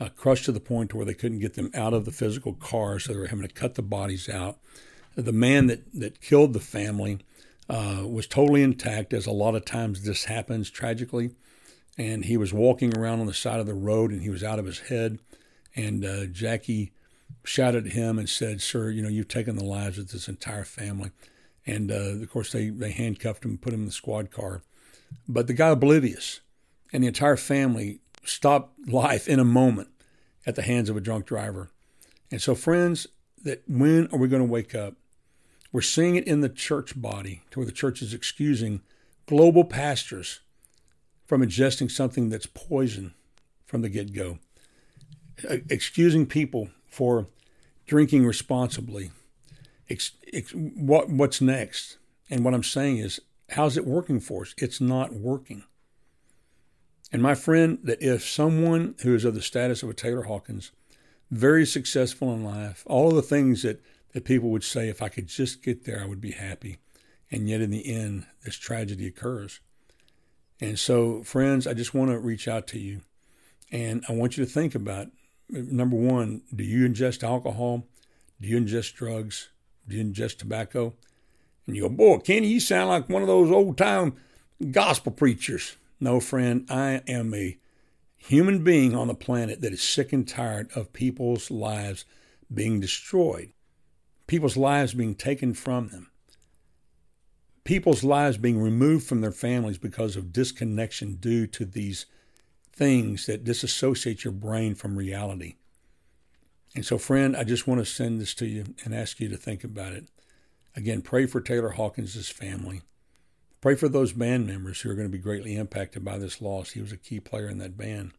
uh, 0.00 0.08
crushed 0.16 0.46
to 0.46 0.52
the 0.52 0.58
point 0.58 0.88
to 0.90 0.96
where 0.96 1.04
they 1.04 1.12
couldn't 1.12 1.40
get 1.40 1.52
them 1.52 1.70
out 1.74 1.92
of 1.92 2.06
the 2.06 2.12
physical 2.12 2.54
car, 2.54 2.98
so 2.98 3.12
they 3.12 3.18
were 3.18 3.26
having 3.26 3.46
to 3.46 3.52
cut 3.52 3.74
the 3.74 3.82
bodies 3.82 4.30
out. 4.30 4.56
The 5.14 5.30
man 5.30 5.66
that, 5.66 5.82
that 5.92 6.22
killed 6.22 6.54
the 6.54 6.60
family 6.60 7.18
uh, 7.68 8.04
was 8.06 8.26
totally 8.26 8.62
intact, 8.62 9.12
as 9.12 9.26
a 9.26 9.32
lot 9.32 9.54
of 9.54 9.66
times 9.66 10.02
this 10.02 10.24
happens 10.24 10.70
tragically. 10.70 11.32
And 11.98 12.24
he 12.24 12.38
was 12.38 12.54
walking 12.54 12.96
around 12.96 13.20
on 13.20 13.26
the 13.26 13.34
side 13.34 13.60
of 13.60 13.66
the 13.66 13.74
road 13.74 14.12
and 14.12 14.22
he 14.22 14.30
was 14.30 14.42
out 14.42 14.58
of 14.58 14.64
his 14.64 14.78
head. 14.78 15.18
And 15.76 16.06
uh, 16.06 16.24
Jackie 16.26 16.92
shouted 17.48 17.86
at 17.86 17.92
him 17.94 18.18
and 18.18 18.28
said, 18.28 18.60
Sir, 18.60 18.90
you 18.90 19.02
know, 19.02 19.08
you've 19.08 19.28
taken 19.28 19.56
the 19.56 19.64
lives 19.64 19.98
of 19.98 20.10
this 20.10 20.28
entire 20.28 20.64
family. 20.64 21.10
And 21.66 21.90
uh, 21.90 22.22
of 22.22 22.30
course, 22.30 22.52
they, 22.52 22.68
they 22.68 22.92
handcuffed 22.92 23.44
him 23.44 23.52
and 23.52 23.60
put 23.60 23.72
him 23.72 23.80
in 23.80 23.86
the 23.86 23.92
squad 23.92 24.30
car. 24.30 24.62
But 25.26 25.46
the 25.46 25.54
guy 25.54 25.68
oblivious 25.68 26.40
and 26.92 27.02
the 27.02 27.08
entire 27.08 27.36
family 27.36 28.00
stopped 28.24 28.88
life 28.88 29.26
in 29.26 29.40
a 29.40 29.44
moment 29.44 29.88
at 30.46 30.54
the 30.54 30.62
hands 30.62 30.90
of 30.90 30.96
a 30.96 31.00
drunk 31.00 31.26
driver. 31.26 31.70
And 32.30 32.40
so, 32.40 32.54
friends, 32.54 33.06
that 33.42 33.62
when 33.66 34.08
are 34.12 34.18
we 34.18 34.28
going 34.28 34.42
to 34.42 34.48
wake 34.48 34.74
up? 34.74 34.94
We're 35.72 35.80
seeing 35.80 36.16
it 36.16 36.26
in 36.26 36.40
the 36.40 36.48
church 36.48 37.00
body, 37.00 37.42
to 37.50 37.60
where 37.60 37.66
the 37.66 37.72
church 37.72 38.02
is 38.02 38.12
excusing 38.12 38.82
global 39.26 39.64
pastors 39.64 40.40
from 41.26 41.42
ingesting 41.42 41.90
something 41.90 42.30
that's 42.30 42.46
poison 42.46 43.14
from 43.66 43.82
the 43.82 43.88
get 43.88 44.14
go, 44.14 44.38
excusing 45.68 46.26
people 46.26 46.70
for 46.86 47.26
drinking 47.88 48.24
responsibly. 48.24 49.10
What, 50.54 51.08
what's 51.08 51.40
next? 51.40 51.98
And 52.30 52.44
what 52.44 52.54
I'm 52.54 52.62
saying 52.62 52.98
is, 52.98 53.20
how's 53.50 53.76
it 53.76 53.86
working 53.86 54.20
for 54.20 54.42
us? 54.42 54.54
It's 54.58 54.80
not 54.80 55.14
working. 55.14 55.64
And 57.10 57.22
my 57.22 57.34
friend, 57.34 57.78
that 57.84 58.02
if 58.02 58.28
someone 58.28 58.94
who 59.02 59.14
is 59.14 59.24
of 59.24 59.34
the 59.34 59.42
status 59.42 59.82
of 59.82 59.88
a 59.88 59.94
Taylor 59.94 60.24
Hawkins, 60.24 60.70
very 61.30 61.64
successful 61.64 62.32
in 62.34 62.44
life, 62.44 62.84
all 62.86 63.08
of 63.08 63.14
the 63.14 63.22
things 63.22 63.62
that, 63.62 63.82
that 64.12 64.24
people 64.24 64.50
would 64.50 64.64
say, 64.64 64.88
if 64.88 65.00
I 65.00 65.08
could 65.08 65.26
just 65.26 65.62
get 65.62 65.84
there, 65.84 66.02
I 66.02 66.06
would 66.06 66.20
be 66.20 66.32
happy. 66.32 66.78
And 67.30 67.48
yet, 67.48 67.60
in 67.62 67.70
the 67.70 67.86
end, 67.86 68.26
this 68.44 68.56
tragedy 68.56 69.06
occurs. 69.06 69.60
And 70.60 70.78
so, 70.78 71.22
friends, 71.22 71.66
I 71.66 71.74
just 71.74 71.94
want 71.94 72.10
to 72.10 72.18
reach 72.18 72.48
out 72.48 72.66
to 72.68 72.78
you. 72.78 73.00
And 73.70 74.04
I 74.08 74.12
want 74.12 74.36
you 74.36 74.44
to 74.44 74.50
think 74.50 74.74
about 74.74 75.08
number 75.50 75.96
one, 75.96 76.42
do 76.54 76.64
you 76.64 76.88
ingest 76.88 77.22
alcohol? 77.22 77.84
Do 78.40 78.48
you 78.48 78.58
ingest 78.60 78.94
drugs? 78.94 79.48
Do 79.86 79.96
you 79.96 80.04
ingest 80.04 80.38
tobacco? 80.38 80.94
And 81.66 81.76
you 81.76 81.82
go, 81.82 81.88
boy, 81.88 82.18
Kenny, 82.18 82.48
you 82.48 82.60
sound 82.60 82.88
like 82.88 83.08
one 83.08 83.22
of 83.22 83.28
those 83.28 83.50
old 83.50 83.76
time 83.76 84.14
gospel 84.70 85.12
preachers. 85.12 85.76
No, 86.00 86.20
friend, 86.20 86.66
I 86.70 87.02
am 87.06 87.34
a 87.34 87.58
human 88.16 88.64
being 88.64 88.94
on 88.94 89.08
the 89.08 89.14
planet 89.14 89.60
that 89.60 89.72
is 89.72 89.82
sick 89.82 90.12
and 90.12 90.26
tired 90.26 90.70
of 90.74 90.92
people's 90.92 91.50
lives 91.50 92.04
being 92.52 92.80
destroyed, 92.80 93.52
people's 94.26 94.56
lives 94.56 94.94
being 94.94 95.14
taken 95.14 95.54
from 95.54 95.88
them, 95.88 96.10
people's 97.64 98.04
lives 98.04 98.38
being 98.38 98.60
removed 98.60 99.06
from 99.06 99.20
their 99.20 99.32
families 99.32 99.78
because 99.78 100.16
of 100.16 100.32
disconnection 100.32 101.16
due 101.16 101.46
to 101.46 101.64
these 101.64 102.06
things 102.78 103.26
that 103.26 103.44
disassociate 103.44 104.22
your 104.22 104.32
brain 104.32 104.76
from 104.76 104.96
reality. 104.96 105.56
And 106.76 106.86
so, 106.86 106.96
friend, 106.96 107.36
I 107.36 107.42
just 107.42 107.66
want 107.66 107.80
to 107.80 107.84
send 107.84 108.20
this 108.20 108.34
to 108.34 108.46
you 108.46 108.64
and 108.84 108.94
ask 108.94 109.18
you 109.18 109.28
to 109.28 109.36
think 109.36 109.64
about 109.64 109.94
it. 109.94 110.08
Again, 110.76 111.02
pray 111.02 111.26
for 111.26 111.40
Taylor 111.40 111.70
Hawkins' 111.70 112.28
family. 112.28 112.82
Pray 113.60 113.74
for 113.74 113.88
those 113.88 114.12
band 114.12 114.46
members 114.46 114.80
who 114.80 114.90
are 114.90 114.94
going 114.94 115.08
to 115.08 115.12
be 115.12 115.18
greatly 115.18 115.56
impacted 115.56 116.04
by 116.04 116.18
this 116.18 116.40
loss. 116.40 116.70
He 116.70 116.80
was 116.80 116.92
a 116.92 116.96
key 116.96 117.18
player 117.18 117.48
in 117.48 117.58
that 117.58 117.76
band. 117.76 118.12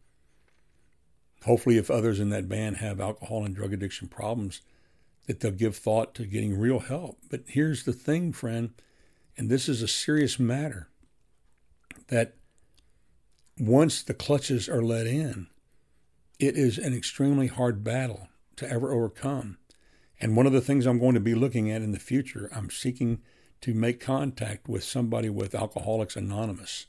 Hopefully, 1.46 1.78
if 1.78 1.90
others 1.90 2.20
in 2.20 2.28
that 2.28 2.48
band 2.48 2.76
have 2.76 3.00
alcohol 3.00 3.46
and 3.46 3.56
drug 3.56 3.72
addiction 3.72 4.08
problems, 4.08 4.60
that 5.26 5.40
they'll 5.40 5.52
give 5.52 5.76
thought 5.76 6.14
to 6.16 6.26
getting 6.26 6.58
real 6.58 6.80
help. 6.80 7.16
But 7.30 7.44
here's 7.46 7.84
the 7.84 7.94
thing, 7.94 8.32
friend, 8.32 8.74
and 9.38 9.48
this 9.48 9.70
is 9.70 9.80
a 9.80 9.88
serious 9.88 10.38
matter 10.38 10.88
that 12.08 12.34
once 13.60 14.02
the 14.02 14.14
clutches 14.14 14.68
are 14.68 14.82
let 14.82 15.06
in, 15.06 15.46
it 16.38 16.56
is 16.56 16.78
an 16.78 16.96
extremely 16.96 17.46
hard 17.46 17.84
battle 17.84 18.28
to 18.56 18.68
ever 18.68 18.92
overcome. 18.92 19.58
And 20.18 20.34
one 20.34 20.46
of 20.46 20.52
the 20.52 20.62
things 20.62 20.86
I'm 20.86 20.98
going 20.98 21.14
to 21.14 21.20
be 21.20 21.34
looking 21.34 21.70
at 21.70 21.82
in 21.82 21.92
the 21.92 21.98
future, 21.98 22.50
I'm 22.54 22.70
seeking 22.70 23.20
to 23.60 23.74
make 23.74 24.00
contact 24.00 24.68
with 24.68 24.82
somebody 24.82 25.28
with 25.28 25.54
Alcoholics 25.54 26.16
Anonymous 26.16 26.86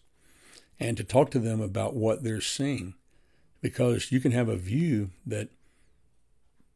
and 0.79 0.95
to 0.95 1.03
talk 1.03 1.29
to 1.31 1.39
them 1.39 1.59
about 1.59 1.93
what 1.93 2.23
they're 2.23 2.41
seeing. 2.41 2.93
Because 3.61 4.11
you 4.11 4.19
can 4.19 4.31
have 4.31 4.49
a 4.49 4.55
view 4.55 5.11
that 5.25 5.49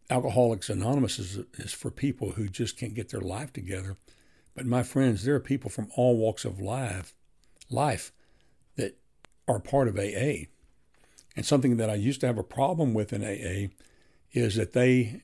Alcoholics 0.09 0.69
Anonymous 0.69 1.17
is, 1.17 1.39
is 1.55 1.73
for 1.73 1.89
people 1.89 2.33
who 2.33 2.47
just 2.47 2.77
can't 2.77 2.93
get 2.93 3.09
their 3.09 3.21
life 3.21 3.51
together. 3.53 3.95
But 4.53 4.65
my 4.65 4.83
friends, 4.83 5.23
there 5.23 5.35
are 5.35 5.39
people 5.39 5.69
from 5.69 5.89
all 5.95 6.17
walks 6.17 6.45
of 6.45 6.59
life, 6.59 7.13
life 7.69 8.11
are 9.47 9.59
part 9.59 9.87
of 9.87 9.97
AA. 9.97 10.47
And 11.35 11.45
something 11.45 11.77
that 11.77 11.89
I 11.89 11.95
used 11.95 12.21
to 12.21 12.27
have 12.27 12.37
a 12.37 12.43
problem 12.43 12.93
with 12.93 13.11
in 13.11 13.23
AA 13.23 13.69
is 14.31 14.55
that 14.55 14.73
they 14.73 15.21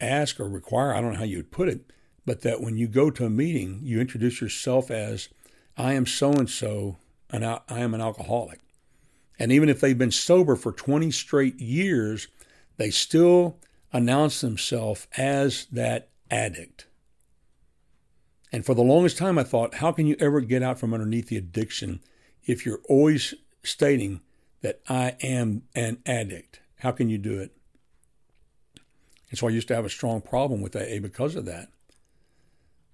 ask 0.00 0.40
or 0.40 0.48
require, 0.48 0.94
I 0.94 1.00
don't 1.00 1.12
know 1.12 1.18
how 1.18 1.24
you 1.24 1.38
would 1.38 1.52
put 1.52 1.68
it, 1.68 1.92
but 2.24 2.42
that 2.42 2.60
when 2.60 2.76
you 2.76 2.88
go 2.88 3.10
to 3.10 3.26
a 3.26 3.30
meeting, 3.30 3.80
you 3.82 4.00
introduce 4.00 4.40
yourself 4.40 4.90
as, 4.90 5.28
I 5.76 5.94
am 5.94 6.06
so 6.06 6.32
and 6.32 6.50
so, 6.50 6.98
and 7.30 7.44
I 7.44 7.60
am 7.68 7.94
an 7.94 8.00
alcoholic. 8.00 8.60
And 9.38 9.50
even 9.50 9.68
if 9.68 9.80
they've 9.80 9.96
been 9.96 10.10
sober 10.10 10.54
for 10.56 10.72
20 10.72 11.10
straight 11.10 11.58
years, 11.58 12.28
they 12.76 12.90
still 12.90 13.58
announce 13.92 14.40
themselves 14.40 15.06
as 15.16 15.66
that 15.72 16.10
addict. 16.30 16.86
And 18.52 18.66
for 18.66 18.74
the 18.74 18.82
longest 18.82 19.16
time, 19.16 19.38
I 19.38 19.44
thought, 19.44 19.76
how 19.76 19.92
can 19.92 20.06
you 20.06 20.16
ever 20.20 20.40
get 20.40 20.62
out 20.62 20.78
from 20.78 20.92
underneath 20.92 21.28
the 21.28 21.38
addiction 21.38 22.00
if 22.44 22.66
you're 22.66 22.82
always 22.88 23.34
stating 23.62 24.20
that 24.62 24.80
I 24.88 25.16
am 25.22 25.62
an 25.74 25.98
addict? 26.06 26.60
How 26.80 26.90
can 26.90 27.08
you 27.08 27.18
do 27.18 27.40
it? 27.40 27.52
And 29.30 29.38
so 29.38 29.46
I 29.46 29.50
used 29.50 29.68
to 29.68 29.74
have 29.74 29.84
a 29.84 29.90
strong 29.90 30.20
problem 30.20 30.60
with 30.60 30.76
AA 30.76 31.00
because 31.00 31.36
of 31.36 31.46
that. 31.46 31.68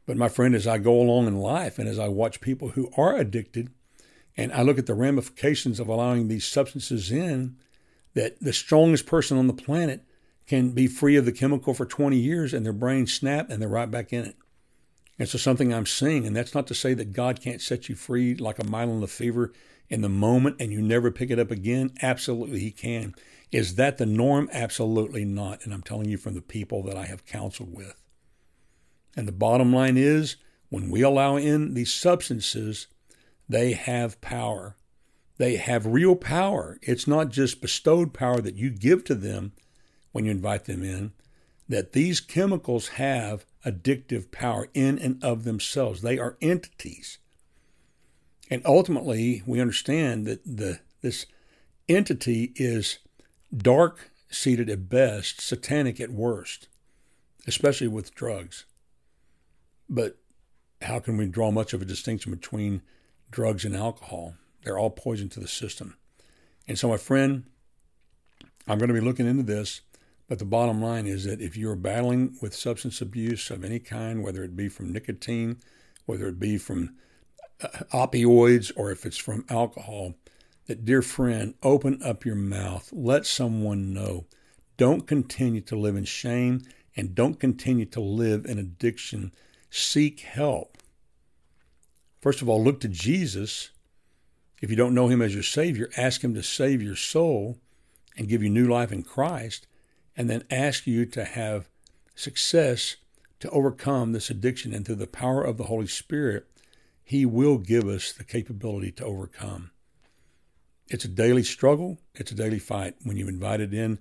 But 0.06 0.16
my 0.16 0.28
friend, 0.28 0.54
as 0.54 0.66
I 0.66 0.78
go 0.78 1.00
along 1.00 1.26
in 1.26 1.36
life 1.36 1.78
and 1.78 1.88
as 1.88 1.98
I 1.98 2.08
watch 2.08 2.40
people 2.40 2.70
who 2.70 2.90
are 2.96 3.16
addicted, 3.16 3.70
and 4.36 4.52
I 4.52 4.62
look 4.62 4.78
at 4.78 4.86
the 4.86 4.94
ramifications 4.94 5.80
of 5.80 5.88
allowing 5.88 6.28
these 6.28 6.46
substances 6.46 7.10
in, 7.10 7.56
that 8.14 8.40
the 8.40 8.52
strongest 8.52 9.04
person 9.04 9.36
on 9.36 9.48
the 9.48 9.52
planet 9.52 10.04
can 10.46 10.70
be 10.70 10.86
free 10.86 11.16
of 11.16 11.24
the 11.24 11.32
chemical 11.32 11.74
for 11.74 11.84
20 11.84 12.16
years 12.16 12.54
and 12.54 12.64
their 12.64 12.72
brain 12.72 13.06
snap 13.06 13.50
and 13.50 13.60
they're 13.60 13.68
right 13.68 13.90
back 13.90 14.12
in 14.12 14.24
it. 14.24 14.36
And 15.18 15.28
so 15.28 15.36
something 15.36 15.74
I'm 15.74 15.86
seeing, 15.86 16.26
and 16.26 16.34
that's 16.34 16.54
not 16.54 16.68
to 16.68 16.74
say 16.74 16.94
that 16.94 17.12
God 17.12 17.40
can't 17.40 17.60
set 17.60 17.88
you 17.88 17.96
free 17.96 18.34
like 18.34 18.58
a 18.58 18.64
Mylon 18.64 19.00
LeFevre 19.00 19.52
in 19.89 20.03
the 20.03 20.09
moment 20.09 20.57
and 20.61 20.72
you 20.72 20.80
never 20.80 21.11
pick 21.11 21.30
it 21.30 21.39
up 21.39 21.51
again. 21.51 21.93
Absolutely, 22.03 22.61
He 22.61 22.70
can. 22.70 23.14
Is 23.51 23.76
that 23.76 23.99
the 23.99 24.07
norm? 24.07 24.49
Absolutely 24.53 25.24
not. 25.24 25.64
And 25.64 25.72
I'm 25.72 25.82
telling 25.82 26.09
you 26.09 26.18
from 26.18 26.34
the 26.34 26.43
people 26.43 26.82
that 26.84 26.97
I 26.97 27.07
have 27.07 27.24
counseled 27.24 27.74
with. 27.74 27.95
And 29.16 29.26
the 29.26 29.32
bottom 29.32 29.72
line 29.72 29.97
is 29.97 30.36
when 30.68 30.91
we 30.91 31.03
allow 31.03 31.36
in 31.36 31.74
these 31.74 31.93
substances, 31.93 32.89
they 33.49 33.72
have 33.72 34.20
power. 34.20 34.76
They 35.39 35.57
have 35.57 35.86
real 35.86 36.14
power. 36.16 36.78
It's 36.82 37.07
not 37.07 37.30
just 37.30 37.62
bestowed 37.62 38.12
power 38.12 38.41
that 38.41 38.57
you 38.57 38.70
give 38.70 39.05
to 39.05 39.14
them 39.14 39.53
when 40.12 40.24
you 40.24 40.30
invite 40.30 40.64
them 40.66 40.82
in, 40.82 41.12
that 41.68 41.93
these 41.93 42.20
chemicals 42.20 42.89
have 42.89 43.47
addictive 43.64 44.30
power 44.30 44.68
in 44.74 44.99
and 44.99 45.22
of 45.22 45.45
themselves. 45.45 46.03
They 46.03 46.18
are 46.18 46.36
entities. 46.41 47.18
And 48.51 48.62
ultimately, 48.64 49.42
we 49.46 49.61
understand 49.61 50.26
that 50.26 50.44
the 50.44 50.80
this 51.01 51.26
entity 51.88 52.53
is 52.57 52.99
dark 53.57 54.11
seated 54.30 54.68
at 54.68 54.88
best, 54.88 55.40
satanic 55.40 56.01
at 56.01 56.11
worst, 56.11 56.68
especially 57.46 57.88
with 57.88 58.14
drugs. 58.14 58.64
But 59.88 60.18
how 60.82 60.99
can 61.01 61.16
we 61.16 61.26
draw 61.26 61.51
much 61.51 61.72
of 61.72 61.82
a 61.82 61.86
distinction 61.86 62.32
between 62.32 62.82
drugs 63.30 63.64
and 63.64 63.74
alcohol? 63.74 64.34
They're 64.62 64.78
all 64.78 64.90
poison 64.90 65.28
to 65.30 65.40
the 65.40 65.49
system. 65.49 65.96
And 66.66 66.78
so, 66.78 66.88
my 66.88 66.96
friend, 66.96 67.44
I'm 68.66 68.78
going 68.78 68.88
to 68.88 68.94
be 68.94 69.01
looking 69.01 69.26
into 69.26 69.42
this. 69.42 69.80
But 70.28 70.38
the 70.38 70.44
bottom 70.44 70.82
line 70.82 71.07
is 71.07 71.24
that 71.24 71.40
if 71.40 71.57
you're 71.57 71.74
battling 71.74 72.36
with 72.42 72.55
substance 72.55 73.01
abuse 73.01 73.51
of 73.51 73.64
any 73.64 73.78
kind, 73.78 74.22
whether 74.22 74.44
it 74.44 74.55
be 74.55 74.68
from 74.68 74.92
nicotine, 74.92 75.57
whether 76.05 76.28
it 76.28 76.38
be 76.38 76.59
from 76.59 76.96
opioids, 77.61 78.72
or 78.76 78.90
if 78.90 79.04
it's 79.04 79.16
from 79.16 79.44
alcohol, 79.48 80.14
that, 80.66 80.84
dear 80.84 81.02
friend, 81.02 81.54
open 81.62 82.00
up 82.02 82.24
your 82.24 82.36
mouth. 82.36 82.90
Let 82.92 83.26
someone 83.26 83.92
know. 83.92 84.26
Don't 84.76 85.06
continue 85.06 85.61
to 85.62 85.76
live 85.76 85.96
in 85.96 86.04
shame 86.04 86.62
and 86.96 87.14
don't 87.14 87.40
continue 87.40 87.86
to 87.86 88.00
live 88.00 88.44
in 88.44 88.59
addiction 88.59 89.32
seek 89.70 90.20
help. 90.20 90.78
First 92.20 92.42
of 92.42 92.48
all, 92.48 92.62
look 92.62 92.80
to 92.80 92.88
Jesus. 92.88 93.70
If 94.61 94.70
you 94.70 94.76
don't 94.76 94.94
know 94.94 95.09
him 95.09 95.22
as 95.22 95.34
your 95.34 95.42
Savior, 95.42 95.90
ask 95.96 96.22
him 96.22 96.34
to 96.34 96.42
save 96.42 96.82
your 96.82 96.96
soul 96.96 97.59
and 98.16 98.28
give 98.28 98.42
you 98.42 98.50
new 98.50 98.66
life 98.66 98.90
in 98.90 99.02
Christ, 99.04 99.68
and 100.16 100.28
then 100.28 100.42
ask 100.50 100.86
you 100.86 101.06
to 101.06 101.24
have 101.24 101.68
success 102.16 102.96
to 103.38 103.48
overcome 103.50 104.12
this 104.12 104.30
addiction. 104.30 104.74
And 104.74 104.84
through 104.84 104.96
the 104.96 105.06
power 105.06 105.44
of 105.44 105.56
the 105.56 105.64
Holy 105.64 105.86
Spirit, 105.86 106.46
he 107.09 107.24
will 107.24 107.56
give 107.56 107.88
us 107.88 108.12
the 108.12 108.22
capability 108.22 108.92
to 108.92 109.02
overcome. 109.02 109.70
It's 110.88 111.06
a 111.06 111.09
daily 111.09 111.42
struggle, 111.42 112.02
it's 112.14 112.32
a 112.32 112.34
daily 112.34 112.59
fight. 112.59 112.96
When 113.02 113.16
you've 113.16 113.30
invited 113.30 113.72
in 113.72 113.98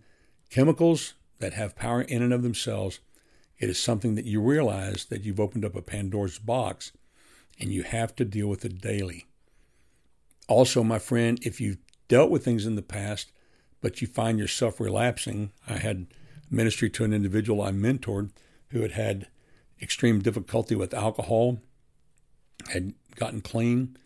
chemicals 0.49 1.13
that 1.39 1.53
have 1.53 1.77
power 1.77 2.01
in 2.01 2.21
and 2.21 2.33
of 2.33 2.43
themselves, 2.43 2.99
it 3.59 3.69
is 3.69 3.81
something 3.81 4.15
that 4.15 4.25
you 4.25 4.41
realize 4.41 5.05
that 5.05 5.23
you've 5.23 5.39
opened 5.39 5.63
up 5.63 5.73
a 5.73 5.81
Pandora's 5.81 6.37
box 6.37 6.91
and 7.57 7.71
you 7.71 7.83
have 7.83 8.13
to 8.17 8.25
deal 8.25 8.47
with 8.47 8.65
it 8.65 8.81
daily. 8.81 9.25
Also, 10.49 10.83
my 10.83 10.99
friend, 10.99 11.39
if 11.43 11.61
you've 11.61 11.77
dealt 12.09 12.29
with 12.29 12.43
things 12.43 12.65
in 12.65 12.75
the 12.75 12.81
past, 12.81 13.31
but 13.79 14.01
you 14.01 14.07
find 14.07 14.37
yourself 14.37 14.81
relapsing, 14.81 15.53
I 15.65 15.77
had 15.77 16.07
ministry 16.51 16.89
to 16.89 17.05
an 17.05 17.13
individual 17.13 17.61
I 17.61 17.71
mentored 17.71 18.31
who 18.71 18.81
had 18.81 18.91
had 18.91 19.27
extreme 19.81 20.19
difficulty 20.19 20.75
with 20.75 20.93
alcohol, 20.93 21.61
had 22.69 22.93
gotten 23.15 23.41
clean, 23.41 23.97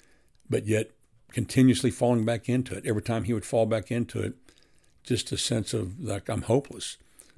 but 0.49 0.67
yet 0.67 0.91
continuously 1.31 1.91
falling 1.91 2.25
back 2.25 2.49
into 2.49 2.75
it. 2.75 2.85
Every 2.85 3.01
time 3.01 3.23
he 3.23 3.33
would 3.33 3.45
fall 3.45 3.65
back 3.65 3.91
into 3.91 4.21
it, 4.21 4.35
just 5.03 5.31
a 5.31 5.37
sense 5.37 5.73
of 5.73 5.99
like 5.99 6.29
I'm 6.29 6.43
hopeless. 6.43 6.97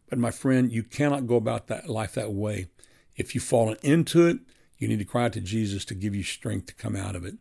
But 0.09 0.19
my 0.19 0.31
friend, 0.31 0.71
you 0.71 0.83
cannot 0.83 1.27
go 1.27 1.35
about 1.35 1.67
that 1.67 1.89
life 1.89 2.13
that 2.13 2.33
way. 2.33 2.67
If 3.15 3.33
you've 3.33 3.43
fallen 3.43 3.77
into 3.81 4.27
it, 4.27 4.39
you 4.77 4.87
need 4.87 4.99
to 4.99 5.05
cry 5.05 5.25
out 5.25 5.33
to 5.33 5.41
Jesus 5.41 5.85
to 5.85 5.95
give 5.95 6.13
you 6.13 6.23
strength 6.23 6.67
to 6.67 6.75
come 6.75 6.95
out 6.95 7.15
of 7.15 7.25
it. 7.25 7.35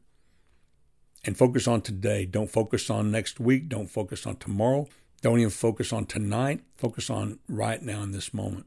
And 1.25 1.37
focus 1.37 1.69
on 1.69 1.83
today. 1.83 2.25
Don't 2.25 2.51
focus 2.51 2.91
on 2.91 3.11
next 3.11 3.41
week. 3.41 3.69
Don't 3.69 3.89
focus 3.89 4.27
on 4.27 4.37
tomorrow. 4.37 4.89
Don't 5.23 5.39
even 5.39 5.51
focus 5.51 5.93
on 5.93 6.07
tonight. 6.07 6.63
Focus 6.77 7.11
on 7.11 7.39
right 7.49 7.81
now 7.81 8.03
in 8.03 8.13
this 8.13 8.35
moment. 8.35 8.67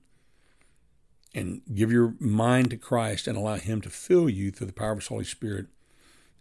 And 1.35 1.61
give 1.73 1.91
your 1.91 2.15
mind 2.19 2.71
to 2.71 2.77
Christ 2.77 3.27
and 3.27 3.37
allow 3.37 3.57
Him 3.57 3.81
to 3.81 3.89
fill 3.89 4.29
you 4.29 4.49
through 4.49 4.67
the 4.67 4.73
power 4.73 4.93
of 4.93 4.99
His 4.99 5.07
Holy 5.07 5.25
Spirit, 5.25 5.67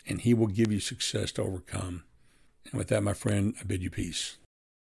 and 0.07 0.21
He 0.21 0.33
will 0.33 0.47
give 0.47 0.71
you 0.73 0.81
success 0.81 1.33
to 1.33 1.43
overcome. 1.43 2.05
And 2.71 2.79
with 2.79 2.89
that, 2.89 3.03
my 3.03 3.13
friend, 3.13 3.55
I 3.61 3.65
bid 3.65 3.83
you 3.83 3.91
peace. 3.91 4.39